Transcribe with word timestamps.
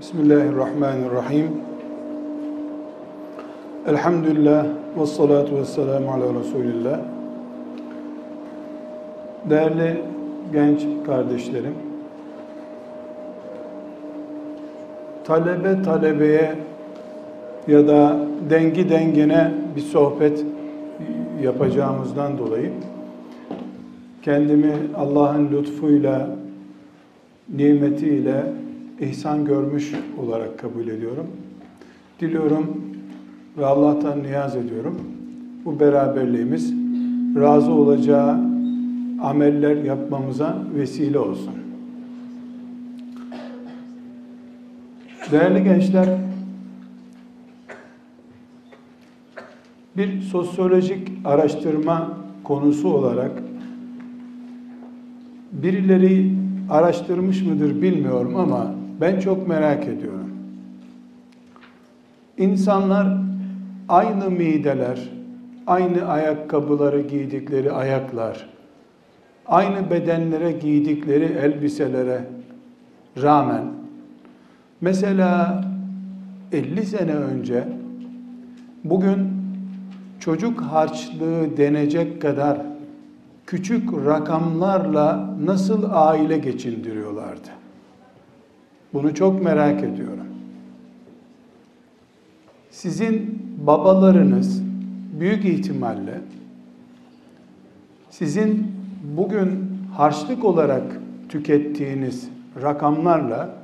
Bismillahirrahmanirrahim. 0.00 1.46
Elhamdülillah 3.86 4.66
ve 5.00 5.06
salatu 5.06 5.56
ve 5.56 5.64
selamu 5.64 6.10
ala 6.10 6.40
Resulillah. 6.40 7.00
Değerli 9.50 10.02
genç 10.52 10.86
kardeşlerim, 11.06 11.74
talebe 15.24 15.82
talebeye 15.82 16.54
ya 17.68 17.88
da 17.88 18.16
dengi 18.50 18.88
dengine 18.88 19.50
bir 19.76 19.80
sohbet 19.80 20.44
yapacağımızdan 21.42 22.38
dolayı 22.38 22.72
kendimi 24.22 24.72
Allah'ın 24.96 25.48
lütfuyla, 25.52 26.28
nimetiyle 27.56 28.63
ihsan 29.00 29.44
görmüş 29.44 29.92
olarak 30.18 30.58
kabul 30.58 30.88
ediyorum. 30.88 31.26
Diliyorum 32.20 32.80
ve 33.58 33.66
Allah'tan 33.66 34.22
niyaz 34.22 34.56
ediyorum. 34.56 35.00
Bu 35.64 35.80
beraberliğimiz 35.80 36.72
razı 37.36 37.72
olacağı 37.72 38.40
ameller 39.22 39.76
yapmamıza 39.76 40.56
vesile 40.74 41.18
olsun. 41.18 41.54
Değerli 45.30 45.64
gençler, 45.64 46.08
bir 49.96 50.20
sosyolojik 50.20 51.08
araştırma 51.24 52.18
konusu 52.44 52.88
olarak 52.88 53.32
birileri 55.52 56.32
araştırmış 56.70 57.42
mıdır 57.42 57.82
bilmiyorum 57.82 58.36
ama 58.36 58.73
ben 59.00 59.20
çok 59.20 59.48
merak 59.48 59.84
ediyorum. 59.84 60.30
İnsanlar 62.38 63.16
aynı 63.88 64.30
mideler, 64.30 65.10
aynı 65.66 66.04
ayakkabıları 66.04 67.00
giydikleri 67.00 67.72
ayaklar, 67.72 68.48
aynı 69.46 69.90
bedenlere 69.90 70.52
giydikleri 70.52 71.24
elbiselere 71.24 72.24
rağmen 73.22 73.64
mesela 74.80 75.64
50 76.52 76.86
sene 76.86 77.14
önce 77.14 77.68
bugün 78.84 79.32
çocuk 80.20 80.60
harçlığı 80.60 81.56
denecek 81.56 82.22
kadar 82.22 82.58
küçük 83.46 83.92
rakamlarla 84.06 85.34
nasıl 85.44 85.84
aile 85.90 86.38
geçindiriyorlardı? 86.38 87.63
Bunu 88.94 89.14
çok 89.14 89.42
merak 89.42 89.84
ediyorum. 89.84 90.26
Sizin 92.70 93.42
babalarınız 93.66 94.62
büyük 95.20 95.44
ihtimalle 95.44 96.20
sizin 98.10 98.72
bugün 99.16 99.70
harçlık 99.96 100.44
olarak 100.44 100.82
tükettiğiniz 101.28 102.28
rakamlarla 102.62 103.54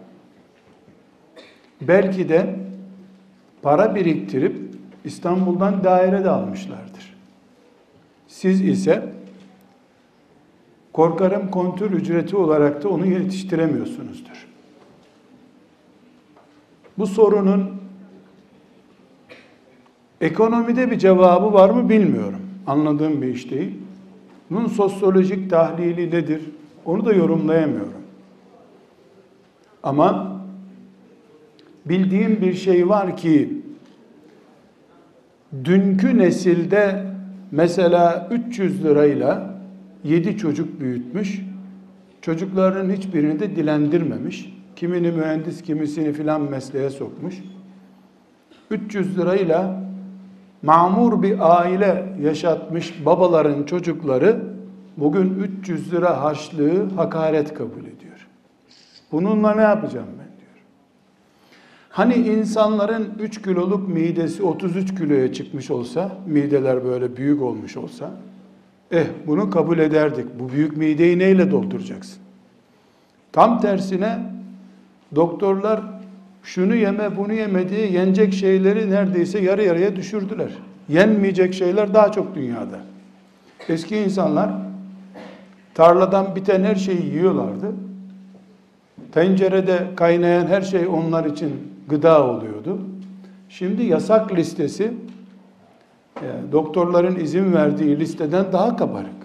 belki 1.81 2.29
de 2.29 2.57
para 3.63 3.95
biriktirip 3.95 4.57
İstanbul'dan 5.05 5.85
daire 5.85 6.25
de 6.25 6.31
almışlardır. 6.31 7.17
Siz 8.29 8.61
ise 8.61 9.13
korkarım 10.93 11.51
kontür 11.51 11.91
ücreti 11.91 12.37
olarak 12.37 12.83
da 12.83 12.89
onu 12.89 13.07
yetiştiremiyorsunuzdur. 13.07 14.50
Bu 16.99 17.07
sorunun 17.07 17.71
ekonomide 20.21 20.91
bir 20.91 20.99
cevabı 20.99 21.53
var 21.53 21.71
mı 21.71 21.89
bilmiyorum. 21.89 22.41
Anladığım 22.67 23.23
bir 23.23 23.29
iş 23.29 23.51
değil. 23.51 23.75
Bunun 24.51 24.67
sosyolojik 24.69 25.51
tahlili 25.51 26.11
nedir? 26.11 26.43
Onu 26.85 27.05
da 27.05 27.13
yorumlayamıyorum. 27.13 27.93
Ama 29.83 30.37
bildiğim 31.87 32.41
bir 32.41 32.55
şey 32.55 32.89
var 32.89 33.17
ki 33.17 33.63
dünkü 35.65 36.19
nesilde 36.19 37.07
mesela 37.51 38.29
300 38.49 38.85
lirayla 38.85 39.61
7 40.05 40.37
çocuk 40.37 40.81
büyütmüş. 40.81 41.41
Çocukların 42.23 42.91
hiçbirini 42.91 43.41
de 43.41 43.57
dilendirmemiş. 43.57 44.60
Kimini 44.81 45.11
mühendis, 45.11 45.63
kimisini 45.63 46.13
filan 46.13 46.43
mesleğe 46.43 46.91
sokmuş. 46.91 47.35
300 48.71 49.19
lirayla 49.19 49.85
mamur 50.63 51.23
bir 51.23 51.59
aile 51.59 52.17
yaşatmış 52.23 53.07
babaların 53.07 53.65
çocukları 53.65 54.43
bugün 54.97 55.39
300 55.61 55.93
lira 55.93 56.23
harçlığı 56.23 56.91
hakaret 56.97 57.55
kabul 57.55 57.81
ediyor. 57.81 58.29
Bununla 59.13 59.55
ne 59.55 59.63
yapacağım 59.63 60.07
ben 60.09 60.39
diyor. 60.41 60.65
Hani 61.91 62.15
insanların 62.15 63.13
3 63.19 63.43
kiloluk 63.43 63.89
midesi 63.89 64.43
33 64.43 64.99
kiloya 64.99 65.33
çıkmış 65.33 65.71
olsa, 65.71 66.13
mideler 66.27 66.85
böyle 66.85 67.17
büyük 67.17 67.43
olmuş 67.43 67.77
olsa, 67.77 68.11
eh 68.91 69.07
bunu 69.27 69.51
kabul 69.51 69.79
ederdik. 69.79 70.27
Bu 70.41 70.53
büyük 70.53 70.77
mideyi 70.77 71.19
neyle 71.19 71.51
dolduracaksın? 71.51 72.19
Tam 73.33 73.61
tersine 73.61 74.40
doktorlar 75.15 75.81
şunu 76.43 76.75
yeme 76.75 77.17
bunu 77.17 77.33
yeme 77.33 77.69
diye 77.69 77.91
yenecek 77.91 78.35
şeyleri 78.35 78.91
neredeyse 78.91 79.39
yarı 79.39 79.63
yarıya 79.63 79.97
düşürdüler. 79.97 80.51
Yenmeyecek 80.89 81.55
şeyler 81.55 81.95
daha 81.95 82.13
çok 82.13 82.35
dünyada. 82.35 82.81
Eski 83.69 83.97
insanlar 83.97 84.51
tarladan 85.75 86.37
biten 86.37 86.65
her 86.65 86.75
şeyi 86.75 87.07
yiyorlardı. 87.07 87.67
Tencerede 89.13 89.87
kaynayan 89.97 90.47
her 90.47 90.63
şey 90.63 90.87
onlar 90.87 91.25
için 91.25 91.53
gıda 91.89 92.27
oluyordu. 92.27 92.79
Şimdi 93.49 93.85
yasak 93.85 94.33
listesi 94.33 94.93
e, 96.17 96.53
doktorların 96.53 97.21
izin 97.21 97.53
verdiği 97.53 98.01
listeden 98.01 98.53
daha 98.53 98.77
kabarık. 98.77 99.21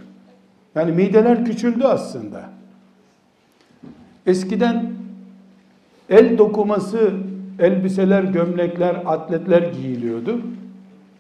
Yani 0.76 0.92
mideler 0.92 1.46
küçüldü 1.46 1.84
aslında. 1.84 2.50
Eskiden 4.26 4.92
el 6.10 6.38
dokuması 6.38 7.12
elbiseler, 7.60 8.24
gömlekler, 8.24 9.04
atletler 9.06 9.62
giyiliyordu. 9.62 10.42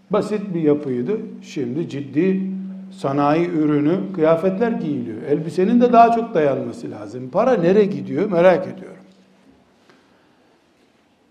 Basit 0.09 0.53
bir 0.53 0.61
yapıydı. 0.61 1.17
Şimdi 1.41 1.89
ciddi 1.89 2.51
sanayi 2.91 3.49
ürünü 3.49 4.13
kıyafetler 4.13 4.71
giyiliyor. 4.71 5.21
Elbisenin 5.21 5.81
de 5.81 5.93
daha 5.93 6.11
çok 6.11 6.33
dayanması 6.33 6.91
lazım. 6.91 7.29
Para 7.29 7.53
nereye 7.53 7.85
gidiyor 7.85 8.31
merak 8.31 8.67
ediyorum. 8.67 8.95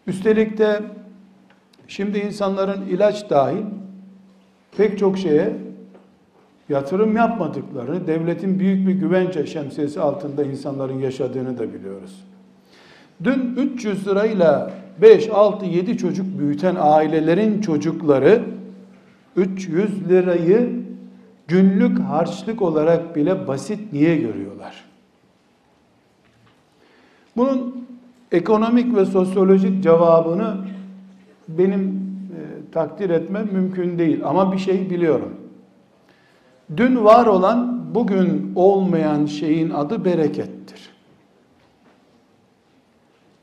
Üstelik 0.06 0.59
de 0.59 0.81
şimdi 1.88 2.19
insanların 2.19 2.82
ilaç 2.82 3.31
dahil 3.31 3.65
pek 4.76 4.98
çok 4.98 5.19
şeye 5.19 5.56
yatırım 6.69 7.16
yapmadıklarını, 7.16 8.06
devletin 8.06 8.59
büyük 8.59 8.86
bir 8.86 8.92
güvence 8.92 9.47
şemsiyesi 9.47 10.00
altında 10.00 10.44
insanların 10.44 11.00
yaşadığını 11.00 11.59
da 11.59 11.75
biliyoruz. 11.75 12.25
Dün 13.25 13.55
300 13.57 14.07
lirayla 14.07 14.73
5, 15.03 15.31
6, 15.31 15.65
7 15.65 15.97
çocuk 15.99 16.39
büyüten 16.39 16.77
ailelerin 16.79 17.61
çocukları 17.61 18.43
300 19.37 20.09
lirayı 20.09 20.85
günlük 21.49 21.99
harçlık 21.99 22.63
olarak 22.63 23.17
bile 23.17 23.49
basit 23.49 23.93
niye 23.93 24.17
görüyorlar? 24.17 24.85
Bunun 27.37 27.87
ekonomik 28.33 28.97
ve 28.97 29.05
sosyolojik 29.05 29.83
cevabını 29.83 30.57
benim 31.49 31.81
e, 31.81 32.72
takdir 32.72 33.10
etmem 33.10 33.49
mümkün 33.53 33.99
değil 33.99 34.21
ama 34.25 34.53
bir 34.53 34.59
şey 34.59 34.91
biliyorum. 34.91 35.34
Dün 36.77 37.05
var 37.05 37.27
olan 37.27 37.84
bugün 37.95 38.53
olmayan 38.57 39.27
şeyin 39.27 39.71
adı 39.71 40.05
berekettir. 40.05 40.73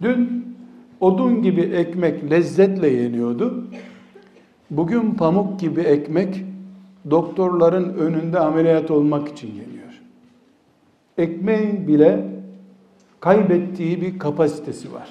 Dün 0.02 0.46
odun 1.00 1.42
gibi 1.42 1.62
ekmek 1.62 2.32
lezzetle 2.32 2.88
yeniyordu. 2.90 3.68
Bugün 4.72 5.12
pamuk 5.12 5.60
gibi 5.60 5.82
ekmek 5.82 6.46
doktorların 7.10 7.94
önünde 7.94 8.40
ameliyat 8.40 8.92
olmak 8.92 9.28
için 9.28 9.48
yeniyor. 9.48 10.02
Ekmeğin 11.18 11.88
bile 11.88 12.26
kaybettiği 13.20 14.02
bir 14.02 14.20
kapasitesi 14.20 14.94
var. 14.94 15.10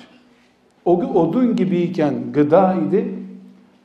O 0.85 0.97
odun 0.97 1.57
gibiyken 1.57 2.15
gıda 2.33 2.75
idi, 2.75 3.15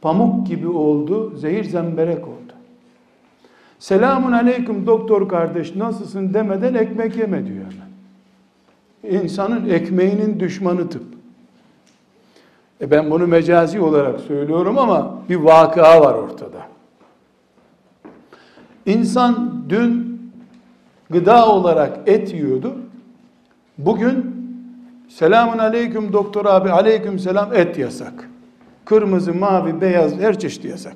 pamuk 0.02 0.48
gibi 0.48 0.68
oldu, 0.68 1.38
zehir 1.38 1.64
zemberek 1.64 2.28
oldu. 2.28 2.54
Selamun 3.80 4.32
aleyküm 4.32 4.86
doktor 4.88 5.30
kardeş 5.30 5.76
nasılsın 5.76 6.34
demeden 6.34 6.74
ekmek 6.74 7.18
yeme 7.18 7.46
diyor. 7.46 7.85
İnsanın 9.10 9.70
ekmeğinin 9.70 10.40
düşmanı 10.40 10.90
tıp. 10.90 11.04
E 12.82 12.92
ben 12.92 13.12
bunu 13.12 13.28
mecazi 13.28 13.82
olarak 13.82 14.20
söylüyorum 14.20 14.78
ama 14.78 15.18
bir 15.30 15.36
vakıa 15.36 16.02
var 16.02 16.14
ortada. 16.14 16.62
İnsan 18.86 19.64
dün 19.70 20.22
gıda 21.10 21.50
olarak 21.50 22.00
et 22.06 22.34
yiyordu. 22.34 22.76
Bugün 23.78 24.36
selamun 25.10 25.58
aleyküm 25.58 26.14
doktor 26.14 26.46
abi 26.46 26.72
aleyküm 26.72 27.20
selam 27.20 27.54
et 27.54 27.78
yasak. 27.78 28.30
Kırmızı, 28.86 29.34
mavi, 29.34 29.82
beyaz 29.82 30.20
her 30.20 30.40
çeşit 30.40 30.66
yasak. 30.66 30.96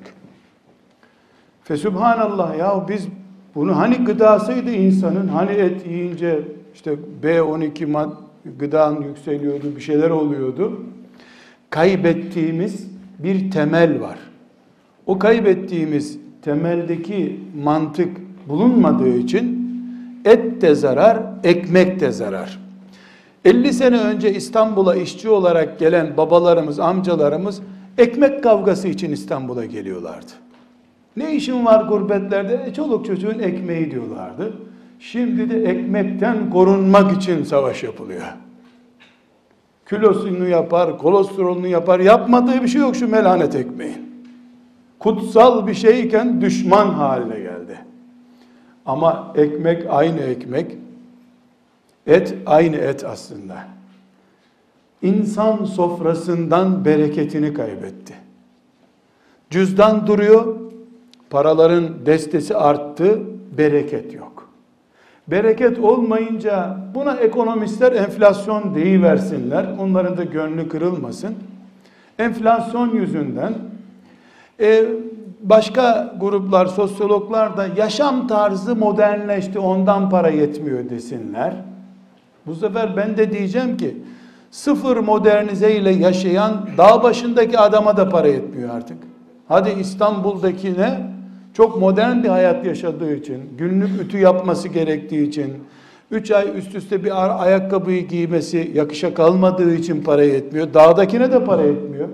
Fesubhanallah 1.64 2.58
ya 2.58 2.84
biz 2.88 3.08
bunu 3.54 3.76
hani 3.76 3.96
gıdasıydı 3.96 4.70
insanın 4.70 5.28
hani 5.28 5.50
et 5.50 5.86
yiyince 5.86 6.42
işte 6.74 6.96
B12 7.22 7.86
mad 7.86 8.10
gıdan 8.58 9.02
yükseliyordu 9.02 9.76
bir 9.76 9.80
şeyler 9.80 10.10
oluyordu. 10.10 10.80
Kaybettiğimiz 11.70 12.86
bir 13.18 13.50
temel 13.50 14.00
var. 14.00 14.18
O 15.06 15.18
kaybettiğimiz 15.18 16.18
temeldeki 16.42 17.40
mantık 17.62 18.16
bulunmadığı 18.48 19.16
için 19.16 19.60
et 20.24 20.62
de 20.62 20.74
zarar, 20.74 21.22
ekmek 21.44 22.00
de 22.00 22.12
zarar. 22.12 22.58
50 23.44 23.72
sene 23.72 24.00
önce 24.00 24.34
İstanbul'a 24.34 24.96
işçi 24.96 25.28
olarak 25.28 25.78
gelen 25.78 26.16
babalarımız, 26.16 26.80
amcalarımız 26.80 27.60
ekmek 27.98 28.42
kavgası 28.42 28.88
için 28.88 29.12
İstanbul'a 29.12 29.64
geliyorlardı. 29.64 30.32
Ne 31.16 31.34
işin 31.34 31.64
var 31.64 31.84
gurbetlerde? 31.84 32.64
E, 32.66 32.74
çoluk 32.74 33.06
çocuğun 33.06 33.38
ekmeği 33.38 33.90
diyorlardı. 33.90 34.52
Şimdi 35.00 35.50
de 35.50 35.62
ekmekten 35.70 36.50
korunmak 36.50 37.16
için 37.16 37.44
savaş 37.44 37.82
yapılıyor. 37.82 38.22
Kilosunu 39.88 40.48
yapar, 40.48 40.98
kolesterolünü 40.98 41.68
yapar. 41.68 42.00
Yapmadığı 42.00 42.62
bir 42.62 42.68
şey 42.68 42.80
yok 42.80 42.96
şu 42.96 43.08
melanet 43.08 43.54
ekmeğin. 43.54 44.26
Kutsal 44.98 45.66
bir 45.66 45.74
şeyken 45.74 46.40
düşman 46.40 46.86
haline 46.86 47.40
geldi. 47.40 47.78
Ama 48.86 49.32
ekmek 49.36 49.86
aynı 49.88 50.20
ekmek. 50.20 50.76
Et 52.06 52.34
aynı 52.46 52.76
et 52.76 53.04
aslında. 53.04 53.56
İnsan 55.02 55.64
sofrasından 55.64 56.84
bereketini 56.84 57.54
kaybetti. 57.54 58.14
Cüzdan 59.50 60.06
duruyor, 60.06 60.56
paraların 61.30 62.06
destesi 62.06 62.56
arttı, 62.56 63.20
bereket 63.58 64.14
yok. 64.14 64.39
Bereket 65.30 65.78
olmayınca 65.78 66.76
buna 66.94 67.14
ekonomistler 67.14 67.92
enflasyon 67.92 68.74
deyiversinler. 68.74 69.66
Onların 69.78 70.16
da 70.16 70.24
gönlü 70.24 70.68
kırılmasın. 70.68 71.34
Enflasyon 72.18 72.90
yüzünden 72.94 73.52
e, 74.60 74.84
başka 75.42 76.14
gruplar, 76.20 76.66
sosyologlar 76.66 77.56
da 77.56 77.66
yaşam 77.76 78.26
tarzı 78.26 78.76
modernleşti 78.76 79.58
ondan 79.58 80.10
para 80.10 80.28
yetmiyor 80.28 80.90
desinler. 80.90 81.54
Bu 82.46 82.54
sefer 82.54 82.96
ben 82.96 83.16
de 83.16 83.32
diyeceğim 83.32 83.76
ki 83.76 83.96
sıfır 84.50 84.96
modernize 84.96 85.74
ile 85.74 85.90
yaşayan 85.90 86.66
dağ 86.78 87.02
başındaki 87.02 87.58
adama 87.58 87.96
da 87.96 88.08
para 88.08 88.28
yetmiyor 88.28 88.74
artık. 88.74 88.98
Hadi 89.48 89.80
İstanbul'dakine 89.80 91.00
çok 91.54 91.80
modern 91.80 92.22
bir 92.22 92.28
hayat 92.28 92.66
yaşadığı 92.66 93.14
için, 93.14 93.42
günlük 93.58 94.00
ütü 94.00 94.18
yapması 94.18 94.68
gerektiği 94.68 95.28
için, 95.28 95.52
3 96.10 96.30
ay 96.30 96.58
üst 96.58 96.74
üste 96.74 97.04
bir 97.04 97.42
ayakkabıyı 97.44 98.08
giymesi 98.08 98.70
yakışa 98.74 99.14
kalmadığı 99.14 99.74
için 99.74 100.02
para 100.02 100.24
yetmiyor. 100.24 100.74
Dağdakine 100.74 101.32
de 101.32 101.44
para 101.44 101.62
yetmiyor. 101.62 102.08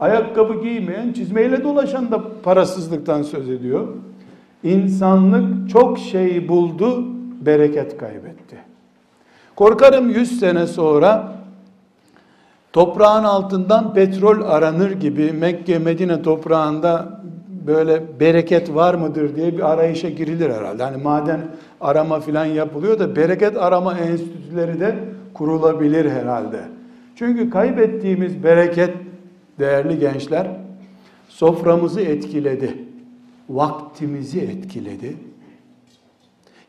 Ayakkabı 0.00 0.62
giymeyen, 0.62 1.12
çizmeyle 1.12 1.64
dolaşan 1.64 2.10
da 2.10 2.22
parasızlıktan 2.42 3.22
söz 3.22 3.50
ediyor. 3.50 3.88
İnsanlık 4.62 5.70
çok 5.70 5.98
şey 5.98 6.48
buldu, 6.48 7.04
bereket 7.40 7.98
kaybetti. 7.98 8.56
Korkarım 9.56 10.10
100 10.10 10.40
sene 10.40 10.66
sonra 10.66 11.32
toprağın 12.72 13.24
altından 13.24 13.94
petrol 13.94 14.42
aranır 14.42 14.90
gibi 14.90 15.32
Mekke 15.32 15.78
Medine 15.78 16.22
toprağında 16.22 17.22
böyle 17.66 18.20
bereket 18.20 18.74
var 18.74 18.94
mıdır 18.94 19.36
diye 19.36 19.52
bir 19.52 19.72
arayışa 19.72 20.08
girilir 20.08 20.50
herhalde. 20.50 20.82
Hani 20.82 21.02
maden 21.02 21.40
arama 21.80 22.20
filan 22.20 22.44
yapılıyor 22.44 22.98
da 22.98 23.16
bereket 23.16 23.56
arama 23.56 23.98
enstitüleri 23.98 24.80
de 24.80 24.94
kurulabilir 25.34 26.10
herhalde. 26.10 26.60
Çünkü 27.16 27.50
kaybettiğimiz 27.50 28.44
bereket 28.44 28.90
değerli 29.58 29.98
gençler 29.98 30.46
soframızı 31.28 32.00
etkiledi. 32.00 32.74
Vaktimizi 33.48 34.40
etkiledi. 34.40 35.16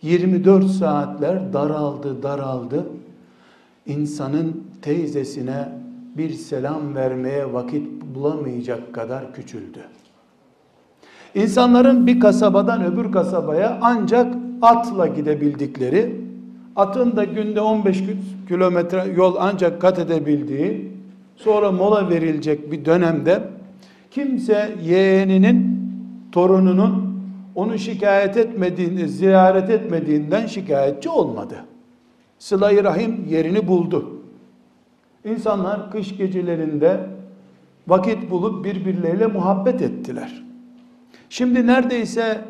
24 0.01 0.65
saatler 0.65 1.53
daraldı, 1.53 2.23
daraldı. 2.23 2.85
İnsanın 3.85 4.63
teyzesine 4.81 5.69
bir 6.17 6.29
selam 6.29 6.95
vermeye 6.95 7.53
vakit 7.53 7.87
bulamayacak 8.15 8.93
kadar 8.93 9.33
küçüldü. 9.33 9.79
İnsanların 11.35 12.07
bir 12.07 12.19
kasabadan 12.19 12.83
öbür 12.83 13.12
kasabaya 13.12 13.77
ancak 13.81 14.35
atla 14.62 15.07
gidebildikleri, 15.07 16.15
atın 16.75 17.15
da 17.15 17.24
günde 17.24 17.62
15 17.62 18.03
kilometre 18.47 19.13
yol 19.15 19.35
ancak 19.39 19.81
kat 19.81 20.00
edebildiği, 20.00 20.91
sonra 21.35 21.71
mola 21.71 22.09
verilecek 22.09 22.71
bir 22.71 22.85
dönemde 22.85 23.44
kimse 24.12 24.75
yeğeninin, 24.83 25.80
torununun 26.31 27.13
onu 27.56 27.79
şikayet 27.79 28.38
etmediğini, 28.38 29.09
ziyaret 29.09 29.69
etmediğinden 29.69 30.45
şikayetçi 30.45 31.09
olmadı. 31.09 31.56
Sıla-i 32.39 32.83
Rahim 32.83 33.25
yerini 33.29 33.68
buldu. 33.68 34.09
İnsanlar 35.25 35.91
kış 35.91 36.18
gecelerinde 36.18 37.00
vakit 37.88 38.31
bulup 38.31 38.65
birbirleriyle 38.65 39.27
muhabbet 39.27 39.81
ettiler. 39.81 40.42
Şimdi 41.33 41.68
neredeyse 41.68 42.41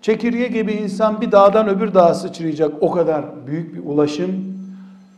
çekirge 0.00 0.46
gibi 0.46 0.72
insan 0.72 1.20
bir 1.20 1.32
dağdan 1.32 1.68
öbür 1.68 1.94
dağa 1.94 2.14
sıçrayacak 2.14 2.74
o 2.80 2.90
kadar 2.90 3.46
büyük 3.46 3.74
bir 3.74 3.80
ulaşım, 3.84 4.30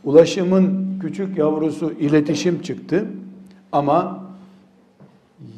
ulaşımın 0.03 0.99
küçük 1.01 1.37
yavrusu 1.37 1.91
iletişim 1.91 2.61
çıktı. 2.61 3.05
Ama 3.71 4.23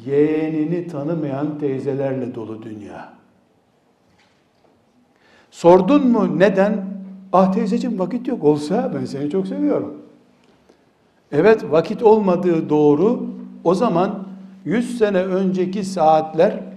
yeğenini 0.06 0.86
tanımayan 0.86 1.58
teyzelerle 1.58 2.34
dolu 2.34 2.62
dünya. 2.62 3.12
Sordun 5.50 6.06
mu 6.06 6.38
neden? 6.38 6.86
Ah 7.32 7.52
teyzeciğim 7.52 7.98
vakit 7.98 8.28
yok 8.28 8.44
olsa 8.44 8.92
ben 8.94 9.04
seni 9.04 9.30
çok 9.30 9.46
seviyorum. 9.46 9.94
Evet 11.32 11.64
vakit 11.70 12.02
olmadığı 12.02 12.68
doğru. 12.68 13.26
O 13.64 13.74
zaman 13.74 14.26
100 14.64 14.98
sene 14.98 15.22
önceki 15.24 15.84
saatler 15.84 16.68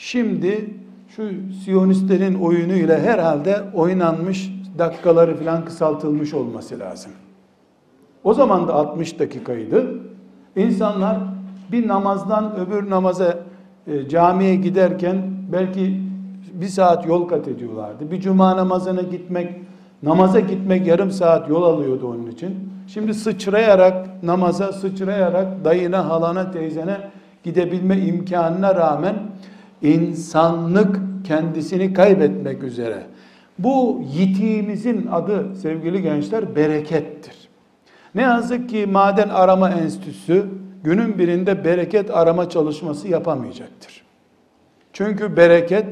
Şimdi 0.00 0.70
şu 1.16 1.30
Siyonistlerin 1.64 2.34
oyunuyla 2.34 2.98
herhalde 2.98 3.56
oynanmış 3.74 4.52
dakikaları 4.78 5.36
falan 5.36 5.64
kısaltılmış 5.64 6.34
olması 6.34 6.78
lazım. 6.78 7.12
O 8.24 8.34
zaman 8.34 8.68
da 8.68 8.74
60 8.74 9.18
dakikaydı. 9.18 9.86
İnsanlar 10.56 11.18
bir 11.72 11.88
namazdan 11.88 12.56
öbür 12.56 12.90
namaza 12.90 13.38
e, 13.86 14.08
camiye 14.08 14.56
giderken 14.56 15.16
belki 15.52 16.00
bir 16.52 16.68
saat 16.68 17.06
yol 17.06 17.28
kat 17.28 17.48
ediyorlardı. 17.48 18.10
Bir 18.10 18.20
cuma 18.20 18.56
namazına 18.56 19.02
gitmek, 19.02 19.54
namaza 20.02 20.40
gitmek 20.40 20.86
yarım 20.86 21.10
saat 21.10 21.48
yol 21.48 21.62
alıyordu 21.62 22.08
onun 22.08 22.30
için. 22.30 22.72
Şimdi 22.86 23.14
sıçrayarak 23.14 24.22
namaza 24.22 24.72
sıçrayarak 24.72 25.64
dayına, 25.64 26.08
halana, 26.08 26.50
teyzene 26.50 26.96
gidebilme 27.44 27.96
imkanına 27.96 28.74
rağmen 28.74 29.14
insanlık 29.82 31.00
kendisini 31.24 31.92
kaybetmek 31.92 32.62
üzere. 32.62 33.02
Bu 33.58 34.02
yitiğimizin 34.14 35.06
adı 35.12 35.56
sevgili 35.56 36.02
gençler 36.02 36.56
berekettir. 36.56 37.48
Ne 38.14 38.22
yazık 38.22 38.68
ki 38.68 38.86
maden 38.86 39.28
arama 39.28 39.70
enstitüsü 39.70 40.46
günün 40.84 41.18
birinde 41.18 41.64
bereket 41.64 42.10
arama 42.10 42.48
çalışması 42.48 43.08
yapamayacaktır. 43.08 44.02
Çünkü 44.92 45.36
bereket 45.36 45.86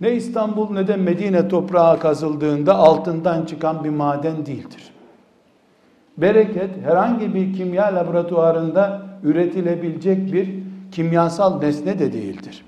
ne 0.00 0.12
İstanbul 0.12 0.70
ne 0.70 0.88
de 0.88 0.96
Medine 0.96 1.48
toprağı 1.48 1.98
kazıldığında 1.98 2.74
altından 2.74 3.44
çıkan 3.44 3.84
bir 3.84 3.90
maden 3.90 4.46
değildir. 4.46 4.90
Bereket 6.16 6.70
herhangi 6.84 7.34
bir 7.34 7.54
kimya 7.54 7.94
laboratuvarında 7.94 9.02
üretilebilecek 9.22 10.32
bir 10.32 10.54
kimyasal 10.92 11.58
nesne 11.58 11.98
de 11.98 12.12
değildir. 12.12 12.64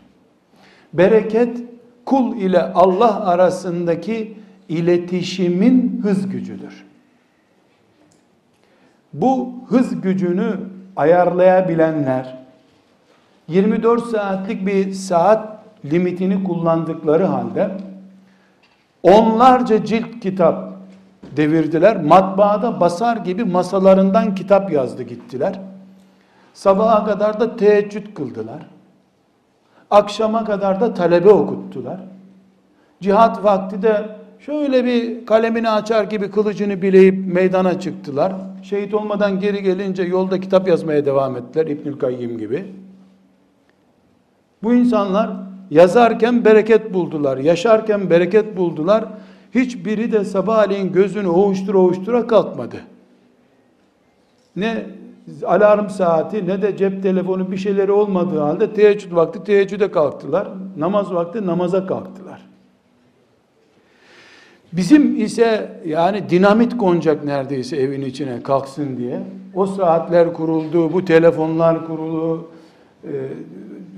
Bereket 0.95 1.59
kul 2.05 2.37
ile 2.37 2.63
Allah 2.63 3.27
arasındaki 3.27 4.39
iletişimin 4.69 6.01
hız 6.03 6.29
gücüdür. 6.29 6.85
Bu 9.13 9.55
hız 9.69 10.01
gücünü 10.01 10.57
ayarlayabilenler 10.97 12.39
24 13.49 14.07
saatlik 14.07 14.67
bir 14.67 14.93
saat 14.93 15.59
limitini 15.85 16.45
kullandıkları 16.45 17.25
halde 17.25 17.71
onlarca 19.03 19.85
cilt 19.85 20.21
kitap 20.21 20.75
devirdiler. 21.37 22.03
Matbaada 22.03 22.81
basar 22.81 23.17
gibi 23.17 23.45
masalarından 23.45 24.35
kitap 24.35 24.73
yazdı 24.73 25.03
gittiler. 25.03 25.61
Sabaha 26.55 27.05
kadar 27.07 27.41
da 27.41 27.57
teheccüd 27.57 28.15
kıldılar. 28.15 28.74
Akşama 29.95 30.45
kadar 30.45 30.81
da 30.81 30.95
talebe 30.95 31.29
okuttular. 31.31 32.01
Cihat 33.01 33.45
vakti 33.45 33.83
de 33.83 34.09
şöyle 34.39 34.85
bir 34.85 35.27
kalemini 35.27 35.71
açar 35.71 36.05
gibi 36.05 36.31
kılıcını 36.31 36.83
bileyip 36.83 37.35
meydana 37.35 37.81
çıktılar. 37.81 38.33
Şehit 38.63 38.95
olmadan 38.95 39.41
geri 39.41 39.63
gelince 39.63 40.03
yolda 40.03 40.41
kitap 40.41 40.69
yazmaya 40.69 41.07
devam 41.07 41.37
ettiler 41.37 41.67
İbnül 41.67 41.99
Kayyim 41.99 42.39
gibi. 42.39 42.65
Bu 44.63 44.75
insanlar 44.75 45.31
yazarken 45.71 46.45
bereket 46.45 46.95
buldular, 46.95 47.39
yaşarken 47.39 48.11
bereket 48.11 48.57
buldular. 48.57 49.05
Hiçbiri 49.55 50.13
de 50.13 50.25
sabahleyin 50.25 50.93
gözünü 50.93 51.29
ovuştura 51.29 51.79
ovuştura 51.79 52.27
kalkmadı. 52.27 52.77
Ne 54.57 54.87
alarm 55.45 55.90
saati 55.90 56.47
ne 56.47 56.62
de 56.62 56.76
cep 56.76 57.02
telefonu 57.02 57.52
bir 57.52 57.57
şeyleri 57.57 57.93
olmadığı 57.93 58.38
halde 58.38 58.73
teheccüd 58.73 59.14
vakti 59.14 59.45
teheccüde 59.45 59.90
kalktılar. 59.90 60.49
Namaz 60.76 61.14
vakti 61.14 61.47
namaza 61.47 61.87
kalktılar. 61.87 62.40
Bizim 64.73 65.16
ise 65.25 65.81
yani 65.87 66.31
dinamit 66.31 66.76
konacak 66.76 67.25
neredeyse 67.25 67.76
evin 67.76 68.02
içine 68.02 68.43
kalksın 68.43 68.97
diye. 68.97 69.23
O 69.54 69.66
saatler 69.66 70.33
kuruldu, 70.33 70.93
bu 70.93 71.04
telefonlar 71.04 71.87
kurulu, 71.87 72.49
e, 73.04 73.11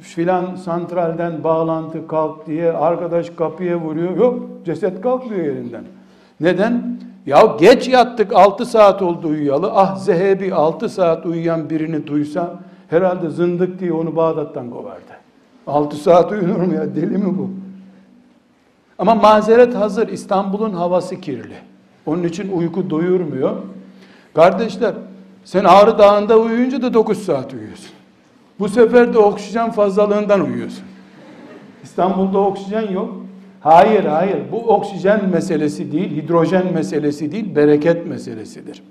filan 0.01 0.55
santralden 0.55 1.45
bağlantı 1.45 2.07
kalk 2.09 2.47
diye 2.47 2.73
arkadaş 2.73 3.31
kapıya 3.31 3.81
vuruyor. 3.81 4.17
Yok 4.17 4.49
ceset 4.65 5.01
kalkmıyor 5.01 5.45
yerinden. 5.45 5.85
Neden? 6.41 6.99
Ya 7.27 7.57
geç 7.61 7.89
yattık 7.89 8.33
6 8.33 8.67
saat 8.67 9.03
oldu 9.03 9.29
uyuyalı. 9.29 9.71
Ah 9.73 9.97
Zehebi 9.97 10.55
6 10.55 10.89
saat 10.89 11.27
uyuyan 11.27 11.71
birini 11.71 12.07
duysa 12.07 12.61
herhalde 12.89 13.31
zındık 13.31 13.81
diye 13.81 13.93
onu 13.93 14.17
Bağdat'tan 14.17 14.71
kovardı. 14.71 15.13
6 15.67 15.97
saat 15.97 16.33
uyunur 16.33 16.57
mu 16.57 16.75
ya 16.75 16.95
deli 16.95 17.19
mi 17.19 17.39
bu? 17.39 17.51
Ama 18.99 19.15
mazeret 19.15 19.75
hazır. 19.75 20.09
İstanbul'un 20.09 20.73
havası 20.73 21.21
kirli. 21.21 21.55
Onun 22.07 22.23
için 22.23 22.53
uyku 22.53 22.91
doyurmuyor. 22.91 23.57
Kardeşler 24.35 24.95
sen 25.45 25.65
Ağrı 25.65 25.99
Dağı'nda 25.99 26.39
uyuyunca 26.39 26.83
da 26.83 26.95
9 26.95 27.19
saat 27.19 27.55
uyuyorsun. 27.55 27.91
Bu 28.59 28.69
sefer 28.69 29.15
de 29.15 29.19
oksijen 29.19 29.71
fazlalığından 29.71 30.41
uyuyorsun. 30.41 30.85
İstanbul'da 31.83 32.39
oksijen 32.39 32.91
yok. 32.93 33.26
Hayır 33.66 34.06
hayır 34.06 34.38
bu 34.52 34.58
oksijen 34.58 35.30
meselesi 35.30 35.92
değil, 35.92 36.24
hidrojen 36.24 36.74
meselesi 36.74 37.32
değil, 37.32 37.56
bereket 37.56 38.08
meselesidir. 38.08 38.84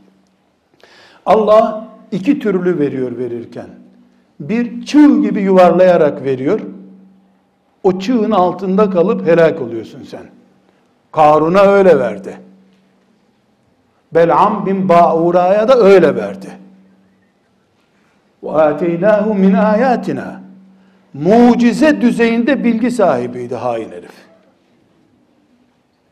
Allah 1.27 1.89
iki 2.13 2.39
türlü 2.39 2.79
veriyor 2.79 3.19
verirken. 3.19 3.67
Bir 4.41 4.85
çığ 4.85 5.21
gibi 5.21 5.41
yuvarlayarak 5.41 6.25
veriyor. 6.25 6.61
O 7.83 7.99
çığın 7.99 8.31
altında 8.31 8.91
kalıp 8.91 9.27
helak 9.27 9.61
oluyorsun 9.61 10.03
sen. 10.03 10.23
Karun'a 11.13 11.63
öyle 11.63 11.99
verdi. 11.99 12.41
Bel'am 14.15 14.67
bin 14.67 14.89
Ba'ura'ya 14.89 15.69
da 15.69 15.79
öyle 15.79 16.17
verdi. 16.17 16.49
وَاَتَيْنَاهُ 18.43 19.39
min 19.39 19.55
ayatina. 19.55 20.41
Mucize 21.15 22.01
düzeyinde 22.01 22.65
bilgi 22.65 22.91
sahibiydi 22.91 23.55
hain 23.55 23.91
herif. 23.91 24.24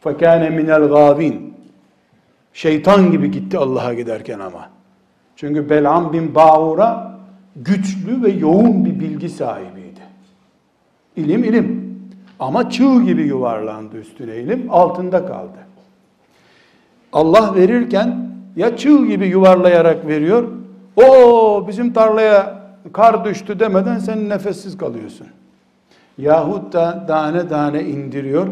فَكَانَ 0.04 0.42
مِنَ 0.58 0.68
الْغَابِينَ 0.70 1.34
Şeytan 2.52 3.10
gibi 3.10 3.30
gitti 3.30 3.58
Allah'a 3.58 3.94
giderken 3.94 4.38
ama. 4.38 4.70
Çünkü 5.36 5.70
Bel'am 5.70 6.12
bin 6.12 6.34
Ba'ura 6.34 7.18
güçlü 7.56 8.22
ve 8.22 8.30
yoğun 8.30 8.84
bir 8.84 9.00
bilgi 9.00 9.28
sahibiydi. 9.28 10.00
İlim 11.16 11.44
ilim. 11.44 11.98
Ama 12.38 12.70
çığ 12.70 13.02
gibi 13.02 13.22
yuvarlandı 13.22 13.96
üstüne 13.96 14.36
ilim, 14.36 14.66
altında 14.70 15.26
kaldı. 15.26 15.58
Allah 17.12 17.54
verirken 17.54 18.30
ya 18.56 18.76
çığ 18.76 19.06
gibi 19.06 19.26
yuvarlayarak 19.26 20.06
veriyor, 20.06 20.48
o 20.96 21.64
bizim 21.68 21.92
tarlaya 21.92 22.60
kar 22.92 23.24
düştü 23.24 23.60
demeden 23.60 23.98
sen 23.98 24.28
nefessiz 24.28 24.78
kalıyorsun. 24.78 25.26
Yahut 26.18 26.72
da 26.72 27.06
tane 27.06 27.48
tane 27.48 27.82
indiriyor, 27.82 28.48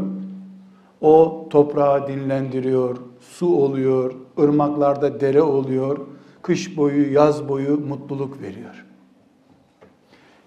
o 1.02 1.48
toprağı 1.50 2.08
dinlendiriyor, 2.08 2.98
su 3.20 3.56
oluyor, 3.56 4.16
ırmaklarda 4.40 5.20
dere 5.22 5.42
oluyor, 5.42 5.98
kış 6.42 6.78
boyu, 6.78 7.14
yaz 7.14 7.50
boyu 7.50 7.78
mutluluk 7.88 8.42
veriyor. 8.42 8.86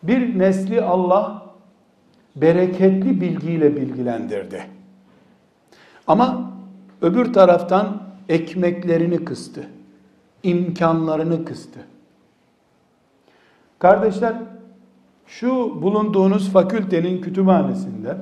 Bir 0.03 0.39
nesli 0.39 0.83
Allah 0.83 1.47
bereketli 2.37 3.21
bilgiyle 3.21 3.77
bilgilendirdi. 3.77 4.67
Ama 6.07 6.53
öbür 7.03 7.33
taraftan 7.33 8.03
ekmeklerini 8.29 9.25
kıstı. 9.25 9.67
imkanlarını 10.43 11.45
kıstı. 11.45 11.81
Kardeşler, 13.79 14.37
şu 15.27 15.83
bulunduğunuz 15.83 16.51
fakültenin 16.51 17.21
kütüphanesinde 17.21 18.17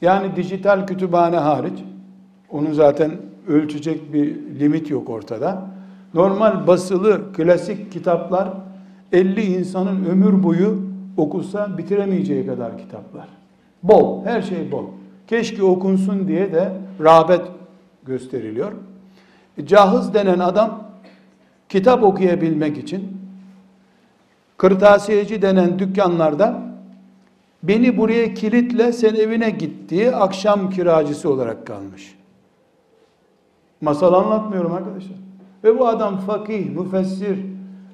yani 0.00 0.36
dijital 0.36 0.86
kütüphane 0.86 1.36
hariç 1.36 1.78
onun 2.50 2.72
zaten 2.72 3.12
ölçecek 3.48 4.12
bir 4.12 4.36
limit 4.60 4.90
yok 4.90 5.10
ortada. 5.10 5.62
Normal 6.14 6.66
basılı 6.66 7.32
klasik 7.32 7.92
kitaplar 7.92 8.48
50 9.12 9.42
insanın 9.42 10.04
ömür 10.04 10.42
boyu 10.42 10.82
okusa 11.16 11.78
bitiremeyeceği 11.78 12.46
kadar 12.46 12.78
kitaplar. 12.78 13.28
Bol, 13.82 14.24
her 14.24 14.42
şey 14.42 14.72
bol. 14.72 14.84
Keşke 15.26 15.62
okunsun 15.62 16.28
diye 16.28 16.52
de 16.52 16.72
rağbet 17.00 17.42
gösteriliyor. 18.04 18.72
Cahız 19.66 20.14
denen 20.14 20.38
adam 20.38 20.82
kitap 21.68 22.02
okuyabilmek 22.02 22.78
için 22.78 23.18
kırtasiyeci 24.56 25.42
denen 25.42 25.78
dükkanlarda 25.78 26.62
beni 27.68 27.96
buraya 27.96 28.34
kilitle 28.34 28.92
sen 28.92 29.14
evine 29.14 29.50
git 29.50 29.88
diye 29.88 30.16
akşam 30.16 30.70
kiracısı 30.70 31.30
olarak 31.30 31.66
kalmış. 31.66 32.16
Masal 33.80 34.12
anlatmıyorum 34.12 34.72
arkadaşlar. 34.72 35.16
Ve 35.64 35.78
bu 35.78 35.88
adam 35.88 36.18
fakih, 36.18 36.70
müfessir, 36.70 37.38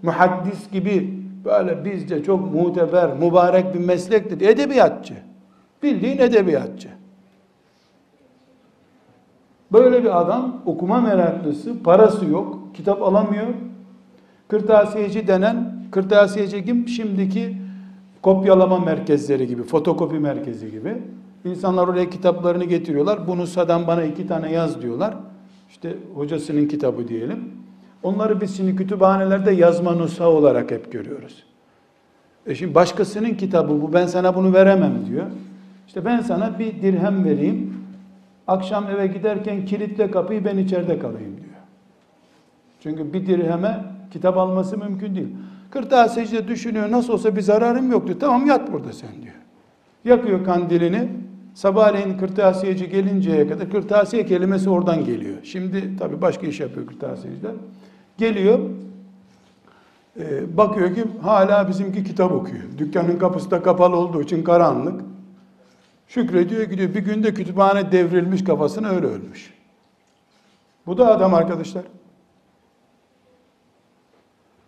muhaddis 0.03 0.71
gibi 0.71 1.23
böyle 1.45 1.85
bizce 1.85 2.23
çok 2.23 2.55
muteber, 2.55 3.17
mübarek 3.17 3.75
bir 3.75 3.79
meslektir. 3.79 4.41
Edebiyatçı. 4.41 5.15
Bildiğin 5.83 6.19
edebiyatçı. 6.19 6.89
Böyle 9.73 10.05
bir 10.05 10.21
adam 10.21 10.63
okuma 10.67 11.01
meraklısı, 11.01 11.83
parası 11.83 12.25
yok, 12.25 12.59
kitap 12.75 13.03
alamıyor. 13.03 13.47
Kırtasiyeci 14.49 15.27
denen, 15.27 15.75
kırtasiyeci 15.91 16.65
kim? 16.65 16.89
Şimdiki 16.89 17.62
kopyalama 18.23 18.79
merkezleri 18.79 19.47
gibi, 19.47 19.63
fotokopi 19.63 20.19
merkezi 20.19 20.71
gibi. 20.71 21.03
İnsanlar 21.45 21.89
oraya 21.89 22.11
kitaplarını 22.11 22.65
getiriyorlar. 22.65 23.27
Bunu 23.27 23.47
sadan 23.47 23.87
bana 23.87 24.05
iki 24.05 24.27
tane 24.27 24.53
yaz 24.53 24.83
diyorlar. 24.83 25.15
İşte 25.71 25.97
hocasının 26.15 26.69
kitabı 26.69 27.09
diyelim. 27.09 27.49
Onları 28.03 28.41
biz 28.41 28.57
şimdi 28.57 28.77
kütüphanelerde 28.77 29.53
yazma 29.53 29.93
nusa 29.93 30.29
olarak 30.29 30.71
hep 30.71 30.93
görüyoruz. 30.93 31.45
E 32.47 32.55
şimdi 32.55 32.75
başkasının 32.75 33.35
kitabı 33.35 33.83
bu 33.83 33.93
ben 33.93 34.07
sana 34.07 34.37
bunu 34.37 34.53
veremem 34.53 35.07
diyor. 35.07 35.27
İşte 35.87 36.05
ben 36.05 36.21
sana 36.21 36.59
bir 36.59 36.83
dirhem 36.83 37.25
vereyim. 37.25 37.75
Akşam 38.47 38.91
eve 38.91 39.07
giderken 39.07 39.65
kilitle 39.65 40.11
kapıyı 40.11 40.45
ben 40.45 40.59
içeride 40.59 40.99
kalayım 40.99 41.37
diyor. 41.37 41.53
Çünkü 42.81 43.13
bir 43.13 43.27
dirheme 43.27 43.85
kitap 44.13 44.37
alması 44.37 44.79
mümkün 44.79 45.15
değil. 45.15 45.29
Kırtasiyeci 45.73 46.37
de 46.37 46.49
düşünüyor 46.49 46.91
nasıl 46.91 47.13
olsa 47.13 47.37
bir 47.37 47.41
zararım 47.41 47.91
yoktu. 47.91 48.17
Tamam 48.21 48.47
yat 48.47 48.73
burada 48.73 48.93
sen 48.93 49.23
diyor. 49.23 49.35
Yakıyor 50.05 50.45
kandilini. 50.45 51.09
Sabahleyin 51.55 52.19
kırtasiyeci 52.19 52.89
gelinceye 52.89 53.49
kadar 53.49 53.71
kırtasiye 53.71 54.27
kelimesi 54.27 54.71
oradan 54.71 55.05
geliyor. 55.05 55.37
Şimdi 55.43 55.97
tabii 55.97 56.23
başka 56.23 56.47
iş 56.47 56.61
yapıyor 56.61 56.87
kırtasiyeciler. 56.87 57.53
Geliyor. 58.19 58.59
E, 60.21 60.57
bakıyor 60.57 60.95
ki 60.95 61.05
hala 61.23 61.69
bizimki 61.69 62.05
kitap 62.05 62.33
okuyor. 62.33 62.63
Dükkanın 62.79 63.19
kapısı 63.19 63.51
da 63.51 63.63
kapalı 63.63 63.97
olduğu 63.97 64.23
için 64.23 64.45
karanlık. 64.45 65.01
Şükrediyor 66.09 66.63
gidiyor. 66.63 66.95
Bir 66.95 67.01
günde 67.01 67.35
kütüphane 67.35 67.93
devrilmiş 67.93 68.45
kafasına 68.45 68.89
öyle 68.89 69.07
ölmüş. 69.07 69.55
Bu 70.87 70.99
da 70.99 71.17
adam 71.17 71.35
arkadaşlar. 71.35 71.83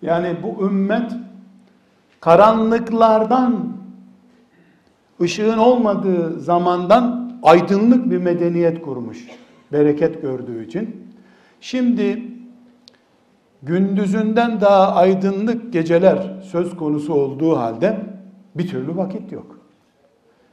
Yani 0.05 0.37
bu 0.43 0.67
ümmet 0.67 1.13
karanlıklardan 2.21 3.69
ışığın 5.21 5.59
olmadığı 5.59 6.41
zamandan 6.41 7.33
aydınlık 7.43 8.11
bir 8.11 8.19
medeniyet 8.19 8.83
kurmuş. 8.83 9.27
Bereket 9.73 10.23
gördüğü 10.23 10.67
için. 10.67 11.07
Şimdi 11.61 12.23
gündüzünden 13.63 14.61
daha 14.61 14.95
aydınlık 14.95 15.73
geceler 15.73 16.41
söz 16.43 16.77
konusu 16.77 17.15
olduğu 17.15 17.57
halde 17.57 18.01
bir 18.55 18.69
türlü 18.69 18.97
vakit 18.97 19.33
yok. 19.33 19.59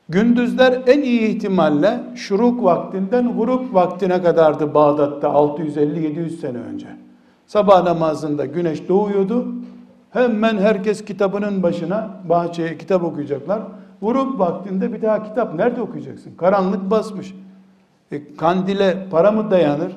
Gündüzler 0.10 0.82
en 0.88 1.02
iyi 1.02 1.22
ihtimalle 1.22 2.00
şuruk 2.16 2.64
vaktinden 2.64 3.38
grup 3.38 3.74
vaktine 3.74 4.22
kadardı 4.22 4.74
Bağdat'ta 4.74 5.28
650-700 5.28 6.30
sene 6.30 6.58
önce. 6.58 6.88
Sabah 7.52 7.84
namazında 7.84 8.46
güneş 8.46 8.88
doğuyordu. 8.88 9.48
Hemen 10.12 10.58
herkes 10.58 11.06
kitabının 11.06 11.64
başına 11.64 12.10
bahçeye 12.30 12.78
kitap 12.78 13.04
okuyacaklar. 13.04 13.62
Grup 14.02 14.40
vaktinde 14.40 14.94
bir 14.94 15.02
daha 15.02 15.24
kitap 15.24 15.56
nerede 15.56 15.82
okuyacaksın? 15.82 16.36
Karanlık 16.36 16.92
basmış. 16.92 17.36
E, 18.12 18.36
kandile 18.36 19.08
para 19.12 19.32
mı 19.32 19.52
dayanır? 19.52 19.92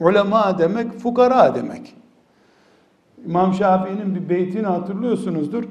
Ulema 0.00 0.58
demek 0.58 0.92
fukara 0.92 1.54
demek. 1.54 1.94
İmam 3.26 3.54
Şafii'nin 3.54 4.14
bir 4.14 4.28
beytini 4.28 4.66
hatırlıyorsunuzdur. 4.66 5.64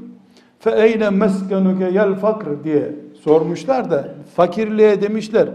Fe 0.60 0.72
eyle 0.72 1.10
meskenuke 1.10 1.86
yel 1.86 2.16
fakr 2.16 2.64
diye 2.64 2.96
sormuşlar 3.24 3.92
da 3.92 4.08
fakirliğe 4.36 5.02
demişler. 5.02 5.50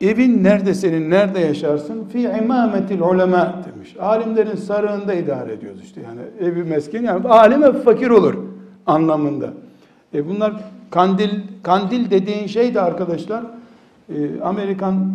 Evin 0.00 0.44
nerede 0.44 0.74
senin, 0.74 1.10
nerede 1.10 1.40
yaşarsın? 1.40 2.04
Fi 2.04 2.20
imametil 2.20 3.00
ulema 3.00 3.54
demiş. 3.74 3.96
Alimlerin 4.00 4.56
sarığında 4.56 5.14
idare 5.14 5.52
ediyoruz 5.52 5.80
işte 5.84 6.00
yani 6.00 6.20
evi 6.40 6.64
mesken 6.64 7.02
yani 7.02 7.28
alim 7.28 7.62
hep 7.62 7.84
fakir 7.84 8.10
olur 8.10 8.34
anlamında. 8.86 9.50
E 10.14 10.28
bunlar 10.28 10.52
kandil 10.90 11.30
kandil 11.62 12.10
dediğin 12.10 12.46
şey 12.46 12.74
de 12.74 12.80
arkadaşlar 12.80 13.44
e, 14.08 14.40
Amerikan 14.42 15.12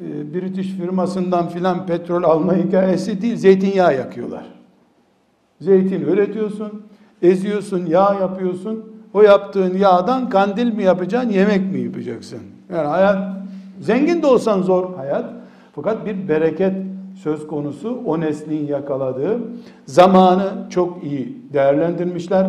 e, 0.00 0.34
British 0.34 0.70
firmasından 0.72 1.48
filan 1.48 1.86
petrol 1.86 2.22
alma 2.22 2.56
hikayesi 2.56 3.22
değil 3.22 3.36
zeytinyağı 3.36 3.96
yakıyorlar. 3.96 4.44
Zeytin 5.60 6.00
üretiyorsun, 6.00 6.82
eziyorsun, 7.22 7.86
yağ 7.86 8.14
yapıyorsun. 8.14 8.92
O 9.14 9.22
yaptığın 9.22 9.78
yağdan 9.78 10.28
kandil 10.28 10.72
mi 10.72 10.82
yapacaksın, 10.82 11.30
yemek 11.30 11.72
mi 11.72 11.80
yapacaksın? 11.80 12.40
Yani 12.72 12.86
hayat, 12.86 13.41
zengin 13.82 14.22
de 14.22 14.26
olsan 14.26 14.62
zor 14.62 14.94
hayat. 14.94 15.24
Fakat 15.74 16.06
bir 16.06 16.28
bereket 16.28 16.72
söz 17.22 17.46
konusu 17.46 18.02
o 18.06 18.20
neslin 18.20 18.66
yakaladığı 18.66 19.38
zamanı 19.86 20.52
çok 20.70 21.04
iyi 21.04 21.38
değerlendirmişler. 21.52 22.46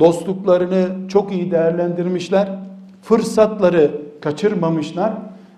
Dostluklarını 0.00 1.08
çok 1.08 1.32
iyi 1.32 1.50
değerlendirmişler. 1.50 2.48
Fırsatları 3.02 3.90
kaçırmamışlar. 4.20 5.12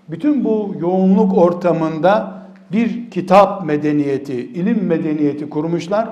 Bütün 0.09 0.45
bu 0.45 0.75
yoğunluk 0.81 1.39
ortamında 1.39 2.33
bir 2.73 3.11
kitap 3.11 3.65
medeniyeti, 3.65 4.35
ilim 4.35 4.87
medeniyeti 4.87 5.51
kurmuşlar 5.51 6.09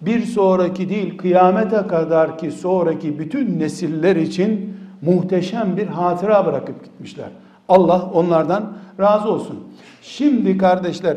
bir 0.00 0.22
sonraki 0.22 0.88
değil 0.88 1.18
kıyamete 1.18 1.86
kadar 1.86 2.38
ki 2.38 2.50
sonraki 2.50 3.18
bütün 3.18 3.58
nesiller 3.58 4.16
için 4.16 4.76
muhteşem 5.02 5.76
bir 5.76 5.86
hatıra 5.86 6.46
bırakıp 6.46 6.84
gitmişler. 6.84 7.28
Allah 7.68 8.10
onlardan 8.14 8.72
razı 9.00 9.28
olsun. 9.28 9.58
Şimdi 10.02 10.58
kardeşler 10.58 11.16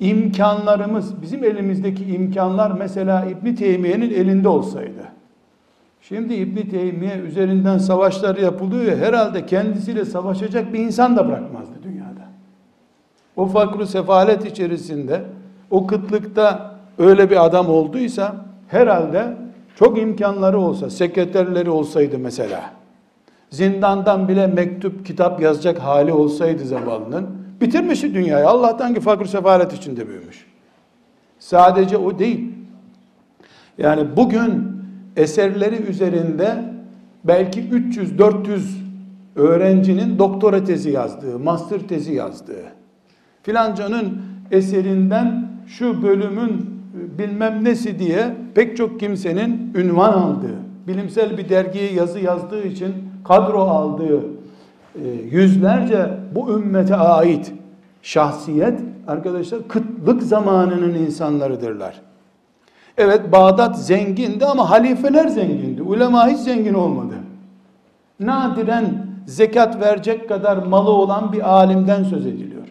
imkanlarımız 0.00 1.22
bizim 1.22 1.44
elimizdeki 1.44 2.04
imkanlar 2.04 2.70
mesela 2.70 3.24
İbn 3.24 3.54
Teymiye'nin 3.54 4.10
elinde 4.10 4.48
olsaydı. 4.48 5.02
Şimdi 6.00 6.34
İbn 6.34 6.70
Teymiye 6.70 7.16
üzerinden 7.16 7.78
savaşlar 7.78 8.36
yapılıyor 8.36 8.84
ya 8.84 8.96
herhalde 8.96 9.46
kendisiyle 9.46 10.04
savaşacak 10.04 10.72
bir 10.72 10.78
insan 10.78 11.16
da 11.16 11.28
bırakmazdı 11.28 11.74
dünyada. 11.82 12.20
O 13.36 13.46
fakru 13.46 13.86
sefalet 13.86 14.46
içerisinde 14.46 15.22
o 15.70 15.86
kıtlıkta 15.86 16.74
öyle 16.98 17.30
bir 17.30 17.44
adam 17.44 17.68
olduysa 17.68 18.36
herhalde 18.68 19.36
çok 19.76 19.98
imkanları 19.98 20.58
olsa, 20.58 20.90
sekreterleri 20.90 21.70
olsaydı 21.70 22.18
mesela, 22.18 22.70
zindandan 23.50 24.28
bile 24.28 24.46
mektup, 24.46 25.06
kitap 25.06 25.40
yazacak 25.40 25.78
hali 25.78 26.12
olsaydı 26.12 26.64
zavallının, 26.64 27.26
bitirmişti 27.60 28.14
dünyayı. 28.14 28.48
Allah'tan 28.48 28.94
ki 28.94 29.00
fakir 29.00 29.26
sefalet 29.26 29.72
içinde 29.72 30.08
büyümüş. 30.08 30.46
Sadece 31.38 31.96
o 31.96 32.18
değil. 32.18 32.52
Yani 33.78 34.16
bugün 34.16 34.80
eserleri 35.16 35.76
üzerinde 35.76 36.64
belki 37.24 37.60
300-400 37.60 38.60
öğrencinin 39.36 40.18
doktora 40.18 40.64
tezi 40.64 40.90
yazdığı, 40.90 41.38
master 41.38 41.80
tezi 41.80 42.14
yazdığı, 42.14 42.64
filancanın 43.42 44.22
eserinden 44.50 45.48
şu 45.66 46.02
bölümün 46.02 46.80
bilmem 47.18 47.64
nesi 47.64 47.98
diye 47.98 48.34
pek 48.54 48.76
çok 48.76 49.00
kimsenin 49.00 49.72
ünvan 49.74 50.12
aldığı, 50.12 50.56
bilimsel 50.88 51.38
bir 51.38 51.48
dergiye 51.48 51.92
yazı 51.92 52.18
yazdığı 52.18 52.62
için 52.62 53.09
kadro 53.24 53.60
aldığı 53.60 54.20
e, 55.04 55.08
yüzlerce 55.30 56.10
bu 56.34 56.52
ümmete 56.52 56.96
ait 56.96 57.52
şahsiyet 58.02 58.80
arkadaşlar 59.08 59.68
kıtlık 59.68 60.22
zamanının 60.22 60.94
insanlarıdırlar. 60.94 62.00
Evet 62.98 63.32
Bağdat 63.32 63.78
zengindi 63.78 64.46
ama 64.46 64.70
halifeler 64.70 65.28
zengindi. 65.28 65.82
Ulema 65.82 66.28
hiç 66.28 66.38
zengin 66.38 66.74
olmadı. 66.74 67.14
Nadiren 68.20 69.06
zekat 69.26 69.80
verecek 69.80 70.28
kadar 70.28 70.56
malı 70.56 70.90
olan 70.90 71.32
bir 71.32 71.50
alimden 71.50 72.04
söz 72.04 72.26
ediliyor. 72.26 72.62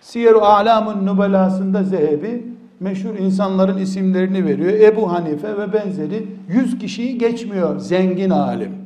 Siyer-u 0.00 0.44
A'lamun 0.44 1.06
Nubelasında 1.06 1.82
Zehebi 1.82 2.46
meşhur 2.80 3.14
insanların 3.18 3.78
isimlerini 3.78 4.44
veriyor. 4.44 4.72
Ebu 4.72 5.12
Hanife 5.12 5.58
ve 5.58 5.72
benzeri 5.72 6.26
100 6.48 6.78
kişiyi 6.78 7.18
geçmiyor 7.18 7.78
zengin 7.78 8.30
alim. 8.30 8.85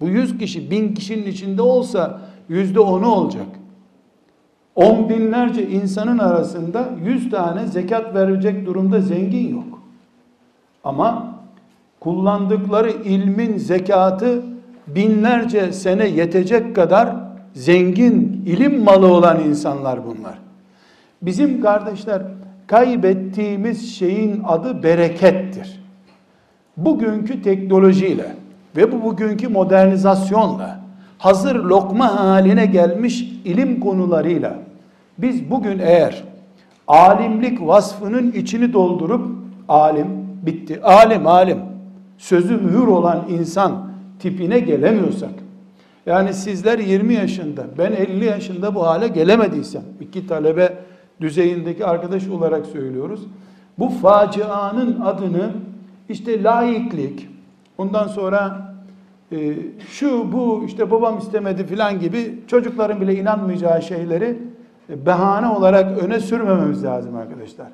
Bu 0.00 0.08
100 0.08 0.38
kişi 0.38 0.70
bin 0.70 0.94
kişinin 0.94 1.26
içinde 1.26 1.62
olsa 1.62 2.20
yüzde 2.48 2.80
onu 2.80 3.08
olacak. 3.08 3.46
On 4.74 5.08
binlerce 5.08 5.68
insanın 5.68 6.18
arasında 6.18 6.88
100 7.04 7.30
tane 7.30 7.66
zekat 7.66 8.14
verecek 8.14 8.66
durumda 8.66 9.00
zengin 9.00 9.48
yok. 9.54 9.82
Ama 10.84 11.34
kullandıkları 12.00 12.90
ilmin 12.90 13.56
zekatı 13.56 14.42
binlerce 14.86 15.72
sene 15.72 16.06
yetecek 16.06 16.76
kadar 16.76 17.16
zengin 17.54 18.42
ilim 18.46 18.84
malı 18.84 19.06
olan 19.06 19.40
insanlar 19.40 20.06
bunlar. 20.06 20.38
Bizim 21.22 21.60
kardeşler 21.60 22.22
kaybettiğimiz 22.66 23.94
şeyin 23.94 24.42
adı 24.44 24.82
berekettir. 24.82 25.80
Bugünkü 26.76 27.42
teknolojiyle 27.42 28.26
ve 28.76 28.92
bu 28.92 29.02
bugünkü 29.04 29.48
modernizasyonla 29.48 30.80
hazır 31.18 31.56
lokma 31.56 32.20
haline 32.20 32.66
gelmiş 32.66 33.22
ilim 33.44 33.80
konularıyla 33.80 34.58
biz 35.18 35.50
bugün 35.50 35.78
eğer 35.78 36.24
alimlik 36.88 37.60
vasfının 37.60 38.32
içini 38.32 38.72
doldurup 38.72 39.28
alim 39.68 40.06
bitti 40.46 40.82
alim 40.82 41.26
alim 41.26 41.58
sözü 42.18 42.56
mühür 42.56 42.86
olan 42.86 43.24
insan 43.28 43.90
tipine 44.18 44.60
gelemiyorsak 44.60 45.30
yani 46.06 46.34
sizler 46.34 46.78
20 46.78 47.14
yaşında 47.14 47.64
ben 47.78 47.92
50 47.92 48.24
yaşında 48.24 48.74
bu 48.74 48.86
hale 48.86 49.08
gelemediysem 49.08 49.82
iki 50.00 50.26
talebe 50.26 50.78
düzeyindeki 51.20 51.86
arkadaş 51.86 52.28
olarak 52.28 52.66
söylüyoruz. 52.66 53.20
Bu 53.78 53.88
facianın 53.88 55.00
adını 55.00 55.50
işte 56.08 56.42
laiklik, 56.42 57.28
ondan 57.80 58.06
sonra 58.06 58.70
e, 59.32 59.54
şu 59.88 60.32
bu 60.32 60.62
işte 60.66 60.90
babam 60.90 61.18
istemedi 61.18 61.66
filan 61.66 62.00
gibi 62.00 62.38
çocukların 62.46 63.00
bile 63.00 63.14
inanmayacağı 63.14 63.82
şeyleri 63.82 64.38
e, 64.88 65.06
behane 65.06 65.46
olarak 65.46 65.98
öne 66.02 66.20
sürmememiz 66.20 66.84
lazım 66.84 67.16
arkadaşlar. 67.16 67.66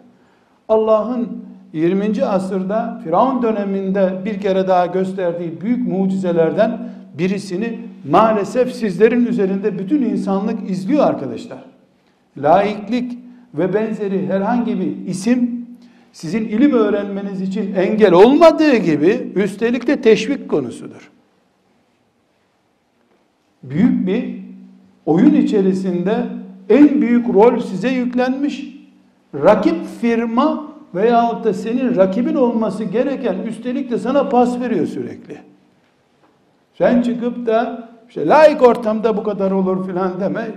Allah'ın 0.69 1.45
20. 1.73 2.25
asırda 2.25 3.01
Firavun 3.05 3.43
döneminde 3.43 4.13
bir 4.25 4.41
kere 4.41 4.69
daha 4.69 4.87
gösterdiği 4.87 5.61
büyük 5.61 5.89
mucizelerden 5.89 6.89
birisini 7.19 7.81
maalesef 8.11 8.73
sizlerin 8.73 9.27
üzerinde 9.27 9.79
bütün 9.79 10.03
insanlık 10.03 10.71
izliyor 10.71 11.05
arkadaşlar. 11.05 11.65
Laiklik 12.39 13.19
ve 13.55 13.75
benzeri 13.75 14.27
herhangi 14.27 14.81
bir 14.81 15.07
isim 15.07 15.56
sizin 16.17 16.45
ilim 16.45 16.73
öğrenmeniz 16.73 17.43
için 17.43 17.75
engel 17.75 18.13
olmadığı 18.13 18.77
gibi 18.77 19.33
üstelik 19.35 19.87
de 19.87 20.01
teşvik 20.01 20.49
konusudur. 20.49 21.11
Büyük 23.63 24.07
bir 24.07 24.41
oyun 25.07 25.35
içerisinde 25.35 26.27
en 26.69 27.03
büyük 27.03 27.29
rol 27.35 27.61
size 27.61 27.89
yüklenmiş. 27.89 28.77
Rakip 29.35 29.77
firma 30.01 30.73
veyahut 30.95 31.45
da 31.45 31.55
senin 31.55 31.97
rakibin 31.97 32.35
olması 32.35 32.85
gereken 32.85 33.39
üstelik 33.39 33.91
de 33.91 33.99
sana 33.99 34.29
pas 34.29 34.61
veriyor 34.61 34.87
sürekli. 34.87 35.39
Sen 36.79 37.03
çıkıp 37.03 37.47
da 37.47 37.89
işte 38.09 38.27
laik 38.27 38.63
ortamda 38.63 39.17
bu 39.17 39.23
kadar 39.23 39.51
olur 39.51 39.87
filan 39.87 40.21
deme. 40.21 40.51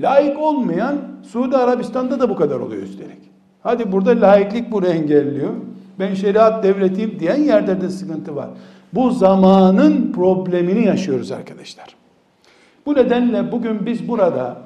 Laik 0.00 0.38
olmayan 0.38 0.96
Suudi 1.22 1.56
Arabistan'da 1.56 2.20
da 2.20 2.30
bu 2.30 2.36
kadar 2.36 2.60
oluyor 2.60 2.82
üstelik. 2.82 3.33
Hadi 3.64 3.92
burada 3.92 4.20
laiklik 4.20 4.72
bunu 4.72 4.86
engelliyor. 4.86 5.50
Ben 5.98 6.14
şeriat 6.14 6.64
devletiyim 6.64 7.16
diyen 7.20 7.40
yerde 7.40 7.80
de 7.80 7.88
sıkıntı 7.88 8.36
var. 8.36 8.48
Bu 8.92 9.10
zamanın 9.10 10.12
problemini 10.12 10.86
yaşıyoruz 10.86 11.32
arkadaşlar. 11.32 11.96
Bu 12.86 12.94
nedenle 12.94 13.52
bugün 13.52 13.86
biz 13.86 14.08
burada 14.08 14.56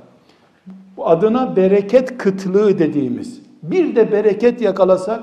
adına 0.98 1.56
bereket 1.56 2.18
kıtlığı 2.18 2.78
dediğimiz 2.78 3.40
bir 3.62 3.96
de 3.96 4.12
bereket 4.12 4.60
yakalasak 4.60 5.22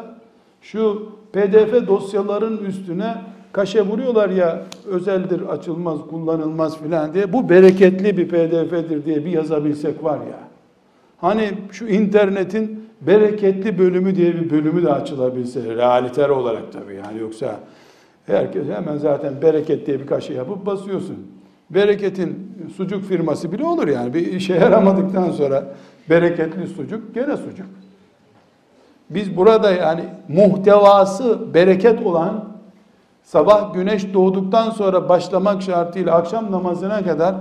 şu 0.61 1.09
pdf 1.33 1.88
dosyaların 1.88 2.57
üstüne 2.57 3.15
kaşe 3.51 3.81
vuruyorlar 3.81 4.29
ya 4.29 4.61
özeldir 4.85 5.41
açılmaz 5.41 5.99
kullanılmaz 6.09 6.77
filan 6.77 7.13
diye 7.13 7.33
bu 7.33 7.49
bereketli 7.49 8.17
bir 8.17 8.27
pdf'dir 8.27 9.05
diye 9.05 9.25
bir 9.25 9.31
yazabilsek 9.31 10.03
var 10.03 10.17
ya 10.17 10.39
hani 11.17 11.49
şu 11.71 11.88
internetin 11.88 12.85
bereketli 13.08 13.80
bölümü 13.80 14.15
diye 14.15 14.36
bir 14.36 14.50
bölümü 14.50 14.84
de 14.84 14.94
açılabilse 14.94 15.76
realiter 15.76 16.30
olarak 16.30 16.74
tabii 16.74 16.96
yani 16.96 17.22
yoksa 17.22 17.60
herkes 18.26 18.68
hemen 18.70 18.98
zaten 18.98 19.41
bereket 19.41 19.88
diye 19.88 20.00
bir 20.00 20.08
kaşe 20.08 20.34
yapıp 20.34 20.65
basıyorsun. 20.65 21.18
Bereketin 21.70 22.52
sucuk 22.78 23.04
firması 23.04 23.52
bile 23.52 23.65
olur 23.65 23.88
yani 23.88 24.13
bir 24.13 24.28
işe 24.28 24.54
yaramadıktan 24.54 25.32
sonra 25.32 25.76
bereketli 26.10 26.68
sucuk 26.68 27.15
gene 27.15 27.38
sucuk. 27.38 27.68
Biz 29.10 29.38
burada 29.38 29.72
yani 29.72 30.02
muhtevası 30.28 31.54
bereket 31.54 32.06
olan 32.06 32.46
sabah 33.24 33.74
güneş 33.74 34.13
doğduktan 34.13 34.70
sonra 34.70 35.10
başlamak 35.10 35.62
şartıyla 35.62 36.15
akşam 36.15 36.52
namazına 36.52 37.04
kadar 37.04 37.36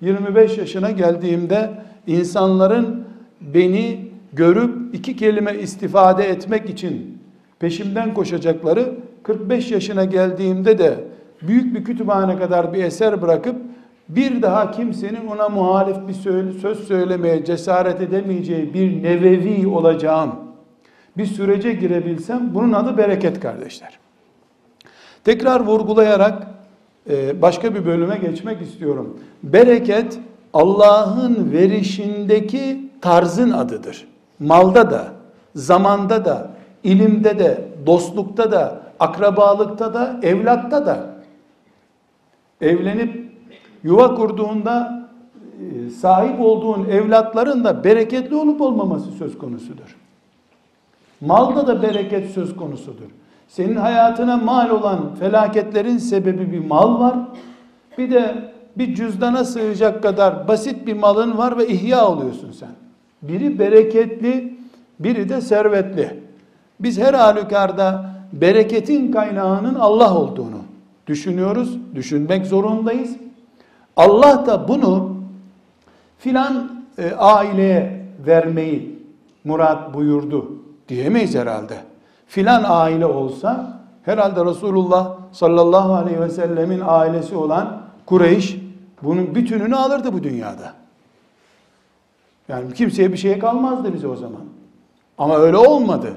25 0.00 0.58
yaşına 0.58 0.90
geldiğimde 0.90 1.70
insanların 2.06 3.04
beni 3.40 4.09
görüp 4.32 4.94
iki 4.94 5.16
kelime 5.16 5.54
istifade 5.54 6.24
etmek 6.24 6.70
için 6.70 7.18
peşimden 7.58 8.14
koşacakları 8.14 8.94
45 9.22 9.70
yaşına 9.70 10.04
geldiğimde 10.04 10.78
de 10.78 11.04
büyük 11.42 11.74
bir 11.74 11.84
kütüphane 11.84 12.38
kadar 12.38 12.72
bir 12.72 12.84
eser 12.84 13.22
bırakıp 13.22 13.56
bir 14.08 14.42
daha 14.42 14.70
kimsenin 14.70 15.26
ona 15.26 15.48
muhalif 15.48 15.96
bir 16.08 16.12
söz 16.60 16.88
söylemeye 16.88 17.44
cesaret 17.44 18.00
edemeyeceği 18.00 18.74
bir 18.74 19.02
nevevi 19.02 19.66
olacağım. 19.66 20.34
Bir 21.16 21.26
sürece 21.26 21.72
girebilsem 21.72 22.54
bunun 22.54 22.72
adı 22.72 22.96
bereket 22.96 23.40
kardeşler. 23.40 23.98
Tekrar 25.24 25.60
vurgulayarak 25.60 26.46
e, 27.10 27.42
başka 27.42 27.74
bir 27.74 27.86
bölüme 27.86 28.16
geçmek 28.16 28.62
istiyorum. 28.62 29.20
Bereket 29.42 30.18
Allah'ın 30.52 31.52
verişindeki 31.52 32.90
tarzın 33.00 33.50
adıdır. 33.50 34.09
Malda 34.40 34.90
da, 34.90 35.06
zamanda 35.54 36.24
da, 36.24 36.50
ilimde 36.84 37.38
de, 37.38 37.68
dostlukta 37.86 38.52
da, 38.52 38.80
akrabalıkta 39.00 39.94
da, 39.94 40.20
evlatta 40.22 40.86
da. 40.86 41.06
Evlenip 42.60 43.32
yuva 43.82 44.14
kurduğunda 44.14 45.08
e, 45.60 45.90
sahip 45.90 46.40
olduğun 46.40 46.84
evlatların 46.84 47.64
da 47.64 47.84
bereketli 47.84 48.36
olup 48.36 48.60
olmaması 48.60 49.10
söz 49.10 49.38
konusudur. 49.38 49.96
Malda 51.20 51.66
da 51.66 51.82
bereket 51.82 52.30
söz 52.30 52.56
konusudur. 52.56 53.10
Senin 53.48 53.76
hayatına 53.76 54.36
mal 54.36 54.70
olan 54.70 55.14
felaketlerin 55.14 55.98
sebebi 55.98 56.52
bir 56.52 56.66
mal 56.66 57.00
var. 57.00 57.18
Bir 57.98 58.10
de 58.10 58.52
bir 58.78 58.94
cüzdana 58.94 59.44
sığacak 59.44 60.02
kadar 60.02 60.48
basit 60.48 60.86
bir 60.86 60.94
malın 60.94 61.38
var 61.38 61.58
ve 61.58 61.68
ihya 61.68 62.08
oluyorsun 62.08 62.52
sen. 62.52 62.68
Biri 63.22 63.58
bereketli, 63.58 64.54
biri 65.00 65.28
de 65.28 65.40
servetli. 65.40 66.20
Biz 66.80 66.98
her 66.98 67.14
halükarda 67.14 68.10
bereketin 68.32 69.12
kaynağının 69.12 69.74
Allah 69.74 70.18
olduğunu 70.18 70.58
düşünüyoruz, 71.06 71.78
düşünmek 71.94 72.46
zorundayız. 72.46 73.16
Allah 73.96 74.46
da 74.46 74.68
bunu 74.68 75.16
filan 76.18 76.70
e, 76.98 77.12
aileye 77.12 78.06
vermeyi 78.26 78.98
murat 79.44 79.94
buyurdu 79.94 80.52
diyemeyiz 80.88 81.34
herhalde. 81.34 81.76
Filan 82.26 82.64
aile 82.66 83.06
olsa 83.06 83.80
herhalde 84.02 84.44
Resulullah 84.44 85.16
sallallahu 85.32 85.94
aleyhi 85.94 86.20
ve 86.20 86.28
sellemin 86.28 86.82
ailesi 86.86 87.36
olan 87.36 87.82
Kureyş 88.06 88.56
bunun 89.02 89.34
bütününü 89.34 89.76
alırdı 89.76 90.12
bu 90.12 90.22
dünyada. 90.22 90.79
Yani 92.50 92.74
kimseye 92.74 93.12
bir 93.12 93.16
şey 93.16 93.38
kalmazdı 93.38 93.94
bize 93.94 94.08
o 94.08 94.16
zaman. 94.16 94.40
Ama 95.18 95.36
öyle 95.36 95.56
olmadı. 95.56 96.12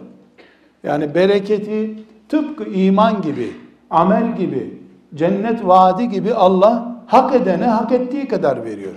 Yani 0.83 1.15
bereketi 1.15 1.95
tıpkı 2.29 2.63
iman 2.63 3.21
gibi, 3.21 3.51
amel 3.89 4.35
gibi, 4.37 4.81
cennet 5.15 5.67
vaadi 5.67 6.09
gibi 6.09 6.33
Allah 6.33 6.95
hak 7.07 7.35
edene 7.35 7.65
hak 7.65 7.91
ettiği 7.91 8.27
kadar 8.27 8.65
veriyor. 8.65 8.93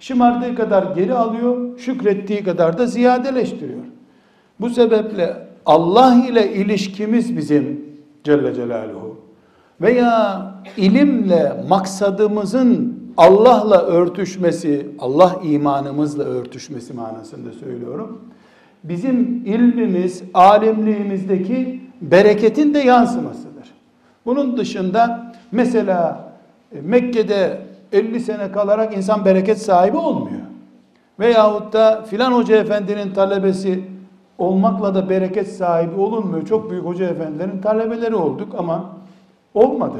Şımardığı 0.00 0.54
kadar 0.54 0.82
geri 0.82 1.14
alıyor, 1.14 1.78
şükrettiği 1.78 2.44
kadar 2.44 2.78
da 2.78 2.86
ziyadeleştiriyor. 2.86 3.84
Bu 4.60 4.70
sebeple 4.70 5.48
Allah 5.66 6.24
ile 6.28 6.52
ilişkimiz 6.52 7.36
bizim 7.36 7.84
Celle 8.24 8.54
Celaluhu 8.54 9.16
veya 9.80 10.42
ilimle 10.76 11.64
maksadımızın 11.68 12.98
Allah'la 13.18 13.82
örtüşmesi, 13.82 14.86
Allah 14.98 15.40
imanımızla 15.42 16.24
örtüşmesi 16.24 16.92
manasında 16.92 17.52
söylüyorum. 17.52 18.20
Bizim 18.84 19.42
ilmimiz, 19.46 20.22
alimliğimizdeki 20.34 21.80
bereketin 22.00 22.74
de 22.74 22.78
yansımasıdır. 22.78 23.74
Bunun 24.26 24.56
dışında 24.56 25.32
mesela 25.52 26.30
e, 26.72 26.80
Mekke'de 26.80 27.60
50 27.92 28.20
sene 28.20 28.52
kalarak 28.52 28.96
insan 28.96 29.24
bereket 29.24 29.62
sahibi 29.62 29.96
olmuyor. 29.96 30.40
Veyahut 31.20 31.72
da 31.72 32.02
filan 32.02 32.32
hoca 32.32 32.56
efendinin 32.56 33.14
talebesi 33.14 33.84
olmakla 34.38 34.94
da 34.94 35.10
bereket 35.10 35.52
sahibi 35.52 36.00
olunmuyor. 36.00 36.46
Çok 36.46 36.70
büyük 36.70 36.84
hoca 36.84 37.06
efendilerin 37.06 37.60
talebeleri 37.60 38.14
olduk 38.14 38.54
ama 38.58 38.90
olmadı. 39.54 39.98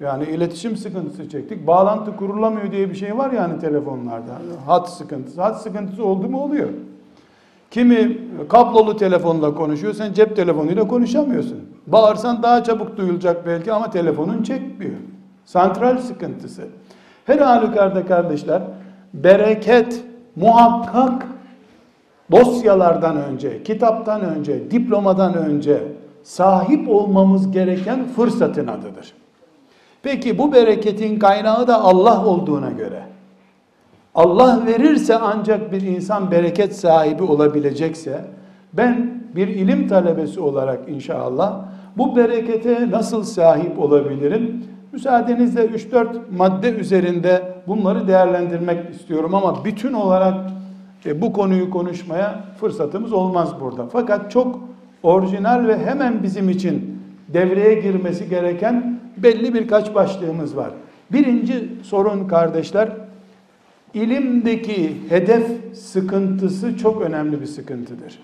Yani 0.00 0.24
iletişim 0.24 0.76
sıkıntısı 0.76 1.28
çektik. 1.28 1.66
Bağlantı 1.66 2.16
kurulamıyor 2.16 2.72
diye 2.72 2.90
bir 2.90 2.94
şey 2.94 3.18
var 3.18 3.30
yani 3.30 3.60
telefonlarda. 3.60 4.32
Hat 4.66 4.90
sıkıntısı. 4.90 5.42
Hat 5.42 5.62
sıkıntısı 5.62 6.04
oldu 6.04 6.28
mu 6.28 6.42
oluyor. 6.42 6.68
Kimi 7.70 8.18
kablolu 8.48 8.96
telefonla 8.96 9.54
konuşuyor, 9.54 9.94
sen 9.94 10.12
cep 10.12 10.36
telefonuyla 10.36 10.88
konuşamıyorsun. 10.88 11.58
Bağırsan 11.86 12.42
daha 12.42 12.64
çabuk 12.64 12.96
duyulacak 12.96 13.46
belki 13.46 13.72
ama 13.72 13.90
telefonun 13.90 14.42
çekmiyor. 14.42 14.96
Santral 15.44 15.98
sıkıntısı. 15.98 16.62
Her 17.24 17.38
halükarda 17.38 18.06
kardeşler, 18.06 18.62
bereket 19.14 20.04
muhakkak 20.36 21.26
dosyalardan 22.32 23.16
önce, 23.16 23.62
kitaptan 23.62 24.20
önce, 24.20 24.70
diplomadan 24.70 25.34
önce 25.34 25.82
sahip 26.22 26.88
olmamız 26.88 27.50
gereken 27.50 28.08
fırsatın 28.08 28.66
adıdır. 28.66 29.23
Peki 30.04 30.38
bu 30.38 30.52
bereketin 30.52 31.18
kaynağı 31.18 31.66
da 31.66 31.82
Allah 31.82 32.26
olduğuna 32.26 32.70
göre 32.70 33.02
Allah 34.14 34.66
verirse 34.66 35.18
ancak 35.18 35.72
bir 35.72 35.82
insan 35.82 36.30
bereket 36.30 36.76
sahibi 36.76 37.22
olabilecekse 37.22 38.24
ben 38.72 39.22
bir 39.36 39.48
ilim 39.48 39.88
talebesi 39.88 40.40
olarak 40.40 40.88
inşallah 40.88 41.60
bu 41.96 42.16
berekete 42.16 42.90
nasıl 42.90 43.22
sahip 43.22 43.78
olabilirim? 43.78 44.64
Müsaadenizle 44.92 45.64
3-4 45.64 46.06
madde 46.36 46.70
üzerinde 46.70 47.42
bunları 47.66 48.08
değerlendirmek 48.08 48.94
istiyorum 48.94 49.34
ama 49.34 49.64
bütün 49.64 49.92
olarak 49.92 50.34
e, 51.06 51.20
bu 51.20 51.32
konuyu 51.32 51.70
konuşmaya 51.70 52.40
fırsatımız 52.60 53.12
olmaz 53.12 53.48
burada. 53.60 53.86
Fakat 53.92 54.30
çok 54.30 54.60
orijinal 55.02 55.66
ve 55.66 55.78
hemen 55.78 56.22
bizim 56.22 56.50
için 56.50 57.00
devreye 57.28 57.74
girmesi 57.74 58.28
gereken 58.28 58.93
belli 59.16 59.54
birkaç 59.54 59.94
başlığımız 59.94 60.56
var. 60.56 60.70
Birinci 61.12 61.68
sorun 61.82 62.28
kardeşler, 62.28 62.92
ilimdeki 63.94 64.96
hedef 65.08 65.46
sıkıntısı 65.74 66.76
çok 66.76 67.02
önemli 67.02 67.40
bir 67.40 67.46
sıkıntıdır. 67.46 68.18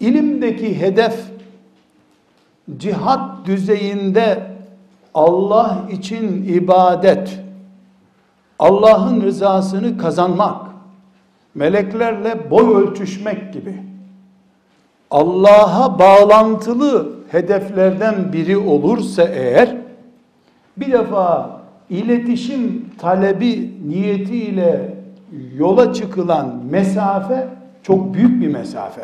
İlimdeki 0.00 0.80
hedef 0.80 1.24
cihat 2.76 3.46
düzeyinde 3.46 4.50
Allah 5.14 5.86
için 5.90 6.44
ibadet, 6.48 7.40
Allah'ın 8.58 9.22
rızasını 9.22 9.98
kazanmak, 9.98 10.66
meleklerle 11.54 12.50
boy 12.50 12.82
ölçüşmek 12.82 13.52
gibi 13.52 13.89
Allah'a 15.10 15.98
bağlantılı 15.98 17.12
hedeflerden 17.30 18.32
biri 18.32 18.58
olursa 18.58 19.22
eğer 19.22 19.76
bir 20.76 20.92
defa 20.92 21.60
iletişim 21.90 22.90
talebi 22.98 23.74
niyetiyle 23.88 24.94
yola 25.56 25.92
çıkılan 25.92 26.62
mesafe 26.70 27.48
çok 27.82 28.14
büyük 28.14 28.42
bir 28.42 28.48
mesafe. 28.48 29.02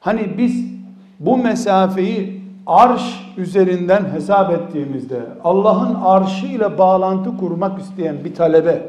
Hani 0.00 0.38
biz 0.38 0.64
bu 1.20 1.36
mesafeyi 1.36 2.42
arş 2.66 3.32
üzerinden 3.36 4.04
hesap 4.12 4.52
ettiğimizde 4.52 5.20
Allah'ın 5.44 5.94
arşıyla 5.94 6.78
bağlantı 6.78 7.36
kurmak 7.36 7.80
isteyen 7.80 8.16
bir 8.24 8.34
talebe 8.34 8.82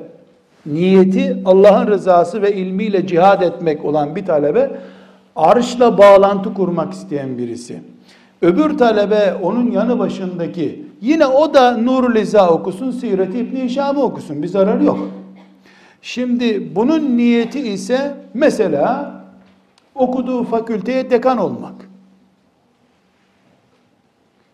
niyeti 0.65 1.41
Allah'ın 1.45 1.87
rızası 1.87 2.41
ve 2.41 2.55
ilmiyle 2.55 3.07
cihad 3.07 3.41
etmek 3.41 3.85
olan 3.85 4.15
bir 4.15 4.25
talebe 4.25 4.71
arşla 5.38 5.97
bağlantı 5.97 6.54
kurmak 6.54 6.93
isteyen 6.93 7.38
birisi. 7.38 7.82
Öbür 8.41 8.78
talebe 8.78 9.34
onun 9.43 9.71
yanı 9.71 10.00
başındaki 10.00 10.86
yine 11.02 11.26
o 11.26 11.54
da 11.54 11.78
Nurul 11.78 12.15
İza 12.15 12.50
okusun, 12.50 12.91
Siret-i 12.91 13.38
İbn 13.38 13.56
Hişam'ı 13.56 14.02
okusun. 14.02 14.43
Bir 14.43 14.47
zararı 14.47 14.84
yok. 14.84 15.00
Şimdi 16.02 16.76
bunun 16.76 17.17
niyeti 17.17 17.60
ise 17.60 18.17
mesela 18.34 19.13
okuduğu 19.95 20.43
fakülteye 20.43 21.10
dekan 21.10 21.38
olmak. 21.38 21.73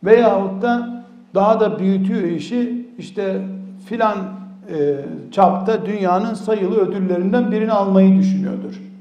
Veyahut 0.04 0.62
da 0.62 1.04
daha 1.36 1.60
da 1.60 1.80
büyütüyor 1.80 2.24
işi 2.24 2.88
işte 2.98 3.42
filan 3.86 4.18
e, 4.70 4.96
çapta 5.32 5.86
dünyanın 5.86 6.34
sayılı 6.34 6.76
ödüllerinden 6.76 7.52
birini 7.52 7.72
almayı 7.72 8.18
düşünüyordur. 8.18 8.93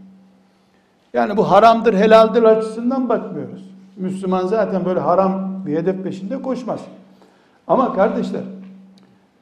Yani 1.13 1.37
bu 1.37 1.51
haramdır, 1.51 1.95
helaldir 1.95 2.43
açısından 2.43 3.09
bakmıyoruz. 3.09 3.71
Müslüman 3.97 4.47
zaten 4.47 4.85
böyle 4.85 5.01
haram 5.01 5.63
bir 5.67 5.77
hedef 5.77 6.05
peşinde 6.05 6.43
koşmaz. 6.43 6.81
Ama 7.67 7.95
kardeşler, 7.95 8.43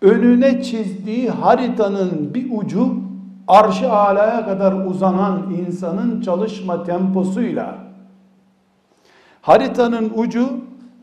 önüne 0.02 0.62
çizdiği 0.62 1.30
haritanın 1.30 2.35
bir 2.35 2.46
ucu 2.52 2.94
arş-ı 3.48 3.92
alaya 3.92 4.44
kadar 4.44 4.72
uzanan 4.72 5.54
insanın 5.66 6.20
çalışma 6.20 6.85
temposuyla 6.85 7.78
haritanın 9.42 10.12
ucu 10.14 10.48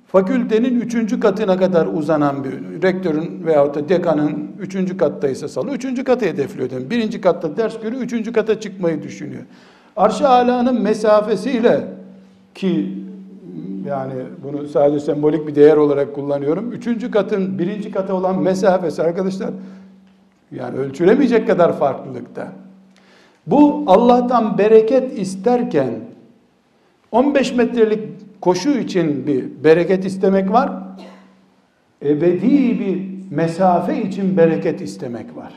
fakültenin 0.08 0.82
üçüncü 0.82 1.19
katına 1.19 1.58
kadar 1.58 1.86
uzanan 1.86 2.43
bir 2.43 2.82
rektörün 2.82 3.45
veyahut 3.45 3.75
da 3.75 3.89
dekanın 3.89 4.51
üçüncü 4.60 4.97
kattaysa 4.97 5.47
salı 5.47 5.71
üçüncü 5.71 6.03
katı 6.03 6.25
hedefliyor. 6.25 6.89
Birinci 6.89 7.21
katta 7.21 7.58
ders 7.58 7.80
görüyor, 7.80 8.01
üçüncü 8.01 8.34
kata 8.34 8.60
çıkmayı 8.60 9.03
düşünüyor. 9.03 9.43
Arş-ı 9.97 10.29
alanın 10.29 10.81
mesafesiyle 10.81 11.88
ki 12.55 12.97
yani 13.88 14.13
bunu 14.43 14.67
sadece 14.67 14.99
sembolik 14.99 15.47
bir 15.47 15.55
değer 15.55 15.77
olarak 15.77 16.15
kullanıyorum. 16.15 16.71
Üçüncü 16.71 17.12
katın 17.12 17.60
birinci 17.60 17.91
kata 17.91 18.13
olan 18.13 18.41
mesafesi 18.41 19.03
arkadaşlar 19.03 19.49
yani 20.51 20.77
ölçülemeyecek 20.77 21.47
kadar 21.47 21.77
farklılıkta. 21.77 22.47
Bu 23.47 23.83
Allah'tan 23.88 24.57
bereket 24.57 25.19
isterken 25.19 25.93
15 27.12 27.53
metrelik 27.53 28.01
koşu 28.41 28.69
için 28.69 29.27
bir 29.27 29.63
bereket 29.63 30.05
istemek 30.05 30.51
var. 30.51 30.71
Ebedi 32.05 32.79
bir 32.79 33.01
mesafe 33.36 34.01
için 34.01 34.38
bereket 34.38 34.81
istemek 34.81 35.36
var. 35.36 35.53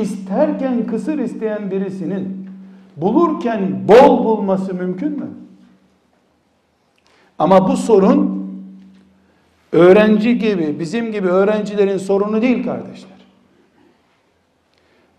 İsterken 0.00 0.86
kısır 0.86 1.18
isteyen 1.18 1.70
birisinin 1.70 2.50
bulurken 2.96 3.88
bol 3.88 4.24
bulması 4.24 4.74
mümkün 4.74 5.12
mü? 5.12 5.28
Ama 7.38 7.68
bu 7.68 7.76
sorun 7.76 8.50
öğrenci 9.72 10.38
gibi, 10.38 10.76
bizim 10.80 11.12
gibi 11.12 11.28
öğrencilerin 11.28 11.98
sorunu 11.98 12.42
değil 12.42 12.64
kardeşler. 12.64 13.10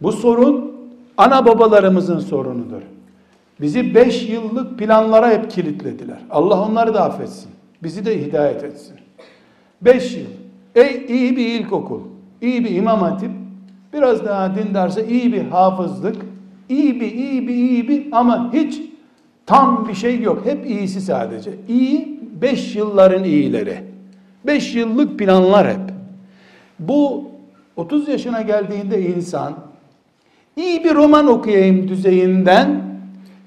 Bu 0.02 0.12
sorun 0.12 0.72
ana 1.18 1.46
babalarımızın 1.46 2.20
sorunudur. 2.20 2.82
Bizi 3.62 3.96
beş 3.96 4.30
yıllık 4.30 4.80
planlara 4.80 5.30
hep 5.30 5.52
kilitlediler. 5.52 6.20
Allah 6.30 6.68
onları 6.68 6.94
da 6.94 7.04
affetsin. 7.04 7.52
Bizi 7.84 8.06
de 8.06 8.26
hidayet 8.26 8.64
etsin. 8.64 8.96
Beş 9.82 10.18
yıl. 10.18 10.26
Ey 10.76 11.06
iyi 11.10 11.38
bir 11.38 11.46
ilkokul, 11.60 12.02
iyi 12.42 12.64
bir 12.64 12.76
imam 12.76 13.00
hatip, 13.00 13.32
biraz 13.94 14.26
daha 14.26 14.56
dindarsa 14.56 15.02
iyi 15.02 15.34
bir 15.34 15.42
hafızlık, 15.42 16.16
iyi 16.70 17.02
bir, 17.02 17.12
iyi 17.12 17.48
bir, 17.48 17.54
iyi 17.54 17.90
bir 17.90 18.08
ama 18.12 18.54
hiç 18.54 18.82
tam 19.46 19.88
bir 19.88 19.94
şey 19.94 20.22
yok. 20.22 20.46
Hep 20.46 20.66
iyisi 20.70 21.02
sadece. 21.02 21.52
İyi, 21.68 22.20
beş 22.42 22.76
yılların 22.76 23.24
iyileri. 23.24 23.84
Beş 24.46 24.76
yıllık 24.76 25.20
planlar 25.20 25.70
hep. 25.70 25.94
Bu 26.80 27.30
30 27.76 28.08
yaşına 28.08 28.42
geldiğinde 28.42 29.02
insan 29.02 29.54
iyi 30.56 30.84
bir 30.84 30.96
roman 30.96 31.28
okuyayım 31.28 31.88
düzeyinden 31.88 32.82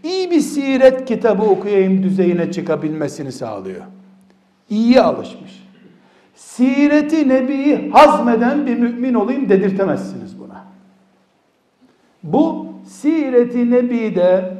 iyi 0.04 0.30
bir 0.30 0.40
siret 0.40 1.04
kitabı 1.04 1.42
okuyayım 1.42 2.02
düzeyine 2.02 2.52
çıkabilmesini 2.52 3.32
sağlıyor. 3.32 3.82
İyiye 4.70 5.02
alışmış. 5.02 5.63
Sireti 6.34 7.28
Nebi'yi 7.28 7.90
hazmeden 7.90 8.66
bir 8.66 8.78
mümin 8.78 9.14
olayım 9.14 9.48
dedirtemezsiniz 9.48 10.40
buna. 10.40 10.64
Bu 12.22 12.66
Sireti 12.86 13.70
Nebi'de 13.70 14.54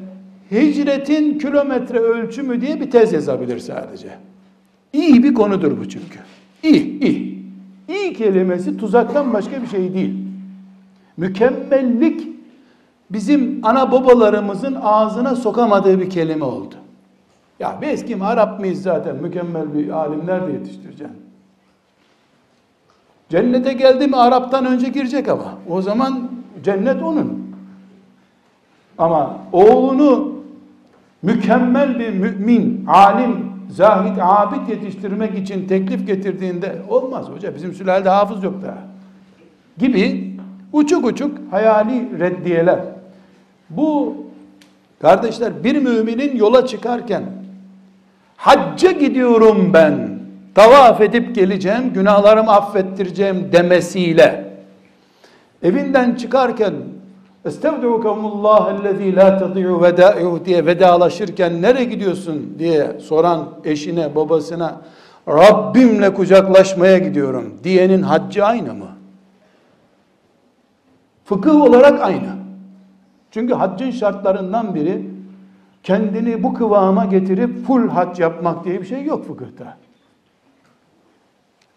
hicretin 0.50 1.38
kilometre 1.38 1.98
ölçümü 1.98 2.60
diye 2.60 2.80
bir 2.80 2.90
tez 2.90 3.12
yazabilir 3.12 3.58
sadece. 3.58 4.08
İyi 4.92 5.22
bir 5.22 5.34
konudur 5.34 5.78
bu 5.80 5.88
çünkü. 5.88 6.18
İyi, 6.62 7.00
iyi. 7.00 7.44
İyi 7.88 8.12
kelimesi 8.12 8.76
tuzaktan 8.76 9.32
başka 9.32 9.62
bir 9.62 9.66
şey 9.66 9.94
değil. 9.94 10.14
Mükemmellik 11.16 12.28
bizim 13.10 13.60
ana 13.62 13.92
babalarımızın 13.92 14.78
ağzına 14.82 15.36
sokamadığı 15.36 16.00
bir 16.00 16.10
kelime 16.10 16.44
oldu. 16.44 16.74
Ya 17.60 17.78
biz 17.82 18.04
kim 18.04 18.22
Arap 18.22 18.60
mıyız 18.60 18.82
zaten 18.82 19.16
mükemmel 19.16 19.74
bir 19.74 19.88
alimler 19.88 20.46
de 20.46 20.52
yetiştireceğim. 20.52 21.23
Cennete 23.28 23.72
geldi 23.72 24.06
mi 24.06 24.16
Arap'tan 24.16 24.66
önce 24.66 24.88
girecek 24.88 25.28
ama. 25.28 25.54
O 25.68 25.82
zaman 25.82 26.30
cennet 26.64 27.02
onun. 27.02 27.54
Ama 28.98 29.36
oğlunu 29.52 30.34
mükemmel 31.22 31.98
bir 31.98 32.10
mümin, 32.10 32.84
alim, 32.86 33.52
zahid, 33.70 34.16
abid 34.20 34.68
yetiştirmek 34.68 35.38
için 35.38 35.68
teklif 35.68 36.06
getirdiğinde 36.06 36.82
olmaz 36.88 37.28
hoca 37.28 37.54
bizim 37.54 37.74
sülalede 37.74 38.08
hafız 38.08 38.42
yok 38.42 38.54
daha. 38.62 38.78
Gibi 39.78 40.34
uçuk 40.72 41.04
uçuk 41.06 41.38
hayali 41.50 42.18
reddiyeler. 42.18 42.80
Bu 43.70 44.16
kardeşler 45.00 45.64
bir 45.64 45.76
müminin 45.82 46.36
yola 46.36 46.66
çıkarken 46.66 47.22
hacca 48.36 48.90
gidiyorum 48.90 49.70
ben 49.72 50.13
tavaf 50.54 51.00
edip 51.00 51.34
geleceğim 51.34 51.92
günahlarımı 51.92 52.52
affettireceğim 52.52 53.52
demesiyle 53.52 54.54
evinden 55.62 56.14
çıkarken 56.14 56.74
Estevdukumullah 57.44 58.74
ellezî 58.74 59.16
la 59.16 59.38
tadi'u 59.38 59.82
vedâ'ihu 59.82 60.44
diye 60.44 60.66
vedalaşırken 60.66 61.62
nereye 61.62 61.84
gidiyorsun 61.84 62.54
diye 62.58 63.00
soran 63.00 63.48
eşine 63.64 64.14
babasına 64.14 64.80
Rabbimle 65.28 66.14
kucaklaşmaya 66.14 66.98
gidiyorum 66.98 67.54
diyenin 67.64 68.02
haccı 68.02 68.44
aynı 68.44 68.74
mı? 68.74 68.88
Fıkıh 71.24 71.62
olarak 71.62 72.00
aynı. 72.00 72.30
Çünkü 73.30 73.54
haccın 73.54 73.90
şartlarından 73.90 74.74
biri 74.74 75.02
kendini 75.82 76.42
bu 76.42 76.54
kıvama 76.54 77.04
getirip 77.04 77.66
full 77.66 77.88
hac 77.88 78.20
yapmak 78.20 78.64
diye 78.64 78.80
bir 78.80 78.86
şey 78.86 79.04
yok 79.04 79.26
fıkıhta. 79.26 79.76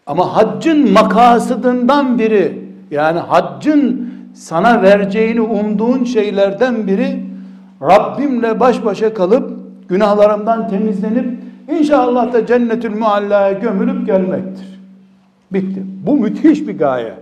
Ama 0.08 0.36
haccın 0.36 0.92
makasıdından 0.92 2.18
biri 2.18 2.58
yani 2.90 3.18
haccın 3.18 4.12
sana 4.34 4.82
vereceğini 4.82 5.40
umduğun 5.40 6.04
şeylerden 6.04 6.86
biri 6.86 7.24
Rabbimle 7.82 8.60
baş 8.60 8.84
başa 8.84 9.14
kalıp 9.14 9.50
günahlarımdan 9.88 10.68
temizlenip 10.68 11.38
inşallah 11.78 12.32
da 12.32 12.46
cennetül 12.46 12.94
muallaya 12.94 13.52
gömülüp 13.52 14.06
gelmektir. 14.06 14.80
Bitti. 15.52 15.82
Bu 16.06 16.16
müthiş 16.16 16.68
bir 16.68 16.78
gaye. 16.78 17.14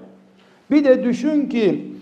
Bir 0.70 0.85
de 0.85 1.05
düşün 1.05 1.49
ki 1.49 1.92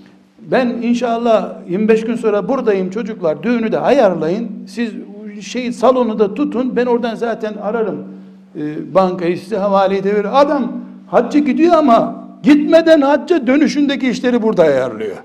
ben 0.50 0.68
inşallah 0.68 1.52
25 1.68 2.04
gün 2.04 2.16
sonra 2.16 2.48
buradayım 2.48 2.90
çocuklar 2.90 3.42
düğünü 3.42 3.72
de 3.72 3.78
ayarlayın. 3.78 4.50
Siz 4.66 4.92
şey 5.40 5.72
salonu 5.72 6.18
da 6.18 6.34
tutun. 6.34 6.76
Ben 6.76 6.86
oradan 6.86 7.14
zaten 7.14 7.54
ararım 7.62 8.13
e, 8.56 8.94
bankayı 8.94 9.38
size 9.38 9.56
havale 9.56 9.96
edebilirim. 9.96 10.30
Adam 10.34 10.72
hacca 11.06 11.40
gidiyor 11.40 11.74
ama 11.74 12.24
gitmeden 12.42 13.00
hacca 13.00 13.46
dönüşündeki 13.46 14.10
işleri 14.10 14.42
burada 14.42 14.62
ayarlıyor. 14.62 15.16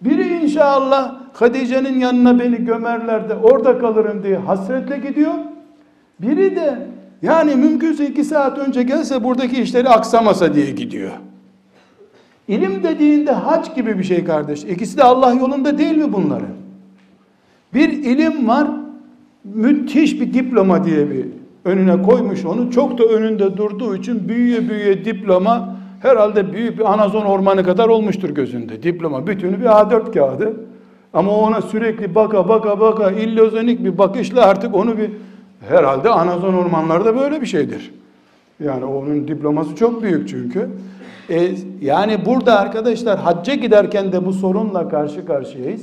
Biri 0.00 0.44
inşallah 0.44 1.14
Hatice'nin 1.32 2.00
yanına 2.00 2.38
beni 2.38 2.64
gömerler 2.64 3.28
de 3.28 3.34
orada 3.34 3.78
kalırım 3.78 4.22
diye 4.22 4.36
hasretle 4.36 4.98
gidiyor. 4.98 5.34
Biri 6.20 6.56
de 6.56 6.86
yani 7.22 7.54
mümkünse 7.54 8.06
iki 8.06 8.24
saat 8.24 8.58
önce 8.58 8.82
gelse 8.82 9.24
buradaki 9.24 9.62
işleri 9.62 9.88
aksamasa 9.88 10.54
diye 10.54 10.70
gidiyor. 10.70 11.10
İlim 12.48 12.82
dediğinde 12.82 13.32
hac 13.32 13.74
gibi 13.74 13.98
bir 13.98 14.04
şey 14.04 14.24
kardeş. 14.24 14.64
İkisi 14.64 14.98
de 14.98 15.02
Allah 15.02 15.32
yolunda 15.34 15.78
değil 15.78 15.96
mi 15.96 16.12
bunların? 16.12 16.48
Bir 17.74 17.88
ilim 17.88 18.48
var, 18.48 18.68
müthiş 19.44 20.20
bir 20.20 20.34
diploma 20.34 20.84
diye 20.84 21.10
bir 21.10 21.26
önüne 21.64 22.02
koymuş 22.02 22.44
onu. 22.44 22.70
Çok 22.70 22.98
da 22.98 23.04
önünde 23.04 23.56
durduğu 23.56 23.96
için 23.96 24.28
büyüye 24.28 24.68
büyüye 24.68 25.04
diploma 25.04 25.76
herhalde 26.00 26.52
büyük 26.52 26.78
bir 26.78 26.92
Anazon 26.92 27.24
ormanı 27.24 27.64
kadar 27.64 27.88
olmuştur 27.88 28.30
gözünde. 28.30 28.82
Diploma 28.82 29.26
bütünü 29.26 29.60
bir 29.60 29.66
A4 29.66 30.12
kağıdı. 30.12 30.52
Ama 31.12 31.36
ona 31.36 31.62
sürekli 31.62 32.14
baka 32.14 32.48
baka 32.48 32.80
baka 32.80 33.10
illozonik 33.10 33.84
bir 33.84 33.98
bakışla 33.98 34.46
artık 34.46 34.74
onu 34.74 34.98
bir 34.98 35.10
herhalde 35.68 36.10
Anazon 36.10 36.54
ormanları 36.54 37.16
böyle 37.18 37.40
bir 37.40 37.46
şeydir. 37.46 37.94
Yani 38.64 38.84
onun 38.84 39.28
diploması 39.28 39.74
çok 39.74 40.02
büyük 40.02 40.28
çünkü. 40.28 40.68
E, 41.30 41.50
yani 41.80 42.26
burada 42.26 42.60
arkadaşlar 42.60 43.18
hacca 43.18 43.54
giderken 43.54 44.12
de 44.12 44.26
bu 44.26 44.32
sorunla 44.32 44.88
karşı 44.88 45.26
karşıyayız. 45.26 45.82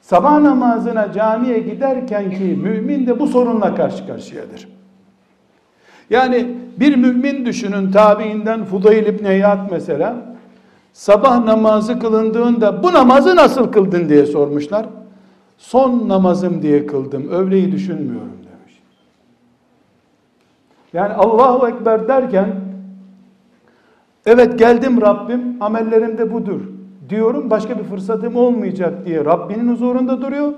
Sabah 0.00 0.40
namazına 0.40 1.12
camiye 1.12 1.58
giderken 1.58 2.30
ki 2.30 2.58
mümin 2.62 3.06
de 3.06 3.20
bu 3.20 3.26
sorunla 3.26 3.74
karşı 3.74 4.06
karşıyadır. 4.06 4.68
Yani 6.12 6.48
bir 6.80 6.96
mümin 6.96 7.46
düşünün 7.46 7.92
tabiinden 7.92 8.64
Fudayl 8.64 9.06
İbn 9.06 9.24
Eyyad 9.24 9.58
mesela 9.70 10.16
sabah 10.92 11.44
namazı 11.44 11.98
kılındığında 11.98 12.82
bu 12.82 12.92
namazı 12.92 13.36
nasıl 13.36 13.72
kıldın 13.72 14.08
diye 14.08 14.26
sormuşlar. 14.26 14.86
Son 15.58 16.08
namazım 16.08 16.62
diye 16.62 16.86
kıldım. 16.86 17.28
Öğleyi 17.28 17.72
düşünmüyorum 17.72 18.36
demiş. 18.38 18.82
Yani 20.92 21.12
Allahu 21.12 21.68
Ekber 21.68 22.08
derken 22.08 22.54
evet 24.26 24.58
geldim 24.58 25.00
Rabbim 25.00 25.56
amellerim 25.60 26.18
de 26.18 26.32
budur 26.32 26.60
diyorum 27.08 27.50
başka 27.50 27.78
bir 27.78 27.84
fırsatım 27.84 28.36
olmayacak 28.36 29.06
diye 29.06 29.24
Rabbinin 29.24 29.72
huzurunda 29.72 30.22
duruyor. 30.22 30.52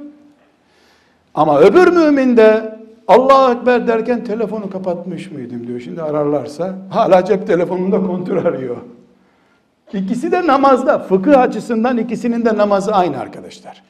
Ama 1.35 1.61
öbür 1.61 1.93
mümin 1.93 2.37
de 2.37 2.74
Allahu 3.09 3.53
Ekber 3.53 3.87
derken 3.87 4.25
telefonu 4.25 4.71
kapatmış 4.71 5.31
mıydım 5.31 5.67
diyor. 5.67 5.81
Şimdi 5.81 6.03
ararlarsa 6.03 6.75
hala 6.91 7.25
cep 7.25 7.47
telefonunda 7.47 8.07
kontrol 8.07 8.45
arıyor. 8.45 8.77
İkisi 9.93 10.33
de 10.33 10.47
namazda. 10.47 10.99
Fıkıh 10.99 11.41
açısından 11.41 11.99
ikisinin 11.99 12.45
de 12.45 12.57
namazı 12.57 12.93
aynı 12.93 13.19
arkadaşlar. 13.19 13.83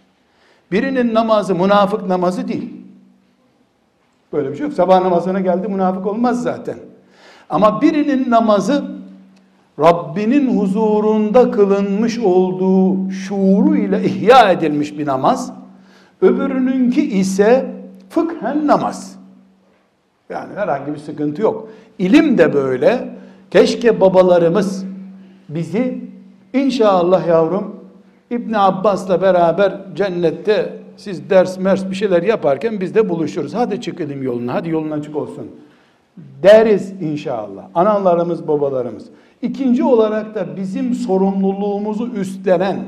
Birinin 0.73 1.15
namazı 1.15 1.55
münafık 1.55 2.07
namazı 2.07 2.49
değil. 2.49 2.73
Böyle 4.33 4.51
bir 4.51 4.57
şey 4.57 4.67
yok. 4.67 4.75
Sabah 4.75 5.03
namazına 5.03 5.41
geldi 5.41 5.69
münafık 5.69 6.07
olmaz 6.07 6.43
zaten. 6.43 6.77
Ama 7.51 7.83
birinin 7.83 8.31
namazı 8.31 8.85
Rabbinin 9.79 10.61
huzurunda 10.61 11.51
kılınmış 11.51 12.19
olduğu 12.19 13.11
şuuru 13.11 13.77
ile 13.77 14.05
ihya 14.05 14.51
edilmiş 14.51 14.99
bir 14.99 15.07
namaz. 15.07 15.53
Öbürününki 16.23 17.11
ise 17.19 17.74
fıkhen 18.11 18.67
namaz. 18.67 19.19
Yani 20.29 20.55
herhangi 20.55 20.93
bir 20.93 20.99
sıkıntı 20.99 21.43
yok. 21.43 21.69
İlim 21.99 22.39
de 22.39 22.55
böyle. 22.55 23.15
Keşke 23.51 24.01
babalarımız 24.01 24.85
bizi 25.49 26.05
inşallah 26.53 27.27
yavrum 27.27 27.75
İbn 28.31 28.53
Abbas'la 28.53 29.23
beraber 29.23 29.81
cennette 29.97 30.79
siz 30.97 31.31
ders 31.31 31.59
mers 31.59 31.91
bir 31.91 31.95
şeyler 31.95 32.23
yaparken 32.23 32.81
biz 32.81 32.95
de 32.95 33.09
buluşuruz. 33.09 33.55
Hadi 33.55 33.81
çık 33.81 34.01
ilim 34.01 34.23
yoluna, 34.23 34.55
hadi 34.55 34.71
yolun 34.71 34.91
açık 34.91 35.17
olsun. 35.17 35.47
Deriz 36.43 37.03
inşallah. 37.03 37.65
Analarımız, 37.75 38.49
babalarımız. 38.49 39.05
İkinci 39.43 39.85
olarak 39.85 40.35
da 40.35 40.57
bizim 40.57 40.95
sorumluluğumuzu 40.95 42.09
üstlenen, 42.09 42.85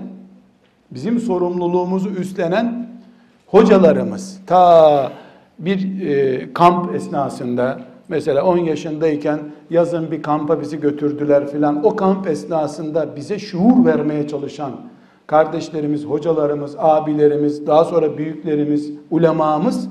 bizim 0.90 1.20
sorumluluğumuzu 1.20 2.11
üstlenen 2.11 2.86
hocalarımız 3.47 4.41
ta 4.47 5.13
bir 5.59 6.09
e, 6.09 6.53
kamp 6.53 6.95
esnasında 6.95 7.81
mesela 8.09 8.45
10 8.45 8.59
yaşındayken 8.59 9.39
yazın 9.71 10.11
bir 10.11 10.23
kampa 10.23 10.61
bizi 10.61 10.81
götürdüler 10.81 11.51
filan 11.51 11.85
o 11.85 11.97
kamp 11.97 12.27
esnasında 12.27 13.17
bize 13.17 13.39
şuur 13.39 13.85
vermeye 13.85 14.29
çalışan 14.29 14.73
kardeşlerimiz, 15.27 16.05
hocalarımız, 16.05 16.75
abilerimiz, 16.79 17.67
daha 17.67 17.85
sonra 17.85 18.19
büyüklerimiz, 18.19 18.91
ulemamız 19.11 19.89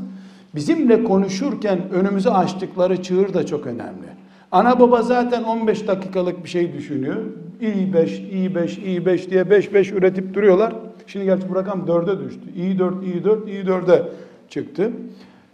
bizimle 0.56 1.04
konuşurken 1.04 1.80
önümüze 1.94 2.30
açtıkları 2.30 3.04
çığır 3.04 3.34
da 3.34 3.46
çok 3.46 3.68
önemli. 3.68 4.08
Ana 4.52 4.80
baba 4.80 5.02
zaten 5.02 5.44
15 5.44 5.88
dakikalık 5.88 6.44
bir 6.44 6.50
şey 6.50 6.74
düşünüyor. 6.74 7.16
İyi 7.62 7.94
5, 7.94 8.20
iyi 8.20 8.56
5, 8.56 8.78
iyi 8.78 9.06
5 9.06 9.30
diye 9.30 9.50
5 9.50 9.74
5 9.74 9.92
üretip 9.92 10.34
duruyorlar. 10.34 10.74
Şimdi 11.08 11.26
gerçi 11.26 11.50
bu 11.50 11.56
rakam 11.56 11.80
4'e 11.80 12.26
düştü. 12.26 12.42
İyi 12.56 12.80
4, 12.80 13.04
iyi 13.04 13.24
4, 13.24 13.48
iyi 13.48 13.64
4'e 13.64 14.04
çıktı. 14.50 14.92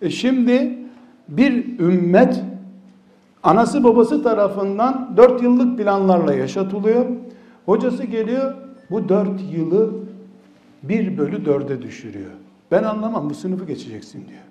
E 0.02 0.10
şimdi 0.10 0.78
bir 1.28 1.80
ümmet 1.80 2.42
anası 3.44 3.84
babası 3.84 4.24
tarafından 4.24 5.14
4 5.18 5.44
yıllık 5.44 5.78
planlarla 5.78 6.34
yaşatılıyor. 6.34 7.06
Hocası 7.66 8.04
geliyor 8.04 8.54
bu 8.92 9.10
4 9.10 9.30
yılı 9.52 9.94
1 10.84 11.18
bölü 11.18 11.44
4'e 11.44 11.82
düşürüyor. 11.82 12.32
Ben 12.72 12.84
anlamam 12.84 13.30
bu 13.30 13.34
sınıfı 13.34 13.66
geçeceksin 13.66 14.28
diyor. 14.28 14.42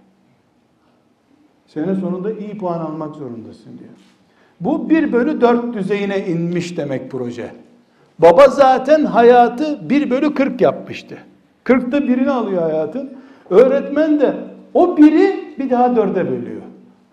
Sene 1.67 1.95
sonunda 1.95 2.33
iyi 2.33 2.59
puan 2.59 2.81
almak 2.81 3.17
zorundasın 3.17 3.79
diyor. 3.79 3.91
Bu 4.61 4.91
1 4.91 5.13
bölü 5.13 5.41
4 5.41 5.75
düzeyine 5.75 6.27
inmiş 6.27 6.77
demek 6.77 7.11
proje. 7.11 7.55
Baba 8.23 8.49
zaten 8.49 9.05
hayatı 9.05 9.91
1 9.91 10.11
bölü 10.11 10.35
40 10.35 10.61
yapmıştı. 10.61 11.19
40'ta 11.65 12.03
birini 12.03 12.31
alıyor 12.31 12.63
hayatın. 12.63 13.11
Öğretmen 13.51 14.21
de 14.21 14.35
o 14.75 14.97
biri 14.97 15.55
bir 15.59 15.71
daha 15.71 15.97
dörde 15.97 16.31
bölüyor. 16.31 16.63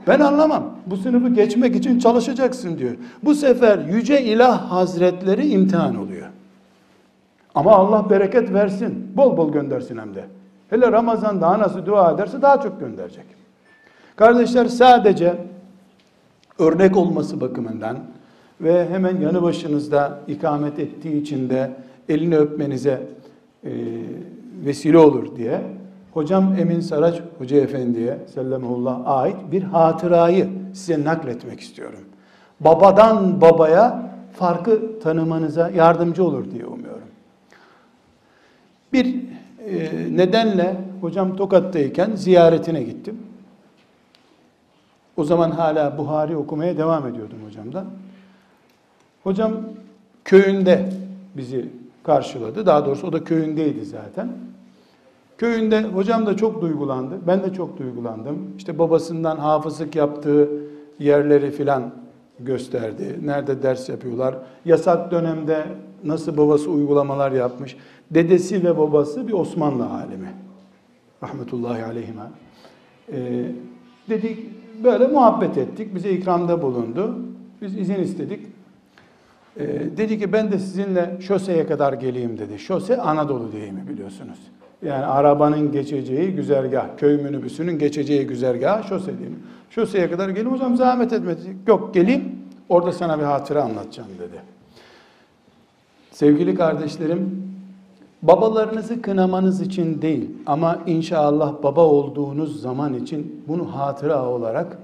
Ben 0.07 0.19
anlamam. 0.19 0.63
Bu 0.85 0.97
sınıfı 0.97 1.29
geçmek 1.29 1.75
için 1.75 1.99
çalışacaksın 1.99 2.77
diyor. 2.77 2.91
Bu 3.23 3.35
sefer 3.35 3.79
Yüce 3.79 4.23
İlah 4.23 4.71
Hazretleri 4.71 5.47
imtihan 5.47 5.95
oluyor. 5.95 6.27
Ama 7.55 7.71
Allah 7.71 8.09
bereket 8.09 8.53
versin. 8.53 9.11
Bol 9.15 9.37
bol 9.37 9.51
göndersin 9.51 9.97
hem 9.97 10.15
de. 10.15 10.25
Hele 10.69 10.91
Ramazan'da 10.91 11.47
anası 11.47 11.85
dua 11.85 12.11
ederse 12.11 12.41
daha 12.41 12.61
çok 12.61 12.79
gönderecek. 12.79 13.25
Kardeşler 14.15 14.65
sadece 14.65 15.35
örnek 16.59 16.97
olması 16.97 17.41
bakımından 17.41 17.97
ve 18.61 18.89
hemen 18.89 19.21
yanı 19.21 19.41
başınızda 19.41 20.19
ikamet 20.27 20.79
ettiği 20.79 21.21
için 21.21 21.49
de 21.49 21.71
elini 22.09 22.37
öpmenize 22.37 23.07
e, 23.63 23.71
vesile 24.65 24.97
olur 24.97 25.35
diye 25.35 25.61
hocam 26.13 26.55
Emin 26.59 26.79
Saraç 26.79 27.21
Hoca 27.37 27.57
Efendi'ye 27.57 28.17
sellemullah 28.33 29.01
ait 29.05 29.35
bir 29.51 29.63
hatırayı 29.63 30.49
size 30.73 31.03
nakletmek 31.03 31.59
istiyorum. 31.59 31.99
Babadan 32.59 33.41
babaya 33.41 34.11
farkı 34.33 34.99
tanımanıza 34.99 35.69
yardımcı 35.69 36.23
olur 36.23 36.51
diye 36.51 36.65
umuyorum. 36.65 37.07
Bir 38.93 39.15
e, 39.65 40.17
nedenle 40.17 40.75
hocam 41.01 41.35
Tokat'tayken 41.35 42.11
ziyaretine 42.15 42.83
gittim. 42.83 43.17
O 45.17 45.23
zaman 45.23 45.51
hala 45.51 45.97
Buhari 45.97 46.37
okumaya 46.37 46.77
devam 46.77 47.07
ediyordum 47.07 47.37
hocamdan. 47.45 47.85
Hocam 49.27 49.53
köyünde 50.25 50.89
bizi 51.37 51.65
karşıladı. 52.03 52.65
Daha 52.65 52.85
doğrusu 52.85 53.07
o 53.07 53.13
da 53.13 53.23
köyündeydi 53.23 53.85
zaten. 53.85 54.29
Köyünde 55.37 55.81
hocam 55.81 56.25
da 56.25 56.37
çok 56.37 56.61
duygulandı. 56.61 57.15
Ben 57.27 57.43
de 57.43 57.53
çok 57.53 57.79
duygulandım. 57.79 58.37
İşte 58.57 58.79
babasından 58.79 59.37
hafızlık 59.37 59.95
yaptığı 59.95 60.49
yerleri 60.99 61.51
filan 61.51 61.91
gösterdi. 62.39 63.19
Nerede 63.23 63.63
ders 63.63 63.89
yapıyorlar. 63.89 64.35
Yasak 64.65 65.11
dönemde 65.11 65.65
nasıl 66.03 66.37
babası 66.37 66.71
uygulamalar 66.71 67.31
yapmış. 67.31 67.77
Dedesi 68.11 68.63
ve 68.63 68.77
babası 68.77 69.27
bir 69.27 69.33
Osmanlı 69.33 69.85
alemi. 69.85 70.31
Rahmetullahi 71.23 71.83
aleyhime. 71.83 72.21
Ee, 73.11 73.45
dedik 74.09 74.39
böyle 74.83 75.07
muhabbet 75.07 75.57
ettik. 75.57 75.95
Bize 75.95 76.11
ikramda 76.11 76.61
bulundu. 76.61 77.15
Biz 77.61 77.77
izin 77.77 77.95
istedik. 77.95 78.56
Ee, 79.59 79.97
dedi 79.97 80.19
ki 80.19 80.33
ben 80.33 80.51
de 80.51 80.59
sizinle 80.59 81.17
şoseye 81.19 81.67
kadar 81.67 81.93
geleyim 81.93 82.37
dedi. 82.37 82.59
Şose 82.59 82.97
Anadolu 82.97 83.51
deyimi 83.51 83.87
biliyorsunuz. 83.87 84.39
Yani 84.85 85.05
arabanın 85.05 85.71
geçeceği 85.71 86.31
güzergah, 86.31 86.97
köy 86.97 87.17
minibüsünün 87.17 87.79
geçeceği 87.79 88.27
güzergah 88.27 88.89
şose 88.89 89.19
deyimi. 89.19 89.35
Şoseye 89.69 90.09
kadar 90.09 90.29
geleyim 90.29 90.51
hocam 90.51 90.75
zahmet 90.77 91.13
etmedi. 91.13 91.39
Yok 91.67 91.93
geleyim 91.93 92.35
orada 92.69 92.91
sana 92.91 93.19
bir 93.19 93.23
hatıra 93.23 93.63
anlatacağım 93.63 94.09
dedi. 94.19 94.41
Sevgili 96.11 96.55
kardeşlerim 96.55 97.47
Babalarınızı 98.21 99.01
kınamanız 99.01 99.61
için 99.61 100.01
değil 100.01 100.29
ama 100.45 100.79
inşallah 100.85 101.63
baba 101.63 101.81
olduğunuz 101.81 102.61
zaman 102.61 102.93
için 102.93 103.43
bunu 103.47 103.75
hatıra 103.75 104.25
olarak 104.25 104.77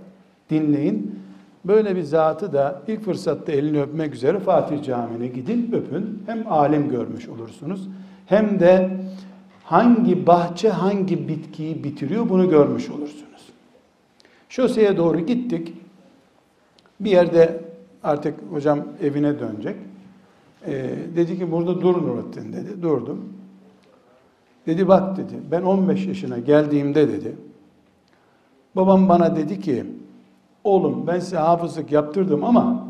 dinleyin. 0.50 1.23
Böyle 1.66 1.96
bir 1.96 2.04
zatı 2.04 2.54
da 2.54 2.82
ilk 2.88 3.02
fırsatta 3.02 3.52
elini 3.52 3.82
öpmek 3.82 4.14
üzere 4.14 4.40
Fatih 4.40 4.84
Camii'ne 4.84 5.28
gidin 5.28 5.72
öpün. 5.74 6.24
Hem 6.26 6.52
alim 6.52 6.90
görmüş 6.90 7.30
olursunuz 7.30 7.88
hem 8.26 8.60
de 8.60 8.98
hangi 9.64 10.28
bahçe 10.28 10.70
hangi 10.70 11.28
bitkiyi 11.28 11.84
bitiriyor 11.84 12.30
bunu 12.30 12.50
görmüş 12.50 12.90
olursunuz. 12.90 13.50
Şoseye 14.50 14.98
doğru 14.98 15.20
gittik. 15.20 15.74
Bir 17.00 17.12
yerde 17.12 17.62
artık 18.04 18.36
hocam 18.52 18.80
evine 19.02 19.40
dönecek. 19.40 19.76
Ee, 20.68 20.90
dedi 21.16 21.38
ki 21.38 21.52
burada 21.52 21.82
dur 21.82 21.96
Nurattin 21.96 22.54
dedi. 22.54 22.82
Durdum. 22.82 23.34
Dedi 24.68 24.88
bak 24.88 25.18
dedi 25.18 25.34
ben 25.52 25.62
15 25.62 26.06
yaşına 26.06 26.38
geldiğimde 26.38 27.08
dedi 27.08 27.36
babam 28.76 29.10
bana 29.10 29.36
dedi 29.36 29.62
ki 29.62 29.86
oğlum 30.64 31.08
ben 31.08 31.20
size 31.20 31.38
hafızlık 31.38 31.92
yaptırdım 31.92 32.44
ama 32.44 32.88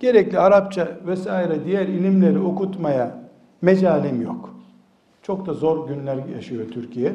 gerekli 0.00 0.38
Arapça 0.38 0.98
vesaire 1.06 1.64
diğer 1.64 1.88
ilimleri 1.88 2.38
okutmaya 2.38 3.18
mecalim 3.62 4.22
yok. 4.22 4.54
Çok 5.22 5.46
da 5.46 5.54
zor 5.54 5.88
günler 5.88 6.26
yaşıyor 6.34 6.68
Türkiye. 6.68 7.12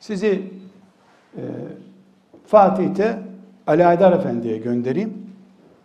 Sizi 0.00 0.42
e, 1.36 1.42
Fatih'te 2.46 3.18
Ali 3.66 3.86
Aydar 3.86 4.12
Efendi'ye 4.12 4.58
göndereyim. 4.58 5.12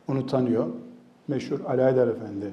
Onu 0.08 0.28
tanıyor. 0.28 0.68
Meşhur 1.28 1.60
Ali 1.68 1.84
Aydar 1.84 2.08
Efendi 2.08 2.46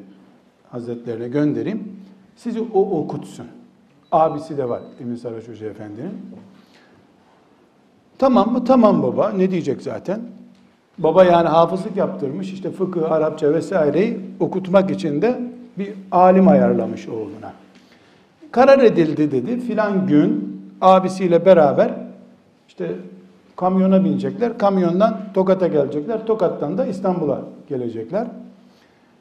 Hazretlerine 0.70 1.28
göndereyim. 1.28 1.96
Sizi 2.36 2.61
o 2.61 3.00
okutsun. 3.00 3.46
Abisi 4.12 4.56
de 4.56 4.68
var 4.68 4.82
Emin 5.00 5.16
Saraç 5.16 5.48
Hoca 5.48 5.66
Efendi'nin. 5.66 6.12
Tamam 8.20 8.52
mı? 8.52 8.64
Tamam 8.64 9.02
baba. 9.02 9.30
Ne 9.30 9.50
diyecek 9.50 9.82
zaten? 9.82 10.20
Baba 10.98 11.24
yani 11.24 11.48
hafızlık 11.48 11.96
yaptırmış. 11.96 12.52
işte 12.52 12.70
fıkıh, 12.70 13.12
Arapça 13.12 13.54
vesaireyi 13.54 14.20
okutmak 14.40 14.90
için 14.90 15.22
de 15.22 15.40
bir 15.78 15.92
alim 16.12 16.48
ayarlamış 16.48 17.08
oğluna. 17.08 17.52
Karar 18.50 18.78
edildi 18.78 19.30
dedi. 19.30 19.60
Filan 19.60 20.06
gün 20.06 20.60
abisiyle 20.80 21.46
beraber 21.46 21.90
işte 22.68 22.92
kamyona 23.56 24.04
binecekler. 24.04 24.58
Kamyondan 24.58 25.20
Tokat'a 25.34 25.66
gelecekler. 25.66 26.26
Tokat'tan 26.26 26.78
da 26.78 26.86
İstanbul'a 26.86 27.40
gelecekler. 27.68 28.26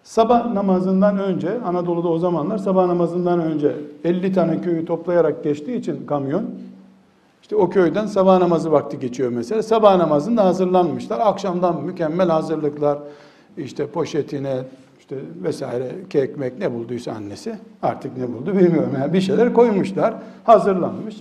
Sabah 0.04 0.54
namazından 0.54 1.20
önce, 1.20 1.62
Anadolu'da 1.66 2.08
o 2.08 2.18
zamanlar 2.18 2.58
sabah 2.58 2.88
namazından 2.88 3.40
önce 3.40 3.76
50 4.04 4.34
tane 4.34 4.62
köyü 4.62 4.86
toplayarak 4.86 5.44
geçtiği 5.44 5.78
için 5.78 6.06
kamyon, 6.06 6.44
işte 7.50 7.56
o 7.56 7.70
köyden 7.70 8.06
sabah 8.06 8.40
namazı 8.40 8.72
vakti 8.72 9.00
geçiyor 9.00 9.30
mesela. 9.32 9.64
Sabah 9.64 9.98
namazında 9.98 10.46
hazırlanmışlar. 10.46 11.20
Akşamdan 11.20 11.84
mükemmel 11.84 12.30
hazırlıklar, 12.30 13.00
işte 13.58 13.88
poşetine, 13.88 14.58
işte 15.00 15.16
vesaire 15.44 15.92
kek 16.10 16.38
mek 16.38 16.60
ne 16.60 16.74
bulduysa 16.74 17.12
annesi. 17.12 17.60
Artık 17.82 18.18
ne 18.18 18.34
buldu 18.34 18.58
bilmiyorum. 18.60 18.92
Yani 19.00 19.14
bir 19.14 19.22
şeyler 19.22 19.54
koymuşlar. 19.54 20.14
Hazırlanmış. 20.44 21.18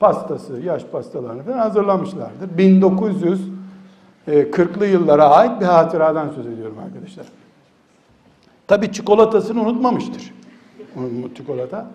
Pastası 0.00 0.60
yaş 0.60 0.84
pastalarını 0.84 1.42
falan 1.42 1.58
hazırlamışlardır. 1.58 2.48
1940'lı 4.28 4.86
yıllara 4.86 5.28
ait 5.28 5.60
bir 5.60 5.66
hatıradan 5.66 6.30
söz 6.34 6.46
ediyorum 6.46 6.76
arkadaşlar. 6.86 7.26
Tabi 8.66 8.92
çikolatasını 8.92 9.62
unutmamıştır. 9.62 10.34
Çikolata. 11.34 11.86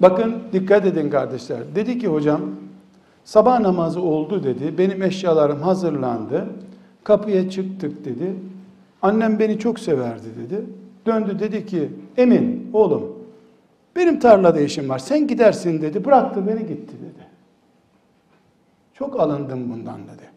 Bakın 0.00 0.36
dikkat 0.52 0.86
edin 0.86 1.10
kardeşler. 1.10 1.58
Dedi 1.74 1.98
ki 1.98 2.08
hocam 2.08 2.40
sabah 3.24 3.60
namazı 3.60 4.02
oldu 4.02 4.44
dedi 4.44 4.78
benim 4.78 5.02
eşyalarım 5.02 5.62
hazırlandı 5.62 6.46
kapıya 7.04 7.50
çıktık 7.50 8.04
dedi 8.04 8.34
Annem 9.02 9.38
beni 9.38 9.58
çok 9.58 9.78
severdi 9.80 10.26
dedi. 10.44 10.66
Döndü 11.06 11.38
dedi 11.38 11.66
ki 11.66 11.90
Emin 12.16 12.70
oğlum 12.72 13.16
benim 13.96 14.20
tarlada 14.20 14.60
işim 14.60 14.88
var 14.88 14.98
sen 14.98 15.26
gidersin 15.26 15.82
dedi. 15.82 16.04
Bıraktı 16.04 16.46
beni 16.46 16.58
gitti 16.58 16.92
dedi. 17.02 17.26
Çok 18.94 19.20
alındım 19.20 19.72
bundan 19.72 20.00
dedi. 20.00 20.30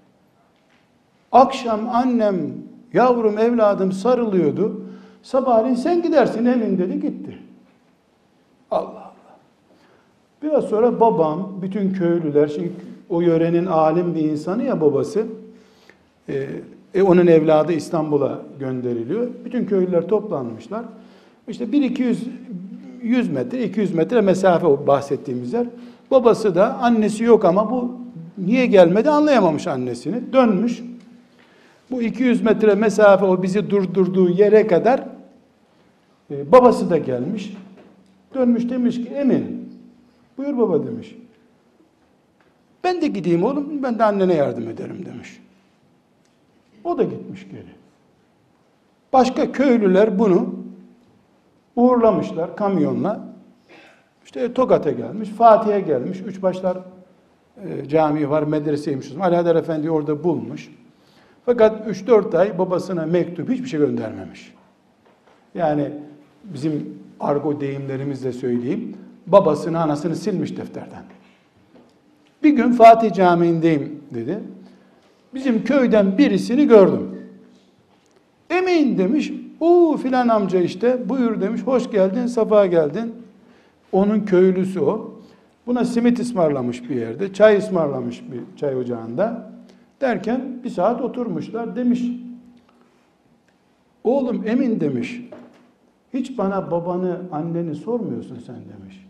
Akşam 1.32 1.90
annem 1.90 2.54
yavrum 2.94 3.38
evladım 3.38 3.92
sarılıyordu. 3.92 4.86
Sabahleyin 5.24 5.76
sen 5.76 6.02
gidersin 6.02 6.46
Emin 6.46 6.78
dedi 6.78 7.00
gitti. 7.00 7.40
Allah. 8.72 9.03
Biraz 10.44 10.66
sonra 10.66 11.00
babam, 11.00 11.50
bütün 11.62 11.94
köylüler, 11.94 12.48
şimdi 12.48 12.72
o 13.10 13.22
yörenin 13.22 13.66
alim 13.66 14.16
bir 14.16 14.22
insanı 14.22 14.64
ya 14.64 14.82
babası, 14.82 15.26
e, 16.30 16.48
e, 16.94 17.02
onun 17.02 17.28
evladı 17.28 17.74
İstanbul'a 17.74 18.42
gönderiliyor. 18.60 19.28
Bütün 19.46 19.66
köylüler 19.66 20.08
toplanmışlar. 20.08 20.86
İşte 21.48 21.66
1-200 21.66 22.16
100 23.04 23.32
metre, 23.32 23.64
200 23.64 23.94
metre 23.94 24.22
mesafe 24.22 24.88
bahsettiğimiz 24.88 25.54
yer. 25.54 25.68
Babası 26.12 26.56
da 26.56 26.78
annesi 26.78 27.24
yok 27.24 27.46
ama 27.46 27.72
bu 27.72 27.92
niye 28.38 28.66
gelmedi 28.66 29.10
anlayamamış 29.10 29.68
annesini. 29.68 30.34
Dönmüş. 30.34 30.84
Bu 31.92 32.02
200 32.02 32.42
metre 32.42 32.76
mesafe 32.76 33.26
o 33.26 33.44
bizi 33.44 33.70
durdurduğu 33.70 34.30
yere 34.30 34.68
kadar 34.68 35.04
e, 36.32 36.52
babası 36.52 36.90
da 36.90 36.98
gelmiş. 36.98 37.54
Dönmüş 38.36 38.70
demiş 38.70 38.96
ki 38.96 39.10
Emin 39.16 39.53
buyur 40.38 40.58
baba 40.58 40.86
demiş. 40.86 41.16
Ben 42.84 43.02
de 43.02 43.08
gideyim 43.08 43.44
oğlum 43.44 43.84
ben 43.84 44.00
de 44.00 44.04
annene 44.04 44.34
yardım 44.34 44.68
ederim 44.68 45.06
demiş. 45.06 45.42
O 46.84 46.98
da 46.98 47.04
gitmiş 47.04 47.48
geri. 47.52 47.74
Başka 49.14 49.52
köylüler 49.52 50.20
bunu 50.20 50.56
uğurlamışlar 51.76 52.56
kamyonla. 52.56 53.34
İşte 54.26 54.54
Tokat'a 54.54 54.92
gelmiş, 54.92 55.30
Fatih'e 55.30 55.80
gelmiş. 55.80 56.20
Üçbaşlar 56.22 56.78
e, 57.66 57.88
camii 57.88 58.30
var, 58.30 58.44
medreseymiş. 58.44 59.12
Ali 59.20 59.36
Haydar 59.36 59.56
Efendi 59.56 59.92
orada 59.92 60.24
bulmuş. 60.24 60.70
Fakat 61.46 61.88
3-4 61.88 62.38
ay 62.38 62.58
babasına 62.58 63.06
mektup 63.06 63.50
hiçbir 63.50 63.68
şey 63.68 63.80
göndermemiş. 63.80 64.54
Yani 65.56 65.92
bizim 66.44 67.00
argo 67.20 67.62
deyimlerimizle 67.62 68.32
söyleyeyim. 68.32 68.98
Babasını, 69.28 69.82
anasını 69.82 70.16
silmiş 70.16 70.58
defterden. 70.58 71.04
Bir 72.44 72.50
gün 72.50 72.72
Fatih 72.72 73.14
Camii'ndeyim 73.14 74.02
dedi. 74.14 74.40
Bizim 75.34 75.64
köyden 75.64 76.18
birisini 76.18 76.68
gördüm. 76.68 77.22
Emin 78.50 78.98
demiş. 78.98 79.34
O 79.60 79.98
filan 79.98 80.28
amca 80.28 80.60
işte 80.60 81.10
buyur 81.10 81.42
demiş. 81.42 81.62
Hoş 81.62 81.92
geldin, 81.92 82.26
safa 82.26 82.66
geldin. 82.66 83.14
Onun 83.92 84.20
köylüsü 84.20 84.80
o. 84.80 85.14
Buna 85.68 85.86
simit 85.86 86.20
ısmarlamış 86.20 86.90
bir 86.90 86.96
yerde. 86.96 87.34
Çay 87.34 87.58
ısmarlamış 87.58 88.24
bir 88.32 88.60
çay 88.60 88.76
ocağında. 88.76 89.52
Derken 90.02 90.42
bir 90.64 90.70
saat 90.70 91.02
oturmuşlar. 91.02 91.76
Demiş 91.76 92.02
oğlum 94.04 94.44
Emin 94.48 94.80
demiş. 94.80 95.22
Hiç 96.14 96.38
bana 96.38 96.72
babanı, 96.72 97.22
anneni 97.32 97.76
sormuyorsun 97.76 98.40
sen 98.46 98.56
demiş. 98.56 99.03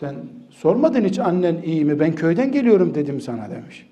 Sen 0.00 0.14
sormadın 0.50 1.04
hiç 1.04 1.18
annen 1.18 1.62
iyi 1.62 1.84
mi? 1.84 2.00
Ben 2.00 2.14
köyden 2.14 2.52
geliyorum 2.52 2.94
dedim 2.94 3.20
sana 3.20 3.50
demiş. 3.50 3.86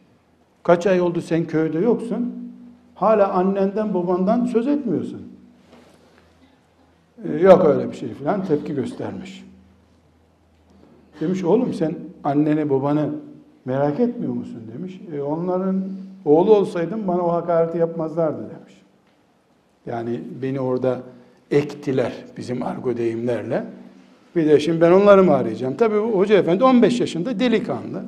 Kaç 0.63 0.87
ay 0.87 1.01
oldu 1.01 1.21
sen 1.21 1.45
köyde 1.45 1.79
yoksun? 1.79 2.35
Hala 2.95 3.33
annenden 3.33 3.95
babandan 3.95 4.45
söz 4.45 4.67
etmiyorsun. 4.67 5.23
Ee, 7.25 7.37
yok 7.37 7.65
öyle 7.65 7.91
bir 7.91 7.97
şey 7.97 8.09
falan 8.09 8.45
tepki 8.45 8.75
göstermiş. 8.75 9.45
Demiş 11.21 11.45
oğlum 11.45 11.75
sen 11.75 11.95
anneni 12.25 12.71
babanı 12.71 13.11
merak 13.65 14.01
etmiyor 14.01 14.33
musun 14.33 14.63
demiş. 14.75 15.01
E, 15.15 15.21
onların 15.21 15.85
oğlu 16.25 16.57
olsaydım 16.57 17.09
bana 17.09 17.23
o 17.23 17.33
hakareti 17.33 17.79
yapmazlardı 17.79 18.39
demiş. 18.39 18.83
Yani 19.87 20.21
beni 20.43 20.61
orada 20.61 21.01
ektiler 21.51 22.13
bizim 22.37 22.63
argo 22.63 22.97
deyimlerle. 22.97 23.65
Bir 24.37 24.47
de 24.47 24.61
şimdi 24.61 24.81
ben 24.81 24.93
onları 24.93 25.25
mı 25.25 25.35
arayacağım? 25.35 25.77
Tabii 25.77 25.97
hoca 25.97 26.39
efendi 26.39 26.65
15 26.65 27.01
yaşında 27.01 27.41
delikanlı. 27.41 28.03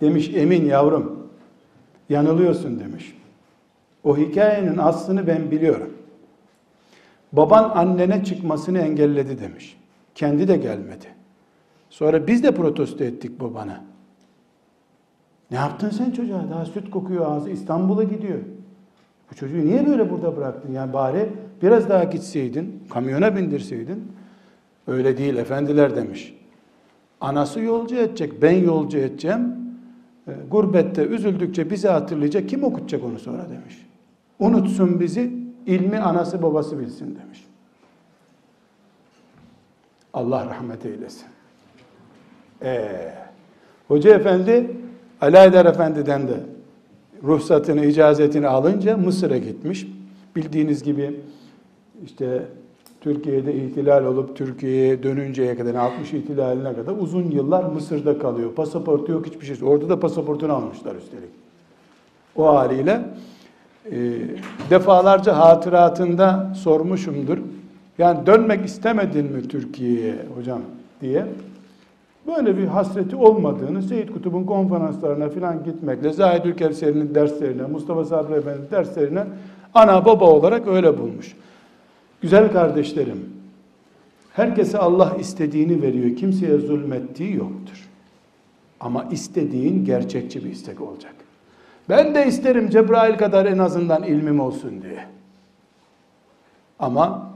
Demiş 0.00 0.30
emin 0.34 0.64
yavrum 0.64 1.28
yanılıyorsun 2.08 2.80
demiş. 2.80 3.16
O 4.04 4.16
hikayenin 4.16 4.78
aslını 4.78 5.26
ben 5.26 5.50
biliyorum. 5.50 5.90
Baban 7.32 7.70
annene 7.74 8.24
çıkmasını 8.24 8.78
engelledi 8.78 9.40
demiş. 9.40 9.76
Kendi 10.14 10.48
de 10.48 10.56
gelmedi. 10.56 11.06
Sonra 11.90 12.26
biz 12.26 12.42
de 12.42 12.54
protesto 12.54 13.04
ettik 13.04 13.40
babana. 13.40 13.84
Ne 15.50 15.56
yaptın 15.56 15.90
sen 15.90 16.10
çocuğa? 16.10 16.50
Daha 16.50 16.64
süt 16.64 16.90
kokuyor 16.90 17.32
ağzı. 17.32 17.50
İstanbul'a 17.50 18.02
gidiyor. 18.04 18.38
Bu 19.30 19.34
çocuğu 19.34 19.64
niye 19.64 19.86
böyle 19.86 20.10
burada 20.10 20.36
bıraktın? 20.36 20.72
Yani 20.72 20.92
bari 20.92 21.28
biraz 21.62 21.88
daha 21.88 22.04
gitseydin, 22.04 22.82
kamyona 22.90 23.36
bindirseydin. 23.36 24.12
Öyle 24.86 25.16
değil 25.16 25.36
efendiler 25.36 25.96
demiş. 25.96 26.34
Anası 27.20 27.60
yolcu 27.60 27.96
edecek, 27.96 28.42
ben 28.42 28.52
yolcu 28.52 28.98
edeceğim. 28.98 29.56
E, 30.28 30.32
gurbette 30.50 31.02
üzüldükçe 31.02 31.70
bizi 31.70 31.88
hatırlayacak, 31.88 32.48
kim 32.48 32.64
okutacak 32.64 33.04
onu 33.04 33.18
sonra 33.18 33.46
demiş. 33.50 33.86
Unutsun 34.38 35.00
bizi, 35.00 35.32
ilmi 35.66 35.98
anası 35.98 36.42
babası 36.42 36.78
bilsin 36.78 37.18
demiş. 37.22 37.44
Allah 40.12 40.46
rahmet 40.46 40.86
eylesin. 40.86 41.26
Ee, 42.62 43.12
Hoca 43.88 44.14
efendi 44.14 44.70
Ali 45.20 45.36
Haydar 45.36 45.66
Efendi'den 45.66 46.28
de 46.28 46.40
ruhsatını, 47.22 47.86
icazetini 47.86 48.48
alınca 48.48 48.96
Mısır'a 48.96 49.38
gitmiş. 49.38 49.86
Bildiğiniz 50.36 50.82
gibi 50.82 51.20
işte 52.04 52.42
Türkiye'de 53.00 53.54
ihtilal 53.54 54.04
olup 54.04 54.36
Türkiye'ye 54.36 55.02
dönünceye 55.02 55.56
kadar, 55.56 55.74
60 55.74 56.12
ihtilaline 56.12 56.74
kadar 56.74 56.94
uzun 57.00 57.30
yıllar 57.30 57.64
Mısır'da 57.64 58.18
kalıyor. 58.18 58.52
Pasaportu 58.54 59.12
yok 59.12 59.26
hiçbir 59.26 59.46
şey. 59.46 59.68
Orada 59.68 59.88
da 59.88 60.00
pasaportunu 60.00 60.52
almışlar 60.52 60.94
üstelik. 60.94 61.30
O 62.36 62.46
haliyle 62.46 63.00
e, 63.86 63.98
defalarca 64.70 65.38
hatıratında 65.38 66.52
sormuşumdur. 66.56 67.38
Yani 67.98 68.26
dönmek 68.26 68.66
istemedin 68.66 69.32
mi 69.32 69.48
Türkiye'ye 69.48 70.14
hocam 70.36 70.60
diye. 71.00 71.26
Böyle 72.26 72.58
bir 72.58 72.66
hasreti 72.66 73.16
olmadığını 73.16 73.82
Seyit 73.82 74.12
Kutub'un 74.12 74.44
konferanslarına 74.44 75.28
filan 75.28 75.64
gitmekle, 75.64 76.12
Zahid 76.12 76.44
Ülkevser'in 76.44 77.14
derslerine, 77.14 77.62
Mustafa 77.62 78.04
Sabri 78.04 78.34
Efendi'nin 78.34 78.70
derslerine 78.70 79.24
ana 79.74 80.04
baba 80.04 80.24
olarak 80.24 80.68
öyle 80.68 80.98
bulmuş. 80.98 81.36
Güzel 82.22 82.52
kardeşlerim, 82.52 83.30
herkese 84.32 84.78
Allah 84.78 85.16
istediğini 85.20 85.82
veriyor. 85.82 86.16
Kimseye 86.16 86.58
zulmettiği 86.58 87.36
yoktur. 87.36 87.88
Ama 88.80 89.04
istediğin 89.10 89.84
gerçekçi 89.84 90.44
bir 90.44 90.50
istek 90.50 90.80
olacak. 90.80 91.14
Ben 91.88 92.14
de 92.14 92.26
isterim 92.26 92.70
Cebrail 92.70 93.18
kadar 93.18 93.46
en 93.46 93.58
azından 93.58 94.02
ilmim 94.02 94.40
olsun 94.40 94.82
diye. 94.82 95.04
Ama 96.78 97.32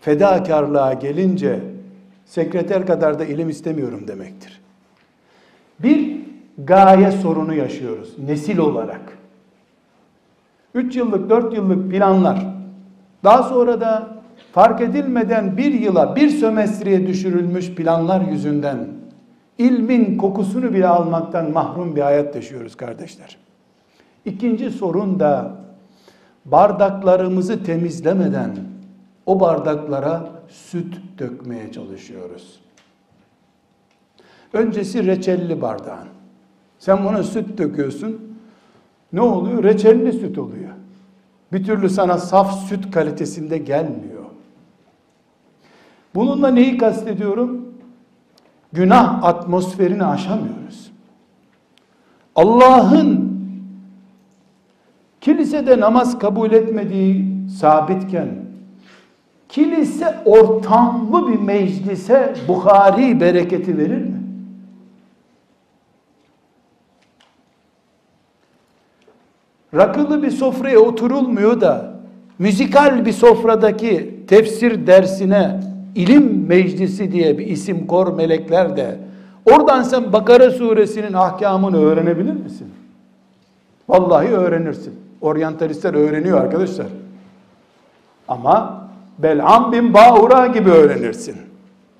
fedakarlığa 0.00 0.92
gelince 0.92 1.60
sekreter 2.26 2.86
kadar 2.86 3.18
da 3.18 3.24
ilim 3.24 3.48
istemiyorum 3.48 4.08
demektir. 4.08 4.60
Bir 5.78 6.20
gaye 6.58 7.12
sorunu 7.12 7.54
yaşıyoruz 7.54 8.18
nesil 8.18 8.58
olarak. 8.58 9.18
3 10.74 10.96
yıllık, 10.96 11.30
4 11.30 11.54
yıllık 11.54 11.90
planlar 11.90 12.57
daha 13.24 13.42
sonra 13.42 13.80
da 13.80 14.08
fark 14.52 14.80
edilmeden 14.80 15.56
bir 15.56 15.72
yıla, 15.72 16.16
bir 16.16 16.28
sömestreye 16.30 17.06
düşürülmüş 17.06 17.74
planlar 17.74 18.20
yüzünden 18.20 18.78
ilmin 19.58 20.18
kokusunu 20.18 20.74
bile 20.74 20.88
almaktan 20.88 21.50
mahrum 21.52 21.96
bir 21.96 22.00
hayat 22.02 22.34
yaşıyoruz 22.34 22.76
kardeşler. 22.76 23.36
İkinci 24.24 24.70
sorun 24.70 25.20
da 25.20 25.56
bardaklarımızı 26.44 27.64
temizlemeden 27.64 28.56
o 29.26 29.40
bardaklara 29.40 30.30
süt 30.48 31.00
dökmeye 31.18 31.72
çalışıyoruz. 31.72 32.60
Öncesi 34.52 35.06
reçelli 35.06 35.62
bardağın. 35.62 36.08
Sen 36.78 37.04
buna 37.04 37.22
süt 37.22 37.58
döküyorsun. 37.58 38.38
Ne 39.12 39.20
oluyor? 39.20 39.64
Reçelli 39.64 40.12
süt 40.12 40.38
oluyor. 40.38 40.67
Bir 41.52 41.64
türlü 41.64 41.90
sana 41.90 42.18
saf 42.18 42.68
süt 42.68 42.90
kalitesinde 42.90 43.58
gelmiyor. 43.58 44.24
Bununla 46.14 46.48
neyi 46.48 46.78
kastediyorum? 46.78 47.68
Günah 48.72 49.24
atmosferini 49.24 50.04
aşamıyoruz. 50.04 50.90
Allah'ın 52.34 53.38
kilisede 55.20 55.80
namaz 55.80 56.18
kabul 56.18 56.52
etmediği 56.52 57.38
sabitken 57.58 58.28
kilise 59.48 60.22
ortamlı 60.24 61.32
bir 61.32 61.38
meclise 61.38 62.34
Bukhari 62.48 63.20
bereketi 63.20 63.78
verir 63.78 64.04
mi? 64.04 64.17
Rakılı 69.78 70.22
bir 70.22 70.30
sofraya 70.30 70.78
oturulmuyor 70.78 71.60
da 71.60 71.94
müzikal 72.38 73.06
bir 73.06 73.12
sofradaki 73.12 74.14
tefsir 74.26 74.86
dersine 74.86 75.60
ilim 75.94 76.46
meclisi 76.46 77.12
diye 77.12 77.38
bir 77.38 77.46
isim 77.46 77.86
kor 77.86 78.12
melekler 78.12 78.76
de 78.76 78.98
oradan 79.52 79.82
sen 79.82 80.12
Bakara 80.12 80.50
suresinin 80.50 81.12
ahkamını 81.12 81.80
öğrenebilir 81.80 82.32
misin? 82.32 82.66
Vallahi 83.88 84.28
öğrenirsin. 84.28 84.94
Oryantalistler 85.20 85.94
öğreniyor 85.94 86.40
arkadaşlar. 86.40 86.86
Ama 88.28 88.84
Bel'am 89.18 89.72
bin 89.72 89.94
Bağura 89.94 90.46
gibi 90.46 90.70
öğrenirsin. 90.70 91.36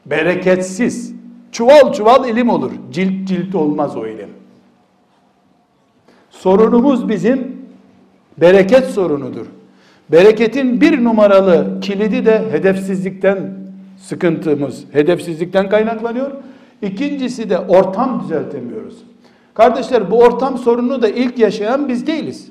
Bereketsiz. 0.06 1.14
Çuval 1.52 1.92
çuval 1.92 2.28
ilim 2.28 2.48
olur. 2.48 2.70
Cilt 2.90 3.28
cilt 3.28 3.54
olmaz 3.54 3.96
o 3.96 4.06
ilim. 4.06 4.28
Sorunumuz 6.30 7.08
bizim 7.08 7.57
bereket 8.41 8.84
sorunudur. 8.84 9.47
Bereketin 10.12 10.80
bir 10.80 11.05
numaralı 11.05 11.80
kilidi 11.80 12.26
de 12.26 12.45
hedefsizlikten 12.51 13.39
sıkıntımız, 13.99 14.84
hedefsizlikten 14.93 15.68
kaynaklanıyor. 15.68 16.30
İkincisi 16.82 17.51
de 17.51 17.59
ortam 17.59 18.22
düzeltemiyoruz. 18.24 18.95
Kardeşler 19.55 20.11
bu 20.11 20.18
ortam 20.18 20.59
sorununu 20.59 21.03
da 21.03 21.09
ilk 21.09 21.39
yaşayan 21.39 21.89
biz 21.89 22.07
değiliz. 22.07 22.49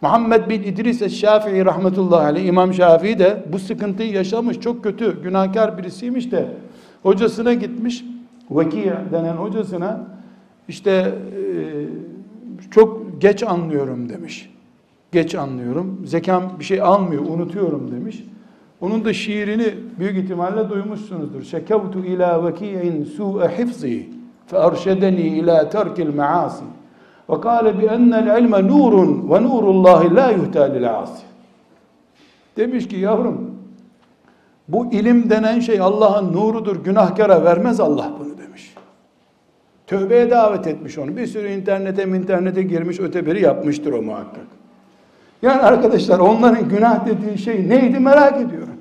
Muhammed 0.00 0.48
bin 0.48 0.62
İdris 0.62 1.14
Şafii 1.20 1.64
rahmetullahi 1.64 2.26
aleyh 2.26 2.46
İmam 2.46 2.74
Şafii 2.74 3.18
de 3.18 3.44
bu 3.52 3.58
sıkıntıyı 3.58 4.12
yaşamış. 4.12 4.60
Çok 4.60 4.84
kötü, 4.84 5.22
günahkar 5.22 5.78
birisiymiş 5.78 6.32
de 6.32 6.46
hocasına 7.02 7.54
gitmiş. 7.54 8.04
Veki 8.50 8.92
denen 9.12 9.32
hocasına 9.32 10.06
işte 10.68 11.14
çok 12.70 13.20
geç 13.20 13.42
anlıyorum 13.42 14.08
demiş. 14.08 14.53
Geç 15.14 15.34
anlıyorum. 15.34 16.00
Zekam 16.04 16.42
bir 16.58 16.64
şey 16.64 16.82
almıyor, 16.82 17.22
unutuyorum 17.22 17.90
demiş. 17.90 18.24
Onun 18.80 19.04
da 19.04 19.12
şiirini 19.12 19.74
büyük 19.98 20.16
ihtimalle 20.16 20.70
duymuşsunuzdur. 20.70 21.42
Şekevtu 21.42 21.98
ila 21.98 22.46
veki'in 22.46 23.04
su'e 23.04 23.48
hifzi 23.58 24.08
fe 24.46 24.56
erşedeni 24.56 25.20
ila 25.20 25.68
terkil 25.68 26.14
maasi. 26.14 26.64
Ve 27.30 27.40
kâle 27.40 27.78
bi 27.78 27.84
ennel 27.84 28.42
ilme 28.42 28.68
nurun 28.68 29.30
ve 29.30 29.42
nurullahi 29.42 30.14
la 30.14 30.30
yuhtâ 30.30 30.64
lil 30.64 30.98
asi. 30.98 31.22
Demiş 32.56 32.88
ki 32.88 32.96
yavrum 32.96 33.50
bu 34.68 34.92
ilim 34.92 35.30
denen 35.30 35.60
şey 35.60 35.80
Allah'ın 35.80 36.32
nurudur. 36.32 36.84
Günahkara 36.84 37.44
vermez 37.44 37.80
Allah 37.80 38.12
bunu 38.20 38.38
demiş. 38.38 38.74
Tövbeye 39.86 40.30
davet 40.30 40.66
etmiş 40.66 40.98
onu. 40.98 41.16
Bir 41.16 41.26
sürü 41.26 41.48
internete 41.48 42.02
internete 42.04 42.62
girmiş 42.62 43.00
öteberi 43.00 43.42
yapmıştır 43.42 43.92
o 43.92 44.02
muhakkak. 44.02 44.63
Yani 45.44 45.62
arkadaşlar 45.62 46.18
onların 46.18 46.68
günah 46.68 47.06
dediği 47.06 47.38
şey 47.38 47.68
neydi 47.68 48.00
merak 48.00 48.40
ediyorum. 48.40 48.76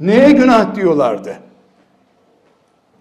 Neye 0.00 0.30
günah 0.30 0.74
diyorlardı? 0.74 1.34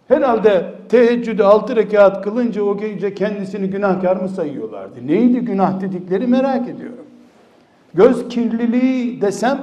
Herhalde 0.07 0.73
teheccüdü 0.89 1.43
altı 1.43 1.75
rekat 1.75 2.23
kılınca 2.23 2.63
o 2.63 2.77
gece 2.77 3.13
kendisini 3.13 3.69
günahkar 3.69 4.15
mı 4.15 4.29
sayıyorlardı? 4.29 5.07
Neydi 5.07 5.39
günah 5.39 5.81
dedikleri 5.81 6.27
merak 6.27 6.69
ediyorum. 6.69 7.05
Göz 7.93 8.29
kirliliği 8.29 9.21
desem 9.21 9.59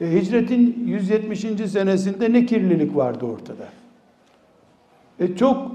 e, 0.00 0.12
hicretin 0.12 0.84
170. 0.86 1.40
senesinde 1.70 2.32
ne 2.32 2.46
kirlilik 2.46 2.96
vardı 2.96 3.26
ortada? 3.26 3.64
E 5.18 5.36
çok 5.36 5.72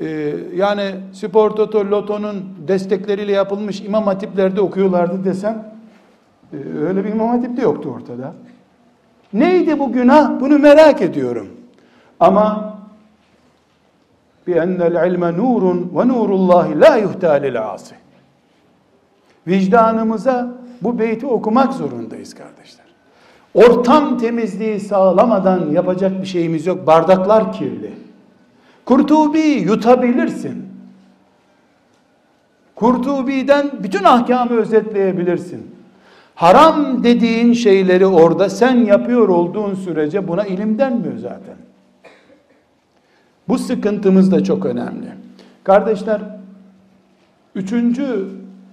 e, 0.00 0.34
yani 0.54 0.94
spor 1.12 1.50
toto 1.50 1.90
lotonun 1.90 2.44
destekleriyle 2.68 3.32
yapılmış 3.32 3.80
imam 3.80 4.04
hatiplerde 4.04 4.60
okuyorlardı 4.60 5.24
desem 5.24 5.75
ee, 6.52 6.56
öyle 6.78 7.04
bir 7.04 7.10
imam 7.10 7.28
hatip 7.28 7.56
de 7.56 7.62
yoktu 7.62 7.94
ortada. 7.96 8.34
Neydi 9.32 9.78
bu 9.78 9.92
günah? 9.92 10.40
Bunu 10.40 10.58
merak 10.58 11.02
ediyorum. 11.02 11.48
Ama 12.20 12.76
bi 14.46 14.52
enel 14.52 15.10
ilme 15.10 15.36
nurun 15.36 15.92
ve 15.94 16.08
nurullahi 16.08 16.80
la 16.80 16.96
yuhtalil 16.96 17.62
asi. 17.62 17.94
Vicdanımıza 19.46 20.54
bu 20.82 20.98
beyti 20.98 21.26
okumak 21.26 21.72
zorundayız 21.72 22.34
kardeşler. 22.34 22.86
Ortam 23.54 24.18
temizliği 24.18 24.80
sağlamadan 24.80 25.70
yapacak 25.70 26.20
bir 26.20 26.26
şeyimiz 26.26 26.66
yok. 26.66 26.86
Bardaklar 26.86 27.52
kirli. 27.52 27.94
Kurtubi 28.84 29.38
yutabilirsin. 29.40 30.66
Kurtubi'den 32.74 33.70
bütün 33.82 34.04
ahkamı 34.04 34.60
özetleyebilirsin. 34.60 35.75
Haram 36.36 37.04
dediğin 37.04 37.52
şeyleri 37.52 38.06
orada 38.06 38.50
sen 38.50 38.76
yapıyor 38.76 39.28
olduğun 39.28 39.74
sürece 39.74 40.28
buna 40.28 40.44
ilim 40.44 40.78
denmiyor 40.78 41.18
zaten. 41.18 41.56
Bu 43.48 43.58
sıkıntımız 43.58 44.32
da 44.32 44.44
çok 44.44 44.66
önemli. 44.66 45.06
Kardeşler, 45.64 46.20
üçüncü 47.54 48.28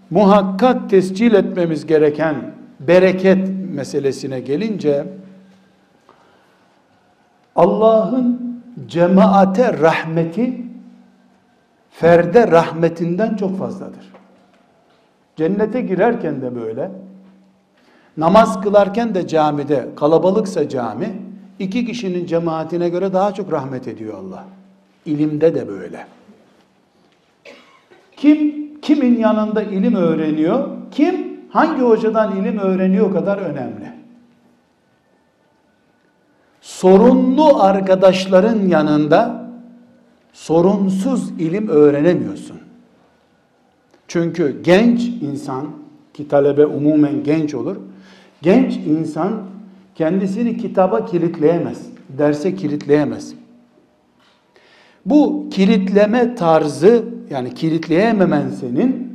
muhakkak 0.09 0.89
tescil 0.89 1.33
etmemiz 1.33 1.85
gereken 1.85 2.35
bereket 2.79 3.49
meselesine 3.73 4.39
gelince 4.39 5.07
Allah'ın 7.55 8.61
cemaate 8.87 9.79
rahmeti 9.79 10.61
ferde 11.91 12.51
rahmetinden 12.51 13.35
çok 13.35 13.57
fazladır. 13.57 14.13
Cennete 15.35 15.81
girerken 15.81 16.41
de 16.41 16.55
böyle, 16.55 16.91
namaz 18.17 18.61
kılarken 18.61 19.15
de 19.15 19.27
camide, 19.27 19.89
kalabalıksa 19.95 20.69
cami, 20.69 21.13
iki 21.59 21.85
kişinin 21.85 22.25
cemaatine 22.25 22.89
göre 22.89 23.13
daha 23.13 23.33
çok 23.33 23.51
rahmet 23.51 23.87
ediyor 23.87 24.17
Allah. 24.17 24.45
İlimde 25.05 25.55
de 25.55 25.67
böyle. 25.67 26.07
Kim 28.17 28.63
kimin 28.81 29.19
yanında 29.19 29.63
ilim 29.63 29.95
öğreniyor, 29.95 30.67
kim 30.91 31.39
hangi 31.49 31.81
hocadan 31.81 32.35
ilim 32.35 32.57
öğreniyor 32.57 33.13
kadar 33.13 33.37
önemli. 33.37 33.93
Sorunlu 36.61 37.61
arkadaşların 37.61 38.67
yanında 38.67 39.49
sorunsuz 40.33 41.29
ilim 41.29 41.67
öğrenemiyorsun. 41.67 42.57
Çünkü 44.07 44.61
genç 44.63 45.01
insan 45.01 45.65
ki 46.13 46.27
talebe 46.27 46.65
umumen 46.65 47.23
genç 47.23 47.53
olur. 47.53 47.77
Genç 48.43 48.77
insan 48.77 49.31
kendisini 49.95 50.57
kitaba 50.57 51.05
kilitleyemez. 51.05 51.77
Derse 52.17 52.55
kilitleyemez. 52.55 53.33
Bu 55.05 55.49
kilitleme 55.51 56.35
tarzı 56.35 57.05
yani 57.29 57.53
kilitleyememen 57.53 58.49
senin 58.49 59.13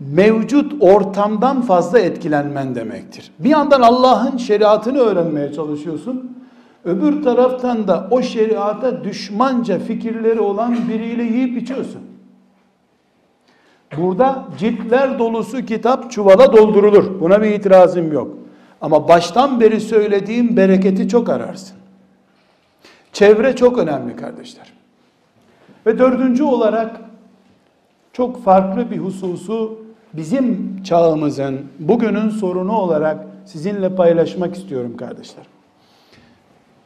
mevcut 0.00 0.72
ortamdan 0.80 1.62
fazla 1.62 1.98
etkilenmen 1.98 2.74
demektir. 2.74 3.30
Bir 3.38 3.48
yandan 3.48 3.80
Allah'ın 3.80 4.36
şeriatını 4.36 4.98
öğrenmeye 4.98 5.52
çalışıyorsun. 5.52 6.36
Öbür 6.84 7.22
taraftan 7.22 7.88
da 7.88 8.08
o 8.10 8.22
şeriata 8.22 9.04
düşmanca 9.04 9.78
fikirleri 9.78 10.40
olan 10.40 10.76
biriyle 10.88 11.22
yiyip 11.22 11.62
içiyorsun. 11.62 12.00
Burada 13.96 14.48
ciltler 14.58 15.18
dolusu 15.18 15.64
kitap 15.64 16.10
çuvala 16.10 16.52
doldurulur. 16.56 17.20
Buna 17.20 17.42
bir 17.42 17.50
itirazım 17.50 18.12
yok. 18.12 18.28
Ama 18.80 19.08
baştan 19.08 19.60
beri 19.60 19.80
söylediğim 19.80 20.56
bereketi 20.56 21.08
çok 21.08 21.28
ararsın. 21.28 21.76
Çevre 23.12 23.56
çok 23.56 23.78
önemli 23.78 24.16
kardeşler. 24.16 24.72
Ve 25.86 25.98
dördüncü 25.98 26.42
olarak 26.42 27.00
çok 28.12 28.44
farklı 28.44 28.90
bir 28.90 28.98
hususu 28.98 29.78
bizim 30.12 30.76
çağımızın 30.82 31.60
bugünün 31.78 32.28
sorunu 32.28 32.72
olarak 32.72 33.26
sizinle 33.44 33.94
paylaşmak 33.94 34.56
istiyorum 34.56 34.96
kardeşler. 34.96 35.44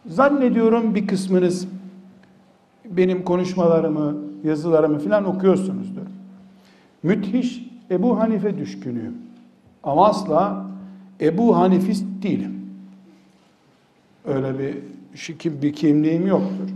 Zannediyorum 0.06 0.94
bir 0.94 1.06
kısmınız 1.06 1.68
benim 2.84 3.24
konuşmalarımı, 3.24 4.16
yazılarımı 4.44 4.98
filan 4.98 5.24
okuyorsunuzdur. 5.24 6.19
Müthiş 7.02 7.64
Ebu 7.90 8.20
Hanife 8.20 8.58
düşkünüyüm. 8.58 9.16
Ama 9.82 10.06
asla 10.06 10.66
Ebu 11.20 11.56
Hanifist 11.56 12.04
değilim. 12.22 12.60
Öyle 14.24 14.58
bir 14.58 14.76
bir 15.62 15.72
kimliğim 15.72 16.26
yoktur. 16.26 16.68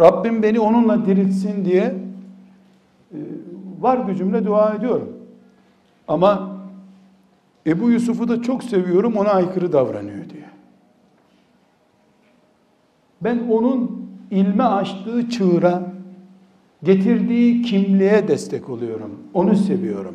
Rabbim 0.00 0.42
beni 0.42 0.60
onunla 0.60 1.06
diriltsin 1.06 1.64
diye 1.64 1.94
e, 3.12 3.18
var 3.80 3.98
gücümle 3.98 4.44
dua 4.44 4.74
ediyorum. 4.74 5.12
Ama 6.08 6.56
Ebu 7.66 7.90
Yusuf'u 7.90 8.28
da 8.28 8.42
çok 8.42 8.64
seviyorum 8.64 9.16
ona 9.16 9.30
aykırı 9.30 9.72
davranıyor 9.72 10.30
diye. 10.30 10.44
Ben 13.20 13.38
onun 13.50 14.08
ilme 14.30 14.64
açtığı 14.64 15.30
çığıra, 15.30 15.93
getirdiği 16.84 17.62
kimliğe 17.62 18.28
destek 18.28 18.68
oluyorum. 18.68 19.10
Onu 19.34 19.56
seviyorum. 19.56 20.14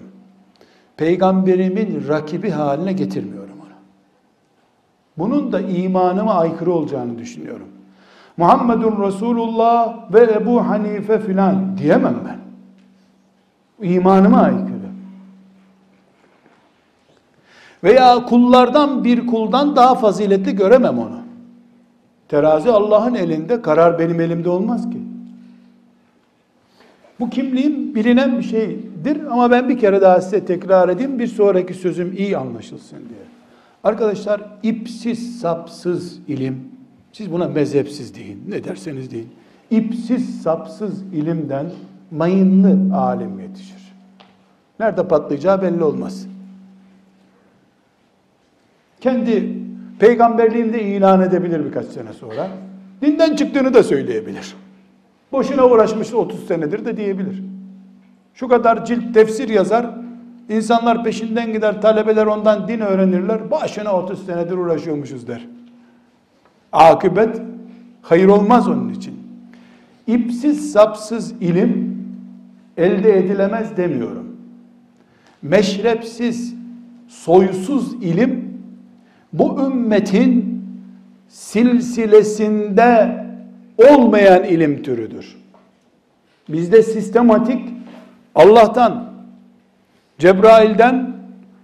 Peygamberimin 0.98 2.08
rakibi 2.08 2.50
haline 2.50 2.94
getirmiyorum 2.94 3.54
onu. 3.60 3.76
Bunun 5.18 5.52
da 5.52 5.62
imanıma 5.62 6.34
aykırı 6.34 6.72
olacağını 6.72 7.18
düşünüyorum. 7.18 7.68
Muhammedun 8.38 9.08
Resulullah 9.08 10.14
ve 10.14 10.22
Ebu 10.22 10.68
Hanife 10.68 11.20
filan 11.20 11.78
diyemem 11.78 12.16
ben. 12.26 12.40
İmanıma 13.88 14.42
aykırı. 14.42 14.80
Veya 17.84 18.26
kullardan 18.26 19.04
bir 19.04 19.28
kuldan 19.28 19.76
daha 19.76 19.96
faziletli 19.96 20.56
göremem 20.56 21.00
onu. 21.00 21.20
Terazi 22.28 22.72
Allah'ın 22.72 23.16
elinde, 23.16 23.62
karar 23.62 24.00
benim 24.00 24.22
elimde 24.22 24.50
olmaz 24.50 24.90
ki. 24.90 24.99
Bu 27.20 27.30
kimliğim 27.30 27.96
bilinen 27.96 28.38
bir 28.38 28.44
şeydir 28.44 29.26
ama 29.32 29.52
ben 29.52 29.70
bir 29.70 29.80
kere 29.80 30.02
daha 30.02 30.22
size 30.22 30.46
tekrar 30.46 30.90
edeyim 30.90 31.20
bir 31.20 31.28
sonraki 31.28 31.74
sözüm 31.74 32.14
iyi 32.18 32.38
anlaşılsın 32.38 32.98
diye. 32.98 33.20
Arkadaşlar 33.84 34.42
ipsiz 34.64 35.40
sapsız 35.40 36.20
ilim, 36.28 36.58
siz 37.14 37.32
buna 37.32 37.48
mezhepsiz 37.48 38.16
deyin, 38.16 38.44
ne 38.48 38.64
derseniz 38.64 39.12
deyin. 39.12 39.30
İpsiz 39.72 40.42
sapsız 40.42 41.04
ilimden 41.14 41.66
mayınlı 42.12 42.96
alim 42.96 43.40
yetişir. 43.40 43.94
Nerede 44.80 45.08
patlayacağı 45.08 45.62
belli 45.62 45.84
olmaz. 45.84 46.28
Kendi 49.02 49.54
peygamberliğini 50.00 50.74
de 50.74 50.84
ilan 50.84 51.22
edebilir 51.22 51.66
birkaç 51.66 51.86
sene 51.86 52.14
sonra. 52.14 52.48
Dinden 53.02 53.36
çıktığını 53.36 53.74
da 53.74 53.84
söyleyebilir. 53.84 54.56
Boşuna 55.32 55.68
uğraşmış 55.68 56.14
30 56.14 56.48
senedir 56.48 56.86
de 56.86 56.98
diyebilir. 56.98 57.44
Şu 58.34 58.48
kadar 58.48 58.86
cilt 58.86 59.14
tefsir 59.14 59.50
yazar, 59.50 59.90
insanlar 60.50 61.04
peşinden 61.04 61.54
gider, 61.54 61.82
talebeler 61.82 62.26
ondan 62.26 62.68
din 62.68 62.80
öğrenirler, 62.80 63.52
başına 63.52 63.94
30 63.94 64.26
senedir 64.26 64.58
uğraşıyormuşuz 64.58 65.28
der. 65.28 65.48
Akıbet 66.72 67.42
hayır 68.02 68.28
olmaz 68.28 68.68
onun 68.68 68.90
için. 68.90 69.20
İpsiz 70.08 70.72
sapsız 70.72 71.32
ilim 71.32 72.00
elde 72.78 73.18
edilemez 73.18 73.78
demiyorum. 73.78 74.36
Meşrepsiz, 75.42 76.56
soysuz 77.08 77.94
ilim 77.94 78.60
bu 79.34 79.62
ümmetin 79.66 80.64
silsilesinde 81.28 83.16
olmayan 83.88 84.44
ilim 84.44 84.84
türüdür. 84.84 85.38
Bizde 86.50 86.84
sistematik 86.84 87.70
Allah'tan, 88.36 89.10
Cebrail'den, 90.20 91.16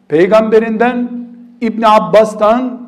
peygamberinden, 0.08 1.10
İbn 1.62 1.82
Abbas'tan, 1.82 2.82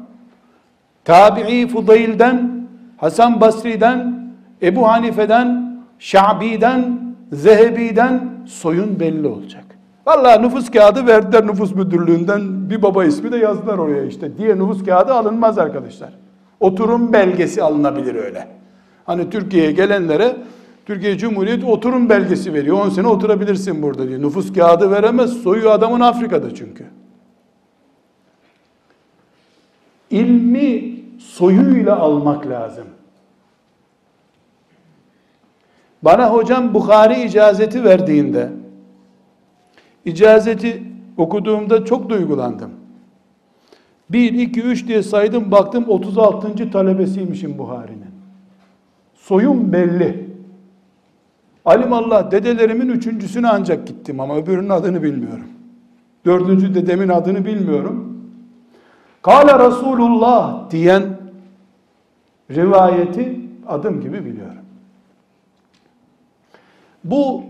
Tabi'i 1.06 1.68
Fudail'den, 1.68 2.68
Hasan 2.98 3.42
Basri'den, 3.42 4.30
Ebu 4.62 4.88
Hanife'den, 4.88 5.78
Şabi'den, 6.00 7.00
Zehebi'den 7.32 8.30
soyun 8.46 9.00
belli 9.00 9.28
olacak. 9.28 9.64
Vallahi 10.06 10.42
nüfus 10.42 10.72
kağıdı 10.72 11.08
verdiler 11.08 11.48
nüfus 11.48 11.76
müdürlüğünden 11.76 12.70
bir 12.70 12.82
baba 12.82 13.06
ismi 13.06 13.32
de 13.32 13.38
yazdılar 13.38 13.78
oraya 13.78 14.06
işte 14.06 14.38
diye 14.38 14.56
nüfus 14.56 14.86
kağıdı 14.86 15.14
alınmaz 15.14 15.58
arkadaşlar. 15.58 16.10
Oturum 16.60 17.14
belgesi 17.14 17.64
alınabilir 17.64 18.16
öyle. 18.16 18.48
Hani 19.08 19.30
Türkiye'ye 19.30 19.72
gelenlere 19.72 20.36
Türkiye 20.86 21.18
Cumhuriyeti 21.18 21.66
oturum 21.66 22.10
belgesi 22.10 22.54
veriyor. 22.54 22.78
10 22.86 22.90
sene 22.90 23.08
oturabilirsin 23.08 23.82
burada 23.82 24.08
diyor. 24.08 24.22
Nüfus 24.22 24.54
kağıdı 24.54 24.92
veremez. 24.92 25.32
Soyu 25.32 25.70
adamın 25.70 26.00
Afrika'da 26.00 26.56
çünkü. 26.56 26.86
İlmi 30.10 31.00
soyuyla 31.20 32.00
almak 32.00 32.48
lazım. 32.48 32.86
Bana 36.02 36.30
hocam 36.30 36.74
Bukhari 36.74 37.24
icazeti 37.24 37.84
verdiğinde 37.84 38.52
icazeti 40.06 40.84
okuduğumda 41.18 41.86
çok 41.86 42.10
duygulandım. 42.10 42.72
1, 44.10 44.34
2, 44.34 44.62
3 44.62 44.88
diye 44.88 45.04
saydım 45.04 45.52
baktım 45.52 45.86
36. 45.88 46.72
talebesiymişim 46.72 47.58
Buhari'nin. 47.58 48.17
Soyum 49.28 49.74
belli. 49.74 50.28
Alimallah 51.66 52.32
dedelerimin 52.32 52.90
üçüncüsüne 52.90 53.50
ancak 53.50 53.88
gittim 53.88 54.20
ama 54.20 54.36
öbürünün 54.38 54.70
adını 54.70 55.04
bilmiyorum. 55.04 55.48
Dördüncü 56.26 56.76
dedemin 56.76 57.10
adını 57.10 57.46
bilmiyorum. 57.46 58.24
Kale 59.22 59.68
Resulullah 59.68 60.72
diyen 60.72 61.04
rivayeti 62.52 63.40
adım 63.68 64.02
gibi 64.02 64.26
biliyorum. 64.26 64.64
Bu 67.04 67.44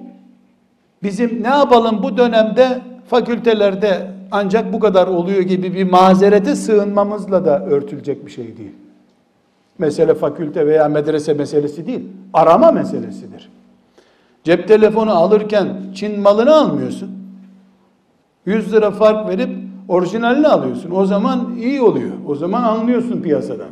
bizim 1.04 1.44
ne 1.44 1.48
yapalım 1.48 2.04
bu 2.04 2.18
dönemde 2.18 2.82
fakültelerde 3.08 4.12
ancak 4.32 4.74
bu 4.74 4.80
kadar 4.80 5.08
oluyor 5.08 5.42
gibi 5.42 5.74
bir 5.74 5.92
mazerete 5.92 6.56
sığınmamızla 6.56 7.46
da 7.46 7.66
örtülecek 7.66 8.26
bir 8.26 8.32
şey 8.32 8.58
değil. 8.58 8.87
Mesele 9.80 10.14
fakülte 10.14 10.68
veya 10.68 10.88
medrese 10.88 11.34
meselesi 11.34 11.88
değil. 11.88 12.04
Arama 12.34 12.72
meselesidir. 12.72 13.50
Cep 14.44 14.68
telefonu 14.68 15.12
alırken 15.12 15.68
Çin 15.96 16.20
malını 16.20 16.56
almıyorsun. 16.56 17.10
100 18.46 18.74
lira 18.74 18.92
fark 18.92 19.30
verip 19.30 19.50
orijinalini 19.88 20.48
alıyorsun. 20.48 20.92
O 20.92 21.06
zaman 21.06 21.56
iyi 21.58 21.82
oluyor. 21.82 22.12
O 22.28 22.36
zaman 22.36 22.64
anlıyorsun 22.64 23.22
piyasadan. 23.22 23.68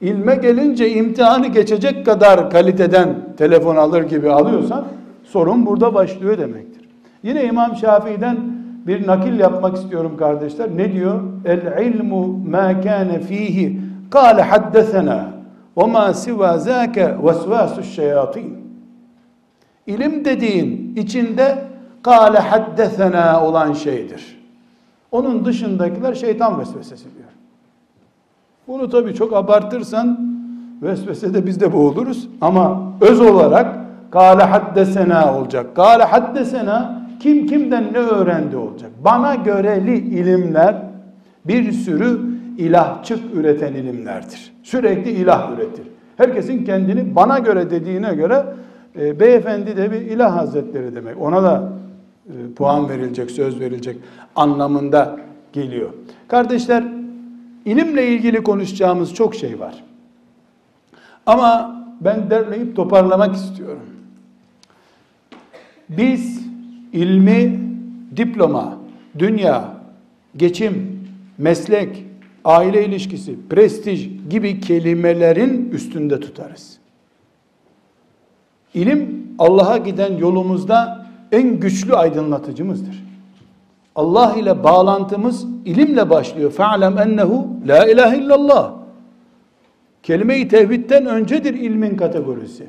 İlme 0.00 0.34
gelince 0.34 0.90
imtihanı 0.90 1.46
geçecek 1.46 2.06
kadar 2.06 2.50
kaliteden 2.50 3.16
telefon 3.36 3.76
alır 3.76 4.02
gibi 4.02 4.30
alıyorsan 4.30 4.84
sorun 5.24 5.66
burada 5.66 5.94
başlıyor 5.94 6.38
demektir. 6.38 6.88
Yine 7.22 7.44
İmam 7.44 7.76
Şafii'den 7.76 8.36
bir 8.86 9.06
nakil 9.06 9.38
yapmak 9.38 9.76
istiyorum 9.76 10.16
kardeşler. 10.16 10.68
Ne 10.76 10.92
diyor? 10.92 11.20
El 11.44 11.84
ilmu 11.86 12.26
ma 12.26 12.80
kana 12.80 13.18
fihi 13.18 13.80
haddesena 14.18 15.30
ve 15.76 15.86
ma 15.86 16.14
siva 16.14 16.58
zâke 16.58 17.16
vesvâsu'ş 17.22 17.86
şeyatîn. 17.86 18.60
İlim 19.86 20.24
dediğin 20.24 20.96
içinde 20.96 21.58
kâle 22.02 22.38
haddesena 22.38 23.46
olan 23.46 23.72
şeydir. 23.72 24.40
Onun 25.12 25.44
dışındakiler 25.44 26.14
şeytan 26.14 26.60
vesvesesi 26.60 27.04
diyor. 27.04 27.28
Bunu 28.68 28.88
tabii 28.90 29.14
çok 29.14 29.32
abartırsan 29.32 30.20
vesvesede 30.82 31.46
biz 31.46 31.60
de 31.60 31.72
boğuluruz. 31.72 32.28
Ama 32.40 32.82
öz 33.00 33.20
olarak 33.20 33.76
kâle 34.10 34.42
haddesena 34.42 35.38
olacak. 35.38 35.76
Kâle 35.76 36.04
haddesena 36.04 37.02
kim 37.20 37.46
kimden 37.46 37.92
ne 37.92 37.98
öğrendi 37.98 38.56
olacak. 38.56 38.90
Bana 39.04 39.34
göreli 39.34 39.96
ilimler 39.96 40.76
bir 41.44 41.72
sürü 41.72 42.20
ilahçık 42.58 43.34
üreten 43.34 43.74
ilimlerdir. 43.74 44.52
Sürekli 44.62 45.10
ilah 45.10 45.52
üretir. 45.52 45.84
Herkesin 46.16 46.64
kendini 46.64 47.16
bana 47.16 47.38
göre 47.38 47.70
dediğine 47.70 48.14
göre 48.14 48.44
e, 48.98 49.20
beyefendi 49.20 49.76
de 49.76 49.90
bir 49.90 50.00
ilah 50.00 50.36
hazretleri 50.36 50.94
demek. 50.94 51.20
Ona 51.20 51.42
da 51.42 51.72
e, 52.26 52.54
puan 52.56 52.88
verilecek, 52.88 53.30
söz 53.30 53.60
verilecek 53.60 53.96
anlamında 54.36 55.16
geliyor. 55.52 55.90
Kardeşler, 56.28 56.84
ilimle 57.64 58.08
ilgili 58.08 58.42
konuşacağımız 58.42 59.14
çok 59.14 59.34
şey 59.34 59.60
var. 59.60 59.84
Ama 61.26 61.76
ben 62.00 62.30
derleyip 62.30 62.76
toparlamak 62.76 63.36
istiyorum. 63.36 63.86
Biz 65.88 66.46
ilmi, 66.92 67.60
diploma, 68.16 68.78
dünya, 69.18 69.64
geçim, 70.36 71.00
meslek, 71.38 72.04
aile 72.44 72.84
ilişkisi, 72.86 73.36
prestij 73.50 74.08
gibi 74.30 74.60
kelimelerin 74.60 75.70
üstünde 75.70 76.20
tutarız. 76.20 76.78
İlim 78.74 79.26
Allah'a 79.38 79.76
giden 79.76 80.16
yolumuzda 80.16 81.06
en 81.32 81.60
güçlü 81.60 81.94
aydınlatıcımızdır. 81.94 83.04
Allah 83.94 84.34
ile 84.36 84.64
bağlantımız 84.64 85.46
ilimle 85.64 86.10
başlıyor. 86.10 86.52
Fe'lem 86.52 86.98
ennehu 86.98 87.48
la 87.66 87.86
ilahe 87.86 88.18
illallah. 88.18 88.72
Kelime-i 90.02 90.48
tevhidden 90.48 91.06
öncedir 91.06 91.54
ilmin 91.54 91.96
kategorisi. 91.96 92.66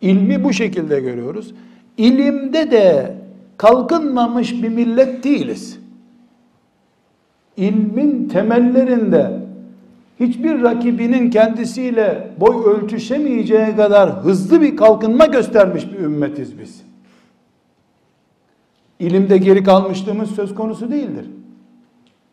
İlmi 0.00 0.44
bu 0.44 0.52
şekilde 0.52 1.00
görüyoruz. 1.00 1.54
İlimde 1.96 2.70
de 2.70 3.14
kalkınmamış 3.56 4.62
bir 4.62 4.68
millet 4.68 5.24
değiliz. 5.24 5.78
İlmin 7.56 8.28
temellerinde 8.28 9.40
hiçbir 10.20 10.62
rakibinin 10.62 11.30
kendisiyle 11.30 12.30
boy 12.40 12.64
ölçüşemeyeceği 12.74 13.76
kadar 13.76 14.10
hızlı 14.10 14.62
bir 14.62 14.76
kalkınma 14.76 15.26
göstermiş 15.26 15.92
bir 15.92 15.98
ümmetiz 15.98 16.58
biz. 16.58 16.82
İlimde 18.98 19.38
geri 19.38 19.64
kalmışlığımız 19.64 20.30
söz 20.30 20.54
konusu 20.54 20.90
değildir. 20.90 21.26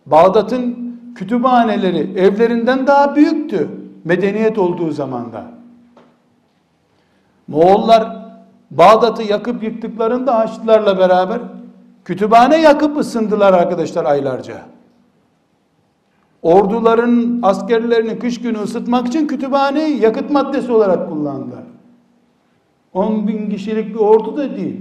Bağdat'ın 0.06 0.96
kütüphaneleri 1.16 2.20
evlerinden 2.20 2.88
daha 2.88 3.16
büyüktü 3.16 3.70
medeniyet 4.04 4.58
olduğu 4.58 4.92
zamanda. 4.92 5.46
Moğollar 7.48 8.22
Bağdat'ı 8.72 9.24
yakıp 9.24 9.64
yıktıklarında 9.64 10.40
Haçlılarla 10.40 11.00
beraber 11.00 11.40
kütüphane 12.06 12.62
yakıp 12.62 12.98
ısındılar 12.98 13.54
arkadaşlar 13.54 14.06
aylarca. 14.06 14.71
Orduların 16.42 17.40
askerlerini 17.44 18.20
kış 18.20 18.42
günü 18.42 18.58
ısıtmak 18.58 19.08
için 19.08 19.28
kütüphaneyi 19.28 20.02
yakıt 20.02 20.32
maddesi 20.32 20.72
olarak 20.72 21.10
kullandılar. 21.10 21.64
10 22.94 23.28
bin 23.28 23.50
kişilik 23.50 23.90
bir 23.90 24.00
ordu 24.00 24.38
da 24.38 24.58
değil. 24.58 24.76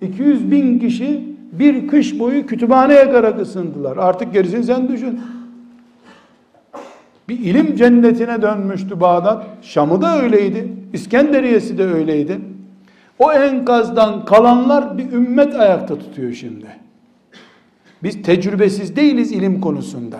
200 0.00 0.50
bin 0.50 0.78
kişi 0.78 1.28
bir 1.52 1.88
kış 1.88 2.18
boyu 2.18 2.46
kütüphane 2.46 2.94
yakarak 2.94 3.40
ısındılar. 3.40 3.96
Artık 3.96 4.32
gerisini 4.32 4.64
sen 4.64 4.88
düşün. 4.88 5.20
Bir 7.28 7.38
ilim 7.38 7.76
cennetine 7.76 8.42
dönmüştü 8.42 9.00
Bağdat. 9.00 9.46
Şam'ı 9.62 10.02
da 10.02 10.22
öyleydi. 10.22 10.72
İskenderiyesi 10.92 11.78
de 11.78 11.84
öyleydi. 11.84 12.40
O 13.18 13.32
enkazdan 13.32 14.24
kalanlar 14.24 14.98
bir 14.98 15.12
ümmet 15.12 15.54
ayakta 15.54 15.98
tutuyor 15.98 16.32
şimdi. 16.32 16.66
Biz 18.02 18.22
tecrübesiz 18.22 18.96
değiliz 18.96 19.32
ilim 19.32 19.60
konusunda. 19.60 20.18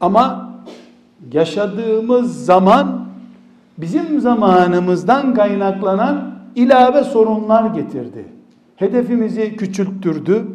Ama 0.00 0.52
yaşadığımız 1.32 2.44
zaman 2.44 3.06
bizim 3.78 4.20
zamanımızdan 4.20 5.34
kaynaklanan 5.34 6.34
ilave 6.54 7.04
sorunlar 7.04 7.74
getirdi. 7.74 8.24
Hedefimizi 8.76 9.56
küçülttürdü. 9.56 10.46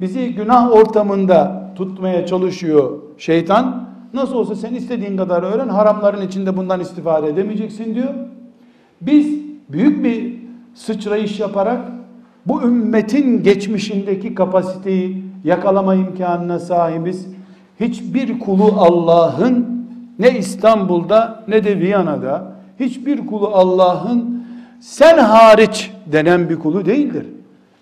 Bizi 0.00 0.34
günah 0.34 0.72
ortamında 0.72 1.72
tutmaya 1.76 2.26
çalışıyor 2.26 2.98
şeytan. 3.18 3.88
Nasıl 4.14 4.34
olsa 4.34 4.54
sen 4.56 4.74
istediğin 4.74 5.16
kadar 5.16 5.42
öğren, 5.42 5.68
haramların 5.68 6.26
içinde 6.26 6.56
bundan 6.56 6.80
istifade 6.80 7.28
edemeyeceksin 7.28 7.94
diyor. 7.94 8.14
Biz 9.00 9.26
büyük 9.68 10.04
bir 10.04 10.38
sıçrayış 10.74 11.40
yaparak 11.40 11.80
bu 12.46 12.62
ümmetin 12.62 13.42
geçmişindeki 13.42 14.34
kapasiteyi 14.34 15.24
yakalama 15.44 15.94
imkanına 15.94 16.58
sahibiz. 16.58 17.28
Hiçbir 17.82 18.38
kulu 18.38 18.74
Allah'ın 18.78 19.86
ne 20.18 20.38
İstanbul'da 20.38 21.42
ne 21.48 21.64
de 21.64 21.78
Viyana'da 21.78 22.52
hiçbir 22.80 23.26
kulu 23.26 23.48
Allah'ın 23.48 24.44
sen 24.80 25.18
hariç 25.18 25.90
denen 26.06 26.48
bir 26.48 26.58
kulu 26.58 26.86
değildir. 26.86 27.26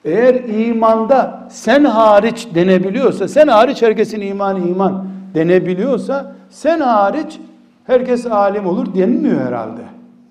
Eğer 0.05 0.35
imanda 0.35 1.49
sen 1.51 1.85
hariç 1.85 2.49
denebiliyorsa, 2.55 3.29
sen 3.29 3.49
hariç 3.49 3.83
herkesin 3.83 4.21
imanı 4.21 4.69
iman 4.69 5.05
denebiliyorsa, 5.35 6.33
sen 6.51 6.81
hariç 6.81 7.39
herkes 7.87 8.27
alim 8.27 8.67
olur 8.67 8.95
denmiyor 8.95 9.41
herhalde. 9.41 9.81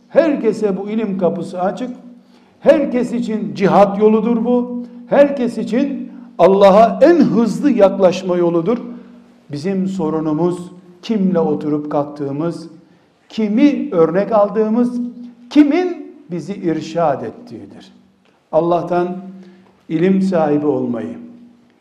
Herkese 0.09 0.77
bu 0.77 0.89
ilim 0.89 1.17
kapısı 1.17 1.61
açık. 1.61 1.89
Herkes 2.59 3.13
için 3.13 3.55
cihat 3.55 3.99
yoludur 3.99 4.45
bu. 4.45 4.83
Herkes 5.07 5.57
için 5.57 6.11
Allah'a 6.39 6.99
en 7.01 7.15
hızlı 7.15 7.71
yaklaşma 7.71 8.37
yoludur. 8.37 8.77
Bizim 9.51 9.87
sorunumuz 9.87 10.71
kimle 11.01 11.39
oturup 11.39 11.91
kalktığımız, 11.91 12.69
kimi 13.29 13.89
örnek 13.91 14.31
aldığımız, 14.31 15.01
kimin 15.49 16.15
bizi 16.31 16.53
irşad 16.53 17.23
ettiğidir. 17.23 17.93
Allah'tan 18.51 19.17
ilim 19.89 20.21
sahibi 20.21 20.65
olmayı, 20.65 21.17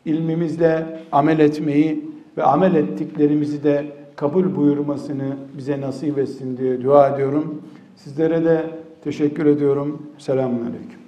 ilmimizle 0.05 0.99
amel 1.11 1.39
etmeyi 1.39 2.09
ve 2.37 2.43
amel 2.43 2.75
ettiklerimizi 2.75 3.63
de 3.63 3.85
kabul 4.15 4.55
buyurmasını 4.55 5.37
bize 5.57 5.81
nasip 5.81 6.17
etsin 6.17 6.57
diye 6.57 6.83
dua 6.83 7.09
ediyorum. 7.09 7.61
Sizlere 7.95 8.45
de 8.45 8.65
teşekkür 9.03 9.45
ediyorum. 9.45 10.03
Selamun 10.17 10.59
Aleyküm. 10.59 10.89